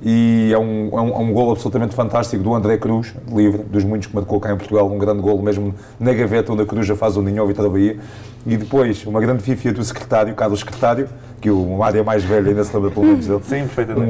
e 0.00 0.50
é 0.52 0.58
um, 0.58 0.88
é 0.92 1.00
um, 1.00 1.08
é 1.08 1.18
um 1.18 1.32
gol 1.32 1.50
absolutamente 1.50 1.94
fantástico 1.94 2.42
do 2.42 2.54
André 2.54 2.78
Cruz, 2.78 3.14
livre, 3.30 3.62
dos 3.64 3.84
muitos 3.84 4.08
que 4.08 4.14
marcou 4.14 4.40
cá 4.40 4.52
em 4.52 4.56
Portugal, 4.56 4.90
um 4.90 4.96
grande 4.96 5.20
gol 5.20 5.42
mesmo 5.42 5.74
na 6.00 6.14
gaveta 6.14 6.52
onde 6.52 6.62
a 6.62 6.66
Cruz 6.66 6.86
já 6.86 6.96
faz 6.96 7.16
o 7.16 7.22
ninho 7.22 7.42
ao 7.42 7.46
Vitória 7.46 7.70
Bahia, 7.70 7.98
e 8.46 8.56
depois 8.56 9.04
uma 9.04 9.20
grande 9.20 9.42
fifia 9.42 9.72
do 9.72 9.84
secretário, 9.84 10.34
Carlos 10.34 10.60
Secretário, 10.60 11.08
que 11.40 11.50
o 11.50 11.82
área 11.82 12.02
mais 12.02 12.24
velho 12.24 12.48
ainda 12.48 12.64
se 12.64 12.74
lembra 12.74 12.90
pelo 12.90 13.06
menos 13.06 13.26
dele. 13.26 13.40
Sim, 13.44 13.60
perfeitamente. 13.60 14.08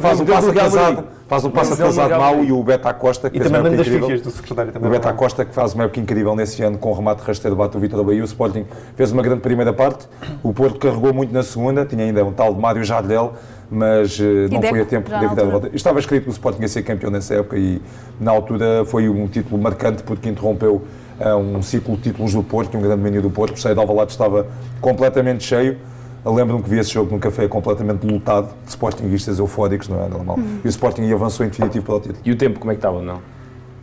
Faz, 0.00 0.20
um 0.20 0.26
passo 0.26 0.50
atrasado, 0.50 1.04
faz 1.26 1.44
um 1.44 1.50
passo 1.50 1.72
atrasado 1.72 2.10
mau 2.18 2.44
e 2.44 2.52
o 2.52 2.62
Beta 2.62 2.92
Costa, 2.92 3.30
que 3.30 3.36
E 3.36 3.40
fez 3.40 3.50
também 3.50 3.62
uma 3.62 3.68
época 3.74 3.84
das 3.84 3.94
incrível. 3.94 4.22
do 4.22 4.30
secretário 4.30 4.72
também. 4.72 4.88
O 4.88 4.92
Beta 4.92 5.12
Costa 5.12 5.44
que 5.44 5.54
faz 5.54 5.74
uma 5.74 5.84
época 5.84 6.00
incrível 6.00 6.36
nesse 6.36 6.62
ano 6.62 6.76
com 6.78 6.90
o 6.90 6.94
remate 6.94 7.22
rasteiro 7.22 7.56
bate 7.56 7.76
o 7.76 7.80
Vitor 7.80 7.98
da 7.98 8.04
Bahia. 8.04 8.20
O 8.20 8.24
Sporting 8.24 8.66
fez 8.94 9.10
uma 9.10 9.22
grande 9.22 9.40
primeira 9.40 9.72
parte. 9.72 10.06
O 10.42 10.52
Porto 10.52 10.78
carregou 10.78 11.14
muito 11.14 11.32
na 11.32 11.42
segunda. 11.42 11.84
Tinha 11.84 12.04
ainda 12.04 12.24
um 12.24 12.32
tal 12.32 12.52
de 12.54 12.60
Mário 12.60 12.84
Jardel, 12.84 13.32
mas 13.70 14.18
eh, 14.20 14.48
não 14.50 14.60
Deco, 14.60 14.74
foi 14.74 14.82
a 14.82 14.86
tempo 14.86 15.08
de 15.08 15.24
evitar 15.24 15.42
a 15.42 15.48
volta. 15.48 15.70
Estava 15.72 15.98
escrito 15.98 16.24
que 16.24 16.28
o 16.30 16.32
Sporting 16.32 16.60
ia 16.62 16.68
ser 16.68 16.82
campeão 16.82 17.10
nessa 17.10 17.34
época 17.34 17.56
e 17.56 17.80
na 18.20 18.30
altura 18.32 18.84
foi 18.84 19.08
um 19.08 19.26
título 19.26 19.60
marcante 19.60 20.02
porque 20.02 20.28
interrompeu 20.28 20.82
eh, 21.18 21.34
um 21.34 21.62
ciclo 21.62 21.96
de 21.96 22.02
títulos 22.02 22.34
do 22.34 22.42
Porto, 22.42 22.76
um 22.76 22.82
grande 22.82 23.02
menino 23.02 23.22
do 23.22 23.30
Porto. 23.30 23.54
O 23.54 23.58
Seio 23.58 23.74
de 23.74 23.80
Alvalade 23.80 24.10
estava 24.10 24.46
completamente 24.80 25.44
cheio. 25.44 25.78
Lembro-me 26.24 26.62
que 26.62 26.68
vi 26.68 26.78
esse 26.78 26.92
jogo 26.92 27.10
num 27.10 27.18
café 27.18 27.48
completamente 27.48 28.06
lotado 28.06 28.50
de 28.64 28.70
Sportingistas 28.70 29.38
eufóricos, 29.38 29.88
não 29.88 30.04
é 30.04 30.08
normal. 30.08 30.38
E 30.62 30.66
o 30.66 30.68
Sporting 30.68 31.10
avançou 31.12 31.46
em 31.46 31.48
definitivo 31.48 31.84
para 31.84 31.94
o 31.94 32.00
título. 32.00 32.20
E 32.24 32.30
o 32.30 32.36
tempo, 32.36 32.58
como 32.60 32.70
é 32.70 32.74
que 32.74 32.78
estava? 32.78 33.00
Não? 33.00 33.20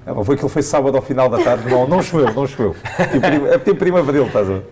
É, 0.05 0.23
foi 0.23 0.35
aquilo 0.35 0.49
foi 0.49 0.61
sábado 0.61 0.95
ao 0.95 1.01
final 1.01 1.27
da 1.27 1.39
tarde, 1.39 1.69
não, 1.69 1.87
não 1.87 2.01
choveu, 2.01 2.33
não 2.33 2.47
choveu. 2.47 2.75
Tipo, 3.11 3.47
É 3.47 3.57
tempo 3.57 3.79
primaveril, 3.79 4.27
estás 4.27 4.49
a 4.49 4.53
ver? 4.53 4.63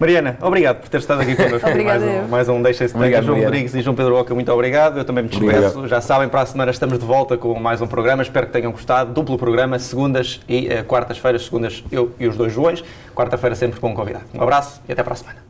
Mariana, 0.00 0.38
obrigado 0.40 0.80
por 0.80 0.88
ter 0.88 0.96
estado 0.96 1.20
aqui 1.20 1.36
connosco. 1.36 1.68
Obrigada 1.68 2.06
mais, 2.06 2.24
um, 2.24 2.28
mais 2.28 2.48
um 2.48 2.62
Deixa-se 2.62 2.94
João 2.94 3.00
Mariana. 3.02 3.44
Rodrigues 3.44 3.74
e 3.74 3.82
João 3.82 3.94
Pedro 3.94 4.16
Oca, 4.16 4.34
muito 4.34 4.50
obrigado. 4.50 4.96
Eu 4.96 5.04
também 5.04 5.24
me 5.24 5.28
despeço. 5.28 5.58
Obrigado. 5.58 5.88
Já 5.88 6.00
sabem, 6.00 6.26
para 6.26 6.40
a 6.40 6.46
semana 6.46 6.70
estamos 6.70 6.98
de 6.98 7.04
volta 7.04 7.36
com 7.36 7.52
mais 7.60 7.82
um 7.82 7.86
programa. 7.86 8.22
Espero 8.22 8.46
que 8.46 8.52
tenham 8.52 8.72
gostado. 8.72 9.12
Duplo 9.12 9.36
programa, 9.36 9.78
segundas 9.78 10.40
e 10.48 10.68
eh, 10.68 10.82
quartas-feiras. 10.82 11.44
Segundas 11.44 11.84
eu 11.92 12.12
e 12.18 12.26
os 12.26 12.34
dois 12.34 12.50
Joões. 12.50 12.82
Quarta-feira 13.14 13.54
sempre 13.54 13.78
com 13.78 13.90
um 13.90 13.94
convidado. 13.94 14.24
Um 14.32 14.42
abraço 14.42 14.80
e 14.88 14.92
até 14.92 15.02
para 15.02 15.12
a 15.12 15.16
semana. 15.16 15.49